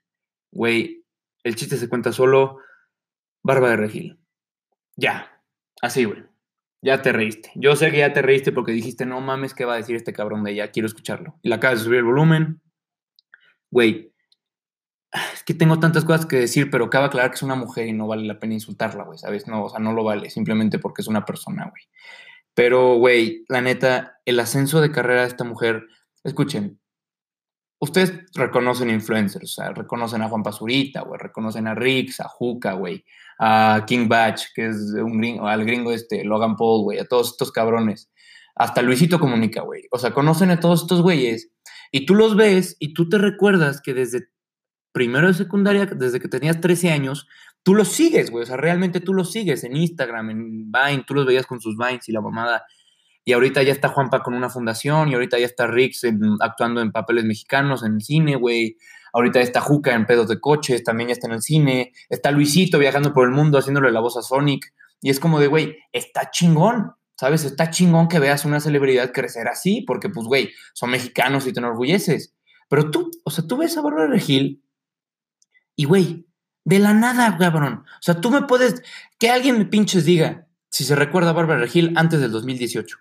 Güey, 0.51 1.05
el 1.43 1.55
chiste 1.55 1.77
se 1.77 1.87
cuenta 1.87 2.11
solo. 2.11 2.59
Barba 3.43 3.69
de 3.69 3.77
Regil. 3.77 4.19
Ya, 4.95 5.41
así, 5.81 6.05
güey. 6.05 6.23
Ya 6.81 7.01
te 7.01 7.11
reíste. 7.11 7.51
Yo 7.55 7.75
sé 7.75 7.91
que 7.91 7.99
ya 7.99 8.13
te 8.13 8.21
reíste 8.21 8.51
porque 8.51 8.71
dijiste, 8.71 9.05
no 9.05 9.21
mames, 9.21 9.53
¿qué 9.53 9.63
va 9.63 9.75
a 9.75 9.77
decir 9.77 9.95
este 9.95 10.11
cabrón 10.11 10.43
de 10.43 10.51
ella? 10.51 10.71
Quiero 10.71 10.87
escucharlo. 10.87 11.39
Y 11.41 11.49
la 11.49 11.57
acabas 11.57 11.79
de 11.79 11.85
subir 11.85 11.99
el 11.99 12.05
volumen. 12.05 12.61
Güey, 13.73 14.13
es 15.33 15.43
que 15.43 15.55
tengo 15.55 15.79
tantas 15.79 16.05
cosas 16.05 16.27
que 16.27 16.35
decir, 16.35 16.69
pero 16.69 16.85
acaba 16.85 17.05
de 17.05 17.07
aclarar 17.07 17.31
que 17.31 17.35
es 17.37 17.41
una 17.41 17.55
mujer 17.55 17.87
y 17.87 17.93
no 17.93 18.05
vale 18.05 18.23
la 18.23 18.37
pena 18.37 18.53
insultarla, 18.53 19.03
güey, 19.03 19.17
¿sabes? 19.17 19.47
No, 19.47 19.63
o 19.63 19.69
sea, 19.69 19.79
no 19.79 19.93
lo 19.93 20.03
vale, 20.03 20.29
simplemente 20.29 20.77
porque 20.77 21.01
es 21.01 21.07
una 21.07 21.25
persona, 21.25 21.63
güey. 21.63 21.83
Pero, 22.53 22.97
güey, 22.97 23.45
la 23.49 23.61
neta, 23.61 24.19
el 24.25 24.39
ascenso 24.39 24.79
de 24.79 24.91
carrera 24.91 25.21
de 25.21 25.29
esta 25.29 25.43
mujer, 25.43 25.87
escuchen, 26.23 26.79
ustedes 27.79 28.13
reconocen 28.35 28.91
influencers, 28.91 29.57
o 29.57 29.61
sea, 29.61 29.71
reconocen 29.71 30.21
a 30.21 30.29
Juan 30.29 30.43
Pazurita, 30.43 31.01
güey, 31.01 31.19
reconocen 31.19 31.65
a 31.65 31.73
Rix, 31.73 32.19
a 32.19 32.27
Juca, 32.27 32.73
güey, 32.73 33.03
a 33.39 33.85
King 33.87 34.07
Batch, 34.07 34.53
que 34.53 34.67
es 34.67 34.75
un 35.01 35.17
gringo, 35.17 35.47
al 35.47 35.65
gringo 35.65 35.91
este, 35.91 36.23
Logan 36.23 36.55
Paul, 36.55 36.83
güey, 36.83 36.99
a 36.99 37.05
todos 37.05 37.31
estos 37.31 37.51
cabrones. 37.51 38.11
Hasta 38.55 38.83
Luisito 38.83 39.19
Comunica, 39.19 39.63
güey. 39.63 39.87
O 39.89 39.97
sea, 39.97 40.11
conocen 40.11 40.51
a 40.51 40.59
todos 40.59 40.83
estos 40.83 41.01
güeyes 41.01 41.49
y 41.93 42.07
tú 42.07 42.15
los 42.15 42.35
ves 42.35 42.75
y 42.79 42.95
tú 42.95 43.07
te 43.07 43.19
recuerdas 43.19 43.79
que 43.79 43.93
desde 43.93 44.27
primero 44.91 45.27
de 45.27 45.35
secundaria, 45.35 45.85
desde 45.85 46.19
que 46.19 46.27
tenías 46.27 46.59
13 46.59 46.91
años, 46.91 47.27
tú 47.61 47.75
los 47.75 47.89
sigues, 47.89 48.31
güey. 48.31 48.41
O 48.43 48.45
sea, 48.47 48.57
realmente 48.57 48.99
tú 48.99 49.13
los 49.13 49.31
sigues 49.31 49.63
en 49.63 49.77
Instagram, 49.77 50.31
en 50.31 50.71
Vine, 50.71 51.03
tú 51.05 51.13
los 51.13 51.27
veías 51.27 51.45
con 51.45 51.61
sus 51.61 51.77
Vines 51.77 52.09
y 52.09 52.11
la 52.11 52.21
mamada. 52.21 52.65
Y 53.23 53.33
ahorita 53.33 53.61
ya 53.61 53.71
está 53.71 53.89
Juanpa 53.89 54.23
con 54.23 54.33
una 54.33 54.49
fundación, 54.49 55.09
y 55.09 55.13
ahorita 55.13 55.37
ya 55.37 55.45
está 55.45 55.67
Rix 55.67 56.01
actuando 56.41 56.81
en 56.81 56.91
papeles 56.91 57.25
mexicanos, 57.25 57.83
en 57.83 58.01
cine, 58.01 58.37
güey. 58.37 58.75
Ahorita 59.13 59.39
está 59.39 59.61
Juca 59.61 59.93
en 59.93 60.07
pedos 60.07 60.27
de 60.27 60.39
coches, 60.39 60.83
también 60.83 61.09
ya 61.09 61.13
está 61.13 61.27
en 61.27 61.33
el 61.33 61.41
cine. 61.43 61.91
Está 62.09 62.31
Luisito 62.31 62.79
viajando 62.79 63.13
por 63.13 63.27
el 63.27 63.35
mundo 63.35 63.59
haciéndole 63.59 63.91
la 63.91 63.99
voz 63.99 64.17
a 64.17 64.23
Sonic. 64.23 64.73
Y 64.99 65.11
es 65.11 65.19
como 65.19 65.39
de, 65.39 65.45
güey, 65.45 65.77
está 65.91 66.31
chingón, 66.31 66.93
¿sabes? 67.23 67.45
Está 67.45 67.69
chingón 67.69 68.09
que 68.09 68.19
veas 68.19 68.43
una 68.43 68.59
celebridad 68.59 69.13
crecer 69.13 69.47
así, 69.47 69.79
porque, 69.87 70.09
pues, 70.09 70.27
güey, 70.27 70.51
son 70.73 70.89
mexicanos 70.89 71.47
y 71.47 71.53
te 71.53 71.61
enorgulleces. 71.61 72.35
Pero 72.67 72.91
tú, 72.91 73.11
o 73.23 73.31
sea, 73.31 73.47
tú 73.47 73.55
ves 73.55 73.77
a 73.77 73.81
Bárbara 73.81 74.07
Regil 74.07 74.61
y, 75.77 75.85
güey, 75.85 76.27
de 76.65 76.79
la 76.79 76.93
nada, 76.93 77.37
cabrón. 77.37 77.85
O 77.85 78.01
sea, 78.01 78.19
tú 78.19 78.29
me 78.29 78.41
puedes. 78.41 78.83
Que 79.17 79.29
alguien 79.29 79.57
me 79.57 79.65
pinches 79.65 80.03
diga 80.03 80.49
si 80.69 80.83
se 80.83 80.97
recuerda 80.97 81.29
a 81.29 81.33
Bárbara 81.33 81.61
Regil 81.61 81.93
antes 81.95 82.19
del 82.19 82.33
2018. 82.33 82.97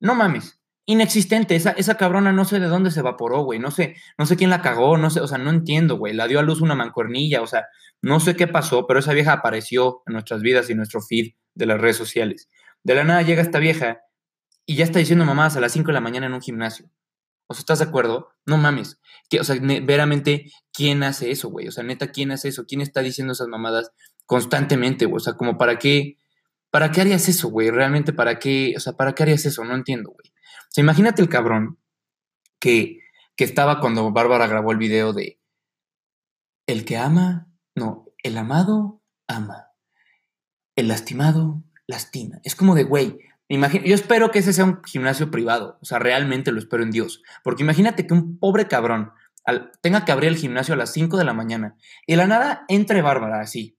No 0.00 0.16
mames. 0.16 0.60
Inexistente. 0.84 1.54
Esa, 1.54 1.70
esa 1.70 1.96
cabrona 1.96 2.32
no 2.32 2.44
sé 2.44 2.58
de 2.58 2.66
dónde 2.66 2.90
se 2.90 2.98
evaporó, 2.98 3.44
güey. 3.44 3.60
No 3.60 3.70
sé, 3.70 3.94
no 4.18 4.26
sé 4.26 4.34
quién 4.34 4.50
la 4.50 4.60
cagó, 4.60 4.96
no 4.96 5.08
sé, 5.08 5.20
o 5.20 5.28
sea, 5.28 5.38
no 5.38 5.50
entiendo, 5.50 5.98
güey. 5.98 6.14
La 6.14 6.26
dio 6.26 6.40
a 6.40 6.42
luz 6.42 6.60
una 6.60 6.74
mancuernilla, 6.74 7.42
o 7.42 7.46
sea, 7.46 7.66
no 8.00 8.18
sé 8.18 8.34
qué 8.34 8.48
pasó, 8.48 8.88
pero 8.88 8.98
esa 8.98 9.12
vieja 9.12 9.34
apareció 9.34 10.02
en 10.08 10.14
nuestras 10.14 10.42
vidas 10.42 10.68
y 10.68 10.74
nuestro 10.74 11.00
feed 11.00 11.34
de 11.54 11.66
las 11.66 11.80
redes 11.80 11.96
sociales. 11.96 12.48
De 12.84 12.94
la 12.94 13.04
nada 13.04 13.22
llega 13.22 13.42
esta 13.42 13.58
vieja 13.58 14.02
y 14.66 14.76
ya 14.76 14.84
está 14.84 14.98
diciendo 14.98 15.24
mamadas 15.24 15.56
a 15.56 15.60
las 15.60 15.72
5 15.72 15.88
de 15.88 15.92
la 15.92 16.00
mañana 16.00 16.26
en 16.26 16.34
un 16.34 16.40
gimnasio. 16.40 16.90
O 17.46 17.54
sea, 17.54 17.60
¿estás 17.60 17.78
de 17.80 17.86
acuerdo? 17.86 18.30
No 18.46 18.56
mames. 18.56 19.00
Que, 19.28 19.40
o 19.40 19.44
sea, 19.44 19.56
veramente, 19.60 20.50
¿quién 20.72 21.02
hace 21.02 21.30
eso, 21.30 21.50
güey? 21.50 21.68
O 21.68 21.72
sea, 21.72 21.84
neta, 21.84 22.10
¿quién 22.10 22.30
hace 22.30 22.48
eso? 22.48 22.64
¿Quién 22.66 22.80
está 22.80 23.02
diciendo 23.02 23.32
esas 23.32 23.48
mamadas 23.48 23.92
constantemente, 24.26 25.06
güey? 25.06 25.16
O 25.16 25.20
sea, 25.20 25.34
como 25.34 25.58
para 25.58 25.78
qué, 25.78 26.18
¿para 26.70 26.90
qué 26.90 27.02
harías 27.02 27.28
eso, 27.28 27.48
güey? 27.48 27.70
Realmente, 27.70 28.12
¿para 28.12 28.38
qué? 28.38 28.74
O 28.76 28.80
sea, 28.80 28.94
¿para 28.94 29.14
qué 29.14 29.24
harías 29.24 29.44
eso? 29.44 29.64
No 29.64 29.74
entiendo, 29.74 30.10
güey. 30.10 30.28
O 30.28 30.70
sea, 30.70 30.82
imagínate 30.82 31.20
el 31.20 31.28
cabrón 31.28 31.78
que, 32.58 33.00
que 33.36 33.44
estaba 33.44 33.80
cuando 33.80 34.10
Bárbara 34.12 34.46
grabó 34.46 34.72
el 34.72 34.78
video 34.78 35.12
de 35.12 35.40
El 36.66 36.84
que 36.84 36.96
ama, 36.96 37.48
no, 37.74 38.06
el 38.22 38.38
amado 38.38 39.02
ama. 39.26 39.68
El 40.74 40.88
lastimado 40.88 41.62
Es 42.44 42.54
como 42.54 42.74
de, 42.74 42.84
güey, 42.84 43.18
yo 43.48 43.94
espero 43.94 44.30
que 44.30 44.38
ese 44.38 44.52
sea 44.52 44.64
un 44.64 44.82
gimnasio 44.84 45.30
privado, 45.30 45.78
o 45.82 45.84
sea, 45.84 45.98
realmente 45.98 46.52
lo 46.52 46.58
espero 46.58 46.82
en 46.82 46.90
Dios, 46.90 47.22
porque 47.44 47.62
imagínate 47.62 48.06
que 48.06 48.14
un 48.14 48.38
pobre 48.38 48.66
cabrón 48.66 49.12
tenga 49.82 50.04
que 50.04 50.12
abrir 50.12 50.30
el 50.30 50.36
gimnasio 50.36 50.74
a 50.74 50.76
las 50.76 50.92
5 50.92 51.16
de 51.16 51.24
la 51.24 51.34
mañana 51.34 51.76
y 52.06 52.16
la 52.16 52.26
nada 52.26 52.64
entre 52.68 53.02
Bárbara 53.02 53.40
así, 53.40 53.76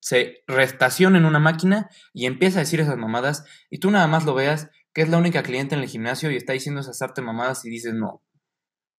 se 0.00 0.42
restaciona 0.48 1.18
en 1.18 1.24
una 1.24 1.38
máquina 1.38 1.88
y 2.12 2.26
empieza 2.26 2.58
a 2.58 2.62
decir 2.62 2.80
esas 2.80 2.96
mamadas 2.96 3.44
y 3.70 3.78
tú 3.78 3.90
nada 3.90 4.08
más 4.08 4.24
lo 4.24 4.34
veas 4.34 4.68
que 4.92 5.02
es 5.02 5.08
la 5.08 5.18
única 5.18 5.42
cliente 5.42 5.74
en 5.74 5.82
el 5.82 5.88
gimnasio 5.88 6.30
y 6.30 6.36
está 6.36 6.52
diciendo 6.52 6.80
esas 6.80 7.00
artes 7.00 7.24
mamadas 7.24 7.64
y 7.64 7.70
dices, 7.70 7.94
no, 7.94 8.22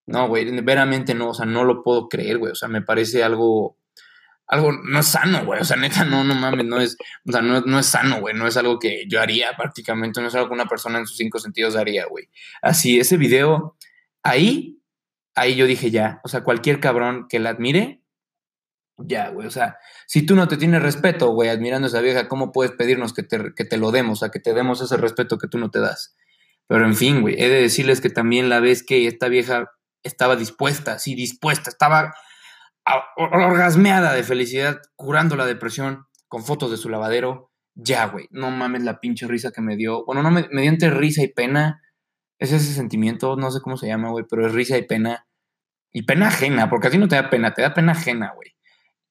no, 0.06 0.28
güey, 0.28 0.60
veramente 0.62 1.14
no, 1.14 1.30
o 1.30 1.34
sea, 1.34 1.46
no 1.46 1.64
lo 1.64 1.82
puedo 1.82 2.08
creer, 2.08 2.38
güey, 2.38 2.52
o 2.52 2.56
sea, 2.56 2.68
me 2.68 2.82
parece 2.82 3.22
algo 3.22 3.78
algo 4.46 4.72
no 4.72 5.00
es 5.00 5.06
sano, 5.06 5.44
güey. 5.44 5.60
O 5.60 5.64
sea, 5.64 5.76
neta, 5.76 6.04
no, 6.04 6.24
no 6.24 6.34
mames, 6.34 6.66
no 6.66 6.80
es, 6.80 6.96
o 7.26 7.32
sea, 7.32 7.42
no, 7.42 7.60
no 7.62 7.78
es 7.78 7.86
sano, 7.86 8.20
güey. 8.20 8.34
No 8.34 8.46
es 8.46 8.56
algo 8.56 8.78
que 8.78 9.04
yo 9.08 9.20
haría 9.20 9.56
prácticamente, 9.56 10.20
no 10.20 10.28
es 10.28 10.34
algo 10.34 10.48
que 10.48 10.54
una 10.54 10.66
persona 10.66 10.98
en 10.98 11.06
sus 11.06 11.16
cinco 11.16 11.38
sentidos 11.38 11.76
haría, 11.76 12.06
güey. 12.06 12.28
Así, 12.62 13.00
ese 13.00 13.16
video, 13.16 13.76
ahí, 14.22 14.80
ahí 15.34 15.56
yo 15.56 15.66
dije 15.66 15.90
ya. 15.90 16.20
O 16.24 16.28
sea, 16.28 16.44
cualquier 16.44 16.80
cabrón 16.80 17.26
que 17.28 17.38
la 17.38 17.50
admire, 17.50 18.02
ya, 18.98 19.30
güey. 19.30 19.46
O 19.46 19.50
sea, 19.50 19.78
si 20.06 20.24
tú 20.24 20.36
no 20.36 20.46
te 20.46 20.56
tienes 20.56 20.82
respeto, 20.82 21.30
güey, 21.32 21.48
admirando 21.48 21.86
a 21.86 21.88
esa 21.88 22.00
vieja, 22.00 22.28
¿cómo 22.28 22.52
puedes 22.52 22.72
pedirnos 22.72 23.12
que 23.12 23.22
te, 23.22 23.54
que 23.54 23.64
te 23.64 23.76
lo 23.76 23.90
demos? 23.90 24.18
O 24.18 24.20
sea, 24.20 24.28
que 24.30 24.40
te 24.40 24.54
demos 24.54 24.80
ese 24.80 24.96
respeto 24.96 25.38
que 25.38 25.48
tú 25.48 25.58
no 25.58 25.70
te 25.70 25.80
das. 25.80 26.14
Pero 26.66 26.86
en 26.86 26.94
fin, 26.94 27.22
güey, 27.22 27.34
he 27.38 27.48
de 27.48 27.62
decirles 27.62 28.00
que 28.00 28.10
también 28.10 28.48
la 28.48 28.60
vez 28.60 28.84
que 28.84 29.06
esta 29.06 29.28
vieja 29.28 29.70
estaba 30.02 30.36
dispuesta, 30.36 30.98
sí, 30.98 31.14
dispuesta, 31.14 31.70
estaba 31.70 32.14
orgasmeada 33.16 34.12
de 34.12 34.22
felicidad, 34.22 34.80
curando 34.96 35.36
la 35.36 35.46
depresión 35.46 36.06
con 36.28 36.44
fotos 36.44 36.70
de 36.70 36.76
su 36.76 36.88
lavadero. 36.88 37.50
Ya, 37.74 38.06
güey, 38.06 38.28
no 38.30 38.50
mames 38.50 38.82
la 38.82 39.00
pinche 39.00 39.26
risa 39.26 39.50
que 39.50 39.60
me 39.60 39.76
dio. 39.76 40.04
Bueno, 40.04 40.22
no 40.22 40.30
me, 40.30 40.48
me 40.50 40.62
dio 40.62 40.70
entre 40.70 40.90
risa 40.90 41.22
y 41.22 41.28
pena. 41.28 41.80
Es 42.38 42.52
ese 42.52 42.72
sentimiento, 42.72 43.36
no 43.36 43.50
sé 43.50 43.60
cómo 43.60 43.76
se 43.76 43.86
llama, 43.86 44.10
güey, 44.10 44.24
pero 44.28 44.46
es 44.46 44.52
risa 44.52 44.76
y 44.76 44.82
pena. 44.82 45.26
Y 45.92 46.02
pena 46.02 46.28
ajena, 46.28 46.68
porque 46.68 46.88
así 46.88 46.98
no 46.98 47.08
te 47.08 47.16
da 47.16 47.30
pena, 47.30 47.54
te 47.54 47.62
da 47.62 47.72
pena 47.72 47.92
ajena, 47.92 48.32
güey. 48.34 48.54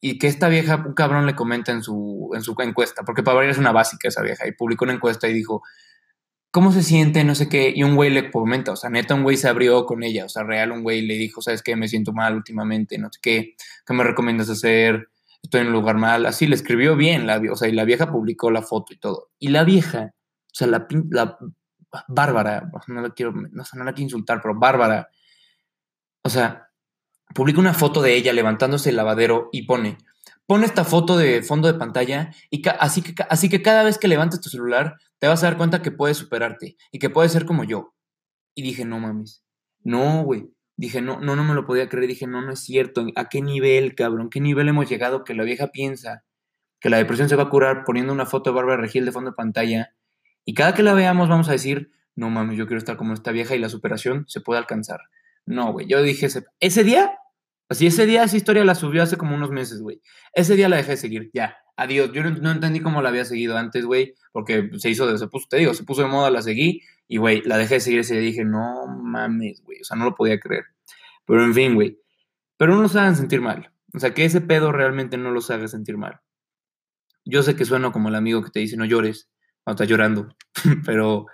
Y 0.02 0.20
que 0.20 0.28
esta 0.28 0.50
vieja, 0.50 0.76
un 0.76 0.94
cabrón 0.94 1.26
le 1.26 1.34
comenta 1.34 1.72
en 1.72 1.82
su, 1.82 2.32
en 2.36 2.42
su 2.42 2.56
encuesta, 2.60 3.04
porque 3.04 3.24
para 3.24 3.36
variar 3.36 3.52
es 3.54 3.58
una 3.58 3.72
básica 3.72 4.10
esa 4.10 4.22
vieja, 4.22 4.46
y 4.48 4.52
publicó 4.52 4.84
una 4.84 4.94
encuesta 4.94 5.30
y 5.30 5.34
dijo, 5.34 5.62
¿cómo 6.54 6.72
se 6.72 6.84
siente? 6.84 7.24
No 7.24 7.34
sé 7.34 7.50
qué. 7.50 7.74
Y 7.76 7.82
un 7.82 7.96
güey 7.96 8.12
le 8.12 8.32
comenta, 8.32 8.72
o 8.74 8.76
sea, 8.76 8.92
neta, 8.92 9.16
un 9.16 9.24
güey 9.24 9.38
se 9.38 9.50
abrió 9.50 9.88
con 9.88 10.04
ella, 10.04 10.26
o 10.26 10.30
sea, 10.30 10.44
real, 10.44 10.72
un 10.72 10.84
güey 10.84 11.02
le 11.02 11.16
dijo, 11.16 11.42
¿sabes 11.42 11.64
qué? 11.64 11.76
Me 11.76 11.88
siento 11.88 12.14
mal 12.14 12.36
últimamente, 12.36 13.00
no 13.00 13.10
sé 13.12 13.20
qué, 13.22 13.56
¿qué 13.86 13.94
me 13.94 14.04
recomiendas 14.04 14.50
hacer? 14.50 15.10
Estoy 15.42 15.62
en 15.62 15.68
un 15.68 15.74
lugar 15.74 15.98
mal. 15.98 16.28
Así 16.28 16.46
le 16.46 16.54
escribió 16.54 16.96
bien, 16.96 17.26
la, 17.26 17.42
o 17.52 17.56
sea, 17.56 17.68
y 17.68 17.72
la 17.72 17.86
vieja 17.86 18.12
publicó 18.12 18.52
la 18.52 18.62
foto 18.62 18.94
y 18.94 18.98
todo. 18.98 19.32
Y 19.40 19.50
la 19.50 19.64
vieja, 19.64 20.14
o 20.14 20.54
sea, 20.54 20.68
la, 20.68 20.88
la 21.10 21.38
Bárbara, 22.08 22.70
no 22.88 23.02
la 23.02 23.10
quiero, 23.10 23.32
no, 23.34 23.64
no 23.74 23.84
la 23.84 23.94
quiero 23.94 24.04
insultar, 24.04 24.40
pero 24.40 24.54
Bárbara, 24.58 25.10
o 26.22 26.30
sea, 26.30 26.70
publica 27.34 27.60
una 27.60 27.74
foto 27.74 28.00
de 28.04 28.16
ella 28.16 28.32
levantándose 28.32 28.92
el 28.92 28.96
lavadero 28.96 29.50
y 29.52 29.64
pone, 29.64 29.98
pon 30.46 30.64
esta 30.64 30.84
foto 30.84 31.18
de 31.18 31.42
fondo 31.42 31.68
de 31.68 31.80
pantalla 31.80 32.32
y 32.52 32.62
así, 32.80 33.02
que, 33.02 33.16
así 33.28 33.50
que 33.50 33.64
cada 33.64 33.82
vez 33.82 33.98
que 33.98 34.08
levantes 34.08 34.40
tu 34.40 34.50
celular 34.50 34.98
te 35.24 35.30
vas 35.30 35.42
a 35.42 35.48
dar 35.48 35.56
cuenta 35.56 35.82
que 35.82 35.90
puedes 35.90 36.18
superarte 36.18 36.76
y 36.92 37.00
que 37.00 37.10
puedes 37.10 37.32
ser 37.32 37.46
como 37.46 37.64
yo. 37.64 37.96
Y 38.56 38.62
dije, 38.62 38.84
no 38.84 39.00
mames. 39.00 39.42
No, 39.82 40.22
güey. 40.26 40.52
Dije, 40.76 41.02
no, 41.02 41.22
no, 41.22 41.38
no 41.38 41.46
me 41.46 41.54
lo 41.54 41.66
podía 41.66 41.88
creer. 41.88 42.10
Dije, 42.10 42.28
no, 42.28 42.42
no 42.42 42.52
es 42.52 42.60
cierto. 42.60 43.06
¿A 43.16 43.30
qué 43.30 43.42
nivel, 43.42 43.96
cabrón? 43.96 44.30
¿Qué 44.30 44.42
nivel 44.42 44.68
hemos 44.68 44.90
llegado 44.90 45.24
que 45.24 45.34
la 45.34 45.46
vieja 45.46 45.68
piensa 45.68 46.26
que 46.82 46.90
la 46.90 46.98
depresión 46.98 47.30
se 47.30 47.38
va 47.38 47.44
a 47.44 47.50
curar 47.50 47.86
poniendo 47.86 48.12
una 48.12 48.26
foto 48.26 48.50
de 48.50 48.58
Bárbara 48.58 48.82
Regil 48.82 49.06
de 49.06 49.14
fondo 49.14 49.30
de 49.30 49.38
pantalla? 49.38 49.96
Y 50.44 50.56
cada 50.56 50.74
que 50.74 50.84
la 50.84 50.94
veamos 50.94 51.30
vamos 51.30 51.48
a 51.48 51.54
decir, 51.54 51.94
no 52.18 52.30
mames, 52.30 52.58
yo 52.58 52.68
quiero 52.68 52.80
estar 52.80 52.98
como 52.98 53.14
esta 53.14 53.32
vieja 53.32 53.56
y 53.56 53.60
la 53.60 53.70
superación 53.70 54.26
se 54.28 54.42
puede 54.42 54.60
alcanzar. 54.60 55.00
No, 55.46 55.72
güey. 55.72 55.88
Yo 55.88 56.02
dije, 56.02 56.28
ese 56.60 56.84
día 56.84 57.18
Así 57.74 57.88
ese 57.88 58.06
día 58.06 58.24
esa 58.24 58.38
historia 58.38 58.64
la 58.64 58.76
subió 58.76 59.02
hace 59.02 59.18
como 59.18 59.34
unos 59.34 59.50
meses, 59.50 59.82
güey. 59.82 60.00
Ese 60.32 60.56
día 60.56 60.70
la 60.70 60.76
dejé 60.76 60.92
de 60.92 60.98
seguir, 60.98 61.32
ya. 61.34 61.58
Adiós. 61.76 62.12
Yo 62.14 62.22
no, 62.22 62.52
entendí 62.52 62.82
cómo 62.82 63.02
la 63.02 63.10
había 63.10 63.26
seguido 63.26 63.58
antes, 63.58 63.84
güey, 63.84 64.14
porque 64.32 64.70
se 64.78 64.92
hizo, 64.92 65.08
de, 65.08 65.18
se 65.18 65.28
puso, 65.28 65.48
te 65.50 65.58
digo, 65.58 65.74
se 65.74 65.84
puso 65.84 66.04
de 66.04 66.08
moda, 66.08 66.30
la 66.30 66.44
seguí 66.44 66.84
y, 67.08 67.18
güey, 67.18 67.42
la 67.42 67.58
dejé 67.58 67.76
de 67.76 67.80
seguir 67.80 68.00
ese 68.02 68.14
día 68.14 68.22
dije, 68.22 68.46
no 68.46 68.86
mames, 68.86 69.64
güey. 69.64 69.82
O 69.82 69.84
sea, 69.86 69.98
no 69.98 70.06
lo 70.06 70.14
podía 70.14 70.40
creer. 70.40 70.66
Pero 71.26 71.44
en 71.44 71.56
fin, 71.56 71.74
güey. 71.74 72.00
Pero 72.58 72.76
no 72.76 72.84
los 72.84 72.96
hagan 72.96 73.16
sentir 73.16 73.42
mal. 73.42 73.74
O 73.92 74.00
sea, 74.00 74.14
que 74.14 74.24
ese 74.24 74.42
pedo 74.42 74.72
realmente 74.72 75.18
no 75.18 75.32
los 75.32 75.50
haga 75.50 75.68
sentir 75.68 75.98
mal. 75.98 76.22
Yo 77.26 77.42
sé 77.42 77.56
que 77.56 77.66
sueno 77.66 77.92
como 77.92 78.10
el 78.10 78.16
amigo 78.16 78.44
que 78.44 78.52
te 78.52 78.60
dice 78.60 78.78
no 78.78 78.86
llores 78.86 79.32
cuando 79.64 79.82
estás 79.82 79.90
llorando, 79.90 80.30
pero 80.86 81.26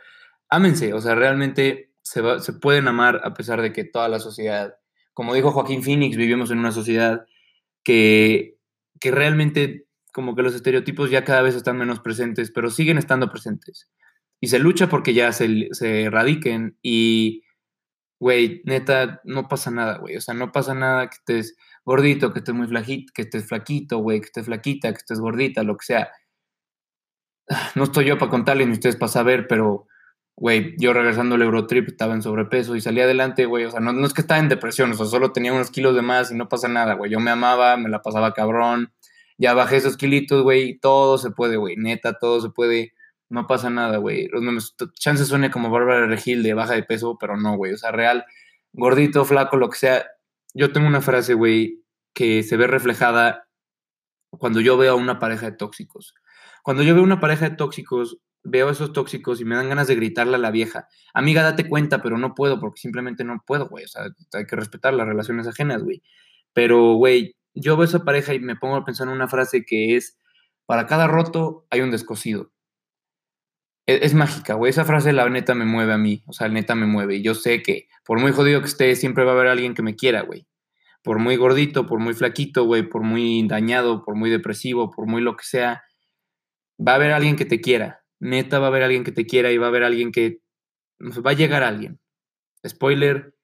ámense. 0.48 0.94
O 0.94 1.02
sea, 1.02 1.16
realmente 1.16 1.92
se, 2.02 2.22
se 2.40 2.54
pueden 2.54 2.88
amar 2.88 3.20
a 3.26 3.34
pesar 3.34 3.62
de 3.62 3.74
que 3.74 3.84
toda 3.84 4.08
la 4.08 4.20
sociedad 4.20 4.79
como 5.20 5.34
dijo 5.34 5.52
Joaquín 5.52 5.84
Phoenix, 5.84 6.16
vivimos 6.16 6.50
en 6.50 6.60
una 6.60 6.72
sociedad 6.72 7.26
que, 7.84 8.58
que 9.02 9.12
realmente 9.12 9.86
como 10.14 10.34
que 10.34 10.44
los 10.44 10.56
estereotipos 10.56 11.12
ya 11.12 11.26
cada 11.26 11.42
vez 11.42 11.56
están 11.56 11.78
menos 11.78 12.00
presentes, 12.00 12.52
pero 12.52 12.70
siguen 12.70 12.98
estando 12.98 13.30
presentes. 13.30 13.92
Y 14.40 14.48
se 14.48 14.60
lucha 14.60 14.88
porque 14.88 15.14
ya 15.14 15.34
se, 15.34 15.68
se 15.74 16.04
erradiquen 16.04 16.78
y, 16.82 17.44
güey, 18.18 18.62
neta, 18.64 19.20
no 19.26 19.50
pasa 19.50 19.72
nada, 19.72 19.98
güey. 19.98 20.16
O 20.16 20.22
sea, 20.22 20.34
no 20.36 20.54
pasa 20.54 20.74
nada 20.74 21.10
que 21.10 21.16
estés 21.16 21.58
gordito, 21.84 22.32
que 22.32 22.40
estés 22.40 22.56
muy 22.56 22.68
flaquito, 22.68 23.12
que 23.14 23.24
estés 23.24 23.46
flaquito, 23.46 23.98
güey, 23.98 24.22
que 24.22 24.28
estés 24.28 24.46
flaquita, 24.46 24.90
que 24.94 25.00
estés 25.00 25.20
gordita, 25.20 25.64
lo 25.64 25.76
que 25.76 25.86
sea. 25.86 26.10
No 27.76 27.84
estoy 27.84 28.06
yo 28.06 28.18
para 28.18 28.32
contarles 28.32 28.68
ni 28.68 28.74
ustedes 28.74 28.96
para 28.96 29.12
saber, 29.12 29.48
pero 29.50 29.86
güey, 30.40 30.74
yo 30.78 30.94
regresando 30.94 31.36
al 31.36 31.42
Eurotrip 31.42 31.90
estaba 31.90 32.14
en 32.14 32.22
sobrepeso 32.22 32.76
y 32.78 32.82
salí 32.82 33.02
adelante, 33.02 33.46
güey. 33.46 33.66
O 33.66 33.72
sea, 33.72 33.82
no, 33.82 33.92
no, 33.92 34.08
es 34.08 34.14
que 34.14 34.22
estaba 34.22 34.40
en 34.40 34.48
depresión, 34.48 34.90
o 34.92 34.94
sea, 34.94 35.06
solo 35.06 35.34
tenía 35.34 35.52
unos 35.52 35.70
kilos 35.70 35.96
de 35.96 36.02
más 36.02 36.32
y 36.32 36.36
no 36.36 36.48
pasa 36.48 36.70
nada, 36.70 36.94
güey. 36.94 37.12
Yo 37.12 37.20
me 37.20 37.30
amaba, 37.30 37.76
me 37.76 37.90
la 37.90 38.02
pasaba 38.02 38.34
cabrón. 38.34 38.94
Ya 39.38 39.54
bajé 39.54 39.78
esos 39.78 39.98
kilitos, 39.98 40.44
güey. 40.44 40.80
Todo 40.80 41.18
se 41.18 41.32
puede, 41.32 41.58
güey. 41.58 41.76
Neta, 41.76 42.14
todo 42.14 42.40
se 42.40 42.50
puede. 42.50 42.94
No 43.30 43.48
pasa 43.48 43.70
nada, 43.70 43.98
güey. 43.98 44.30
Chances 44.94 45.28
suene 45.28 45.52
como 45.52 45.70
Bárbara 45.70 46.08
Regil 46.08 46.42
de 46.42 46.54
baja 46.54 46.74
de 46.74 46.84
peso, 46.84 47.18
pero 47.20 47.36
no, 47.38 47.58
güey. 47.58 47.74
O 47.74 47.78
sea, 47.78 47.92
real, 47.92 48.26
gordito, 48.72 49.26
flaco, 49.26 49.58
lo 49.58 49.70
que 49.70 49.78
sea. 49.78 50.06
Yo 50.54 50.72
tengo 50.72 50.88
una 50.88 51.02
frase, 51.02 51.34
güey, 51.34 51.84
que 52.14 52.44
se 52.44 52.58
ve 52.58 52.68
reflejada 52.68 53.50
cuando 54.32 54.62
yo 54.62 54.78
veo 54.78 54.94
a 54.94 54.96
una 54.96 55.20
pareja 55.20 55.48
de 55.52 55.58
tóxicos. 55.58 56.16
Cuando 56.64 56.84
yo 56.84 56.96
veo 56.96 57.04
una 57.04 57.20
pareja 57.20 57.50
de 57.50 57.56
tóxicos, 57.56 58.20
veo 58.44 58.70
esos 58.70 58.94
tóxicos 58.94 59.42
y 59.42 59.46
me 59.46 59.56
dan 59.56 59.70
ganas 59.70 59.88
de 59.88 59.96
gritarle 59.96 60.36
a 60.36 60.40
la 60.40 60.52
vieja, 60.52 60.88
amiga, 61.14 61.44
date 61.44 61.68
cuenta, 61.68 62.02
pero 62.02 62.18
no 62.18 62.36
puedo 62.36 62.60
porque 62.60 62.82
simplemente 62.82 63.24
no 63.24 63.44
puedo, 63.46 63.68
güey. 63.68 63.86
O 63.86 63.88
sea, 63.88 64.04
hay 64.34 64.46
que 64.46 64.56
respetar 64.56 64.94
las 64.94 65.08
relaciones 65.08 65.48
ajenas, 65.48 65.84
güey. 65.84 66.02
Pero, 66.54 66.94
güey, 66.94 67.36
yo 67.54 67.78
veo 67.78 67.86
esa 67.86 68.04
pareja 68.04 68.34
y 68.34 68.40
me 68.40 68.56
pongo 68.56 68.76
a 68.76 68.86
pensar 68.86 69.08
en 69.08 69.14
una 69.14 69.28
frase 69.28 69.66
que 69.66 69.96
es, 69.96 70.18
para 70.66 70.88
cada 70.88 71.08
roto 71.08 71.66
hay 71.70 71.82
un 71.82 71.92
descosido. 71.92 72.52
Es, 73.86 74.02
es 74.04 74.14
mágica, 74.14 74.54
güey. 74.54 74.70
Esa 74.70 74.86
frase, 74.86 75.14
la 75.14 75.30
neta, 75.30 75.56
me 75.56 75.66
mueve 75.66 75.94
a 75.94 75.98
mí. 75.98 76.24
O 76.28 76.34
sea, 76.34 76.48
la 76.48 76.54
neta 76.54 76.76
me 76.76 76.86
mueve. 76.86 77.18
Y 77.18 77.24
yo 77.24 77.36
sé 77.36 77.62
que, 77.62 77.88
por 78.06 78.20
muy 78.20 78.32
jodido 78.32 78.62
que 78.62 78.68
esté, 78.68 78.96
siempre 78.96 79.24
va 79.26 79.32
a 79.32 79.36
haber 79.36 79.48
alguien 79.48 79.74
que 79.74 79.82
me 79.82 79.96
quiera, 79.96 80.22
güey. 80.22 80.48
Por 81.04 81.20
muy 81.20 81.38
gordito, 81.38 81.86
por 81.88 82.00
muy 82.00 82.14
flaquito, 82.14 82.66
güey, 82.66 82.84
por 82.84 83.04
muy 83.04 83.48
dañado, 83.48 84.04
por 84.04 84.16
muy 84.16 84.30
depresivo, 84.30 84.92
por 84.92 85.08
muy 85.08 85.22
lo 85.22 85.38
que 85.38 85.46
sea, 85.46 85.84
va 86.86 86.94
a 86.94 86.96
haber 86.96 87.14
alguien 87.14 87.36
que 87.38 87.46
te 87.46 87.62
quiera 87.62 88.00
neta 88.20 88.60
va 88.60 88.68
a 88.68 88.70
haber 88.70 88.84
alguien 88.84 89.04
que 89.04 89.12
te 89.12 89.26
quiera 89.26 89.52
y 89.52 89.58
va 89.58 89.68
a 89.68 89.70
haber 89.70 89.84
alguien 89.84 90.12
que... 90.12 90.42
Va 91.02 91.32
a 91.32 91.36
llegar 91.36 91.64
alguien. 91.64 92.00
Spoiler, 92.68 93.36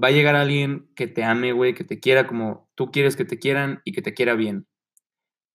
va 0.00 0.08
a 0.08 0.12
llegar 0.12 0.36
alguien 0.36 0.88
que 0.94 1.06
te 1.06 1.24
ame, 1.24 1.52
güey, 1.52 1.74
que 1.74 1.84
te 1.84 2.00
quiera 2.00 2.26
como 2.26 2.70
tú 2.74 2.90
quieres 2.90 3.16
que 3.16 3.24
te 3.24 3.38
quieran 3.38 3.82
y 3.84 3.92
que 3.92 4.02
te 4.02 4.14
quiera 4.14 4.34
bien. 4.34 4.66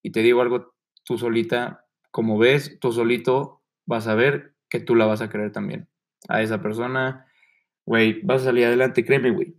Y 0.02 0.12
te 0.12 0.20
digo 0.20 0.42
algo, 0.42 0.74
tú 1.04 1.18
solita, 1.18 1.86
como 2.10 2.38
ves, 2.38 2.78
tú 2.80 2.92
solito 2.92 3.62
vas 3.86 4.06
a 4.06 4.14
ver 4.14 4.54
que 4.68 4.80
tú 4.80 4.94
la 4.94 5.06
vas 5.06 5.22
a 5.22 5.30
querer 5.30 5.52
también. 5.52 5.88
A 6.28 6.42
esa 6.42 6.60
persona, 6.60 7.26
güey, 7.86 8.20
vas 8.22 8.42
a 8.42 8.46
salir 8.46 8.66
adelante, 8.66 9.04
créeme, 9.04 9.30
güey. 9.30 9.56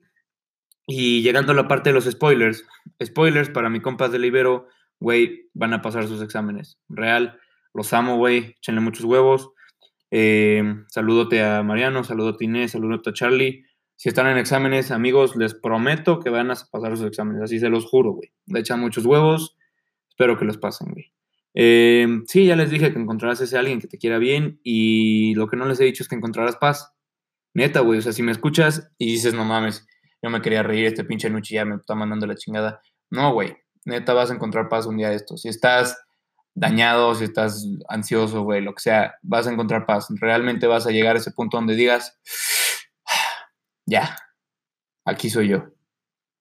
Y 0.87 1.21
llegando 1.21 1.51
a 1.51 1.55
la 1.55 1.67
parte 1.67 1.89
de 1.89 1.93
los 1.93 2.05
spoilers, 2.05 2.65
spoilers 3.03 3.49
para 3.49 3.69
mi 3.69 3.79
compas 3.79 4.11
de 4.11 4.19
Libero, 4.19 4.67
güey, 4.99 5.49
van 5.53 5.73
a 5.73 5.81
pasar 5.81 6.07
sus 6.07 6.21
exámenes. 6.21 6.79
Real, 6.89 7.39
los 7.73 7.93
amo, 7.93 8.17
güey. 8.17 8.55
Échenle 8.57 8.81
muchos 8.81 9.05
huevos. 9.05 9.51
Eh, 10.11 10.63
saludote 10.87 11.43
a 11.43 11.63
Mariano, 11.63 12.03
saludote 12.03 12.45
a 12.45 12.47
Inés, 12.47 12.71
saludote 12.71 13.09
a 13.11 13.13
Charlie. 13.13 13.65
Si 13.95 14.07
están 14.07 14.27
en 14.27 14.37
exámenes, 14.37 14.91
amigos, 14.91 15.35
les 15.35 15.53
prometo 15.53 16.19
que 16.19 16.29
van 16.29 16.51
a 16.51 16.55
pasar 16.71 16.95
sus 16.95 17.05
exámenes, 17.05 17.41
así 17.41 17.59
se 17.59 17.69
los 17.69 17.85
juro, 17.85 18.13
güey. 18.13 18.31
Le 18.45 18.61
echan 18.61 18.79
muchos 18.79 19.05
huevos, 19.05 19.57
espero 20.07 20.37
que 20.37 20.45
los 20.45 20.57
pasen, 20.57 20.93
güey. 20.93 21.11
Eh, 21.53 22.07
sí, 22.27 22.45
ya 22.45 22.55
les 22.55 22.69
dije 22.69 22.93
que 22.93 22.99
encontrarás 22.99 23.41
ese 23.41 23.57
alguien 23.57 23.81
que 23.81 23.87
te 23.87 23.97
quiera 23.97 24.17
bien 24.17 24.61
y 24.63 25.33
lo 25.35 25.47
que 25.47 25.57
no 25.57 25.65
les 25.65 25.79
he 25.81 25.83
dicho 25.83 26.03
es 26.03 26.07
que 26.07 26.15
encontrarás 26.15 26.55
paz. 26.55 26.93
Neta, 27.53 27.81
güey, 27.81 27.99
o 27.99 28.01
sea, 28.01 28.13
si 28.13 28.23
me 28.23 28.31
escuchas 28.31 28.89
y 28.97 29.07
dices, 29.11 29.33
no 29.33 29.43
mames, 29.43 29.85
yo 30.21 30.29
me 30.29 30.41
quería 30.41 30.63
reír, 30.63 30.85
este 30.85 31.03
pinche 31.03 31.29
Nuchi 31.29 31.55
ya 31.55 31.65
me 31.65 31.75
está 31.75 31.93
mandando 31.95 32.25
la 32.25 32.35
chingada. 32.35 32.81
No, 33.09 33.33
güey, 33.33 33.57
neta 33.85 34.13
vas 34.13 34.31
a 34.31 34.35
encontrar 34.35 34.69
paz 34.69 34.85
un 34.85 34.97
día 34.97 35.09
de 35.09 35.15
esto. 35.15 35.35
Si 35.35 35.49
estás 35.49 35.97
dañado, 36.59 37.15
si 37.15 37.23
estás 37.23 37.65
ansioso, 37.87 38.43
güey, 38.43 38.61
lo 38.61 38.73
que 38.73 38.81
sea, 38.81 39.15
vas 39.21 39.47
a 39.47 39.51
encontrar 39.51 39.85
paz. 39.85 40.07
Realmente 40.19 40.67
vas 40.67 40.85
a 40.85 40.91
llegar 40.91 41.15
a 41.15 41.19
ese 41.19 41.31
punto 41.31 41.57
donde 41.57 41.75
digas, 41.75 42.19
ya, 43.85 44.17
aquí 45.05 45.29
soy 45.29 45.47
yo. 45.47 45.67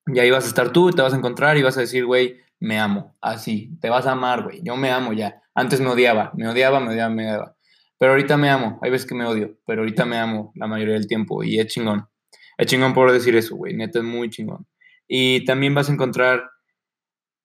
Y 0.07 0.19
ahí 0.19 0.29
vas 0.29 0.45
a 0.45 0.47
estar 0.47 0.71
tú, 0.71 0.91
te 0.91 1.01
vas 1.01 1.13
a 1.13 1.17
encontrar 1.17 1.57
y 1.57 1.63
vas 1.63 1.77
a 1.77 1.81
decir, 1.81 2.05
güey, 2.05 2.37
me 2.59 2.79
amo. 2.79 3.15
Así, 3.21 3.77
te 3.79 3.89
vas 3.89 4.05
a 4.07 4.11
amar, 4.11 4.43
güey. 4.43 4.61
Yo 4.61 4.75
me 4.75 4.91
amo 4.91 5.13
ya. 5.13 5.41
Antes 5.55 5.79
me 5.79 5.87
odiaba, 5.87 6.31
me 6.35 6.49
odiaba, 6.49 6.79
me 6.79 6.89
odiaba, 6.89 7.09
me 7.09 7.23
odiaba. 7.25 7.55
Pero 7.97 8.11
ahorita 8.11 8.35
me 8.35 8.49
amo. 8.49 8.79
Hay 8.81 8.91
veces 8.91 9.07
que 9.07 9.15
me 9.15 9.25
odio, 9.25 9.57
pero 9.65 9.81
ahorita 9.81 10.05
me 10.05 10.17
amo 10.17 10.51
la 10.55 10.67
mayoría 10.67 10.95
del 10.95 11.07
tiempo 11.07 11.43
y 11.43 11.59
es 11.59 11.67
chingón. 11.67 12.07
Es 12.57 12.67
chingón 12.67 12.93
por 12.93 13.11
decir 13.11 13.35
eso, 13.37 13.55
güey. 13.55 13.73
Neta 13.73 13.99
es 13.99 14.05
muy 14.05 14.29
chingón. 14.29 14.67
Y 15.07 15.45
también 15.45 15.73
vas 15.73 15.89
a 15.89 15.93
encontrar, 15.93 16.49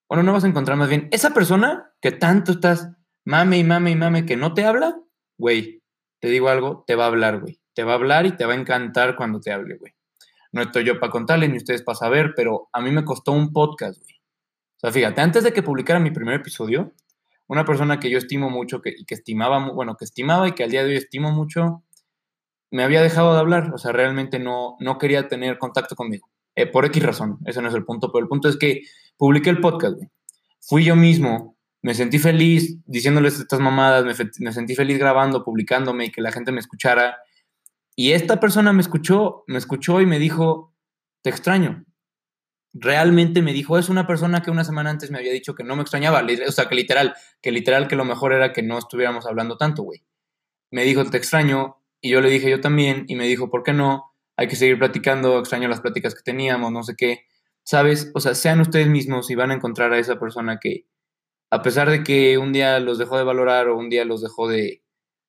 bueno, 0.09 0.25
no 0.25 0.33
vas 0.33 0.45
a 0.45 0.49
encontrar 0.49 0.77
más 0.77 0.89
bien, 0.89 1.09
esa 1.13 1.33
persona 1.33 1.94
que 2.05 2.13
tanto 2.13 2.53
estás 2.53 2.91
mame 3.25 3.57
y 3.57 3.65
mame 3.65 3.91
y 3.93 3.97
mame 3.97 4.27
que 4.27 4.37
no 4.37 4.53
te 4.53 4.67
habla, 4.67 5.01
güey, 5.39 5.83
te 6.21 6.29
digo 6.29 6.51
algo, 6.51 6.85
te 6.87 6.97
va 6.97 7.05
a 7.05 7.07
hablar, 7.07 7.41
güey. 7.41 7.59
Te 7.73 7.83
va 7.83 7.93
a 7.93 7.95
hablar 7.95 8.27
y 8.27 8.37
te 8.37 8.45
va 8.45 8.53
a 8.53 8.57
encantar 8.57 9.17
cuando 9.17 9.41
te 9.41 9.51
hable, 9.51 9.79
güey. 9.79 9.95
No 10.53 10.61
estoy 10.61 10.85
yo 10.85 11.01
para 11.01 11.11
contarle 11.11 11.49
ni 11.49 11.57
ustedes 11.57 11.81
para 11.81 11.97
saber, 11.97 12.35
pero 12.37 12.69
a 12.75 12.83
mí 12.83 12.91
me 12.91 13.07
costó 13.07 13.33
un 13.33 13.55
podcast, 13.55 14.03
güey. 14.03 14.17
O 14.17 14.81
sea, 14.81 14.93
fíjate, 14.93 15.23
antes 15.23 15.45
de 15.45 15.55
que 15.55 15.63
publicara 15.63 15.99
mi 15.99 16.11
primer 16.11 16.35
episodio, 16.35 16.93
una 17.47 17.65
persona 17.65 17.99
que 17.99 18.11
yo 18.11 18.19
estimo 18.19 18.51
mucho 18.51 18.83
que, 18.83 18.97
que 19.07 19.15
estimaba, 19.15 19.71
bueno, 19.71 19.97
que 19.97 20.05
estimaba 20.05 20.47
y 20.47 20.53
que 20.53 20.65
al 20.65 20.71
día 20.71 20.85
de 20.85 20.91
hoy 20.91 20.97
estimo 20.97 21.33
mucho, 21.33 21.85
me 22.71 22.85
había 22.85 23.01
dejado 23.01 23.33
de 23.33 23.41
hablar, 23.41 23.73
o 23.73 23.79
sea, 23.79 23.93
realmente 23.93 24.39
no, 24.39 24.77
no 24.79 24.99
quería 24.99 25.27
tener 25.27 25.57
contacto 25.57 25.97
conmigo, 25.97 26.29
eh, 26.55 26.67
por 26.67 26.85
X 26.85 27.03
razón, 27.03 27.39
ese 27.47 27.63
no 27.63 27.69
es 27.69 27.75
el 27.75 27.87
punto, 27.87 28.13
pero 28.13 28.25
el 28.25 28.29
punto 28.29 28.51
es 28.51 28.59
que 28.59 28.83
publiqué 29.17 29.49
el 29.49 29.63
podcast, 29.63 29.97
güey. 29.97 30.11
Fui 30.67 30.83
yo 30.83 30.97
mismo, 30.97 31.54
me 31.85 31.93
sentí 31.93 32.19
feliz 32.19 32.79
diciéndoles 32.87 33.39
estas 33.39 33.61
mamadas, 33.61 34.07
me, 34.07 34.53
sentí 34.53 34.75
feliz 34.75 34.99
grabando, 34.99 35.45
publicándome 35.45 36.07
y 36.07 36.11
que 36.11 36.23
la 36.23 36.33
gente 36.33 36.51
me 36.51 36.61
escuchara. 36.61 37.19
Y 37.95 38.13
esta 38.13 38.41
persona 38.41 38.73
me 38.73 38.81
escuchó, 38.81 39.45
me 39.49 39.59
escuchó 39.59 40.01
y 40.01 40.07
me 40.07 40.19
dijo, 40.19 40.75
te 41.21 41.29
extraño 41.29 41.85
realmente 42.73 43.41
me 43.43 43.53
dijo, 43.53 43.79
es 43.79 43.91
una 43.91 44.07
persona 44.07 44.43
que 44.43 44.51
una 44.51 44.65
semana 44.65 44.89
antes 44.89 45.11
me 45.11 45.19
había 45.19 45.31
dicho 45.33 45.55
que 45.55 45.63
no 45.63 45.77
me 45.77 45.83
extrañaba, 45.83 46.27
o 46.49 46.53
sea, 46.53 46.69
que 46.69 46.75
literal, 46.75 47.15
que 47.41 47.53
literal 47.53 47.87
que 47.87 47.97
lo 47.97 48.05
mejor 48.07 48.33
era 48.33 48.53
que 48.53 48.63
no 48.63 48.79
estuviéramos 48.79 49.27
hablando 49.27 49.59
tanto, 49.59 49.85
güey. 49.85 50.03
Me 50.71 50.85
dijo, 50.85 51.05
te 51.05 51.19
extraño, 51.19 51.77
y 52.01 52.11
yo 52.11 52.23
le 52.23 52.31
dije 52.31 52.51
yo 52.51 52.61
también, 52.61 53.05
y 53.09 53.15
me 53.15 53.29
dijo, 53.29 53.51
¿por 53.51 53.63
qué 53.63 53.73
no? 53.73 54.13
Hay 54.37 54.49
que 54.49 54.57
seguir 54.57 54.79
platicando, 54.79 55.39
extraño 55.39 55.69
las 55.69 55.83
pláticas 55.83 56.15
que 56.15 56.23
teníamos, 56.23 56.73
no 56.73 56.83
sé 56.83 56.95
qué. 56.97 57.27
¿Sabes? 57.63 58.11
O 58.15 58.21
sea, 58.21 58.35
sean 58.35 58.61
ustedes 58.61 58.89
mismos 58.89 59.31
y 59.31 59.37
van 59.37 59.53
a 59.53 59.55
encontrar 59.55 59.93
a 59.93 59.99
esa 59.99 60.19
persona 60.19 60.59
que, 60.61 60.87
a 61.55 61.63
pesar 61.63 61.91
de 61.91 62.03
que 62.03 62.39
un 62.39 62.53
día 62.53 62.81
los 62.81 62.99
dejó 62.99 63.17
de 63.17 63.25
valorar 63.25 63.69
o 63.69 63.77
un 63.77 63.89
día 63.91 64.05
los 64.05 64.23
dejó 64.23 64.49
de, 64.49 64.83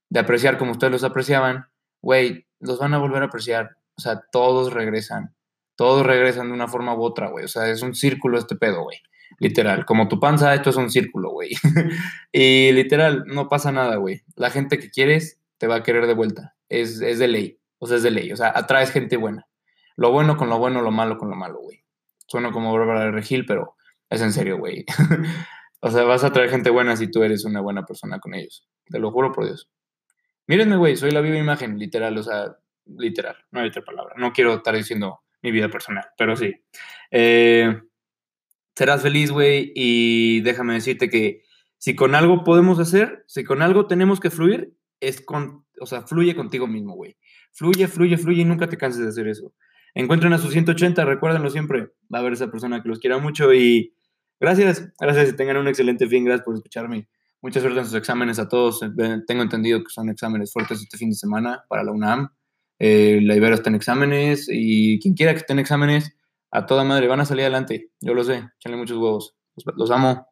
de 0.10 0.20
apreciar 0.20 0.58
como 0.58 0.72
ustedes 0.72 0.92
los 0.92 1.04
apreciaban, 1.04 1.66
güey, 2.02 2.48
los 2.60 2.80
van 2.80 2.94
a 2.94 2.98
volver 2.98 3.24
a 3.24 3.28
apreciar. 3.28 3.78
O 3.98 4.02
sea, 4.02 4.24
todos 4.32 4.74
regresan 4.74 5.36
todos 5.76 6.06
regresan 6.06 6.48
de 6.48 6.54
una 6.54 6.68
forma 6.68 6.96
u 6.96 7.04
otra, 7.04 7.30
güey. 7.30 7.46
O 7.46 7.48
sea, 7.48 7.70
es 7.70 7.82
un 7.82 7.96
círculo 7.96 8.38
este 8.38 8.56
pedo, 8.56 8.84
güey. 8.84 8.98
Literal, 9.40 9.86
como 9.86 10.08
tu 10.08 10.20
panza, 10.20 10.54
esto 10.54 10.70
es 10.70 10.76
un 10.78 10.90
círculo, 10.90 11.32
güey. 11.32 11.52
y 12.32 12.72
literal, 12.72 13.26
no 13.28 13.50
pasa 13.50 13.72
nada, 13.72 13.98
güey. 13.98 14.22
La 14.36 14.50
gente 14.50 14.80
que 14.80 14.90
quieres 14.90 15.40
te 15.58 15.68
va 15.68 15.76
a 15.76 15.84
querer 15.84 16.08
de 16.08 16.14
vuelta. 16.14 16.56
Es, 16.70 17.02
es 17.02 17.20
de 17.20 17.28
ley. 17.28 17.60
O 17.80 17.88
sea, 17.88 17.98
es 17.98 18.04
de 18.04 18.12
ley. 18.12 18.32
O 18.32 18.38
sea, 18.38 18.54
atraes 18.56 18.92
gente 18.92 19.18
buena. 19.18 19.48
Lo 19.98 20.12
bueno 20.12 20.38
con 20.38 20.50
lo 20.50 20.58
bueno, 20.58 20.82
lo 20.82 20.92
malo 20.92 21.18
con 21.18 21.30
lo 21.30 21.36
malo, 21.36 21.60
güey. 21.60 21.84
Suena 22.28 22.52
como 22.52 22.74
Bárbara 22.74 23.02
de 23.02 23.12
Regil, 23.12 23.46
pero 23.46 23.76
es 24.10 24.22
en 24.22 24.32
serio, 24.32 24.58
güey. 24.58 24.86
o 25.86 25.92
sea, 25.92 26.04
vas 26.04 26.24
a 26.24 26.28
atraer 26.28 26.50
gente 26.50 26.72
buena 26.72 26.96
si 26.96 27.12
tú 27.12 27.22
eres 27.22 27.46
una 27.46 27.62
buena 27.62 27.86
persona 27.86 28.20
con 28.20 28.34
ellos. 28.34 28.68
Te 28.88 28.98
lo 28.98 29.12
juro 29.12 29.32
por 29.32 29.46
Dios. 29.46 29.70
Mírenme, 30.48 30.78
güey, 30.78 30.96
soy 30.98 31.12
la 31.12 31.22
viva 31.22 31.38
imagen, 31.38 31.78
literal, 31.78 32.18
o 32.18 32.24
sea, 32.24 32.58
literal, 32.88 33.36
no 33.52 33.60
hay 33.60 33.68
otra 33.68 33.84
palabra. 33.84 34.16
No 34.18 34.34
quiero 34.34 34.56
estar 34.56 34.76
diciendo 34.76 35.20
mi 35.44 35.52
vida 35.52 35.70
personal, 35.70 36.06
pero 36.18 36.36
sí. 36.36 36.56
Eh, 37.12 37.84
serás 38.76 39.04
feliz, 39.04 39.30
güey, 39.30 39.74
y 39.76 40.42
déjame 40.42 40.74
decirte 40.74 41.08
que 41.08 41.44
si 41.78 41.96
con 41.96 42.16
algo 42.16 42.44
podemos 42.44 42.80
hacer, 42.80 43.24
si 43.28 43.44
con 43.44 43.62
algo 43.62 43.86
tenemos 43.86 44.20
que 44.20 44.32
fluir, 44.32 44.74
es 45.00 45.22
con, 45.22 45.68
o 45.80 45.86
sea, 45.86 46.02
fluye 46.02 46.36
contigo 46.36 46.66
mismo, 46.66 46.96
güey. 46.96 47.16
Fluye, 47.52 47.88
fluye, 47.88 48.18
fluye 48.18 48.42
y 48.42 48.46
nunca 48.46 48.68
te 48.68 48.78
canses 48.78 49.04
de 49.04 49.10
hacer 49.10 49.28
eso. 49.28 49.54
Encuentren 49.94 50.34
a 50.34 50.40
sus 50.40 50.52
180, 50.52 51.06
recuérdenlo 51.06 51.52
siempre. 51.52 51.92
Va 52.12 52.18
a 52.18 52.22
haber 52.22 52.34
esa 52.34 52.50
persona 52.50 52.82
que 52.82 52.90
los 52.90 52.98
quiera 52.98 53.20
mucho 53.20 53.54
y 53.54 53.94
gracias, 54.40 54.92
gracias 55.00 55.30
y 55.30 55.36
tengan 55.36 55.58
un 55.58 55.68
excelente 55.68 56.08
fin. 56.08 56.26
Gracias 56.26 56.46
por 56.46 56.56
escucharme. 56.56 57.08
Mucha 57.42 57.60
suerte 57.60 57.80
en 57.80 57.86
sus 57.86 57.96
exámenes 57.96 58.40
a 58.40 58.50
todos. 58.50 58.80
Tengo 59.28 59.44
entendido 59.44 59.84
que 59.84 59.90
son 59.90 60.10
exámenes 60.10 60.52
fuertes 60.52 60.82
este 60.82 60.98
fin 60.98 61.10
de 61.10 61.16
semana 61.16 61.64
para 61.68 61.84
la 61.84 61.92
UNAM. 61.92 62.30
Eh, 62.80 63.20
la 63.22 63.36
Ibero 63.36 63.56
está 63.56 63.70
en 63.70 63.76
exámenes 63.76 64.48
y 64.52 65.00
quien 65.00 65.14
quiera 65.14 65.34
que 65.34 65.40
esté 65.40 65.54
en 65.54 65.60
exámenes, 65.60 66.16
a 66.52 66.66
toda 66.66 66.84
madre, 66.84 67.08
van 67.08 67.20
a 67.20 67.26
salir 67.26 67.44
adelante. 67.44 67.92
Yo 68.02 68.14
lo 68.14 68.24
sé, 68.24 68.44
echenle 68.58 68.78
muchos 68.78 68.98
huevos. 68.98 69.36
los 69.76 69.92
amo. 69.92 70.28